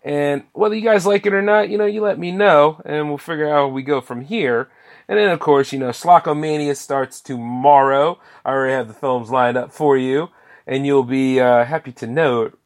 And 0.03 0.43
whether 0.53 0.75
you 0.75 0.81
guys 0.81 1.05
like 1.05 1.25
it 1.25 1.33
or 1.33 1.41
not, 1.41 1.69
you 1.69 1.77
know, 1.77 1.85
you 1.85 2.01
let 2.01 2.19
me 2.19 2.31
know 2.31 2.81
and 2.85 3.09
we'll 3.09 3.17
figure 3.17 3.49
out 3.49 3.53
how 3.53 3.67
we 3.67 3.81
go 3.81 4.01
from 4.01 4.21
here. 4.21 4.69
And 5.07 5.17
then, 5.17 5.29
of 5.29 5.39
course, 5.39 5.73
you 5.73 5.79
know, 5.79 5.89
Schlockomania 5.89 6.75
starts 6.75 7.21
tomorrow. 7.21 8.19
I 8.43 8.51
already 8.51 8.73
have 8.73 8.87
the 8.87 8.93
films 8.93 9.31
lined 9.31 9.57
up 9.57 9.71
for 9.71 9.97
you. 9.97 10.29
And 10.67 10.85
you'll 10.85 11.03
be 11.03 11.39
uh, 11.39 11.65
happy 11.65 11.91
to 11.93 12.07
note, 12.07 12.57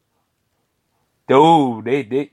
oh, 1.28 1.80
they, 1.82 2.02
they, 2.02 2.30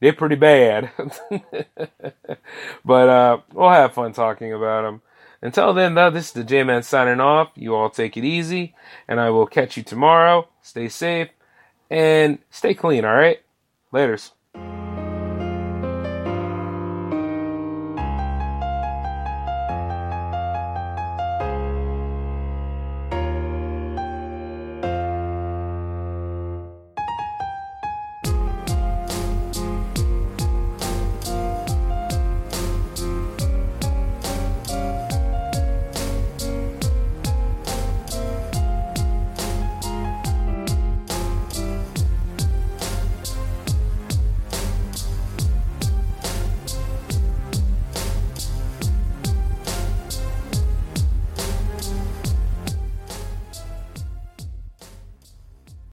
they're 0.00 0.12
pretty 0.12 0.36
bad. 0.36 0.90
but 2.84 3.08
uh, 3.08 3.38
we'll 3.52 3.70
have 3.70 3.94
fun 3.94 4.12
talking 4.12 4.52
about 4.52 4.82
them. 4.82 5.02
Until 5.42 5.74
then, 5.74 5.94
though, 5.94 6.10
this 6.10 6.28
is 6.28 6.32
the 6.32 6.44
J 6.44 6.64
Man 6.64 6.82
signing 6.82 7.20
off. 7.20 7.50
You 7.54 7.74
all 7.74 7.90
take 7.90 8.16
it 8.16 8.24
easy, 8.24 8.74
and 9.06 9.20
I 9.20 9.30
will 9.30 9.46
catch 9.46 9.76
you 9.76 9.82
tomorrow. 9.82 10.48
Stay 10.62 10.88
safe 10.88 11.28
and 11.90 12.38
stay 12.50 12.74
clean, 12.74 13.04
all 13.04 13.14
right? 13.14 13.40
Laters. 13.92 14.32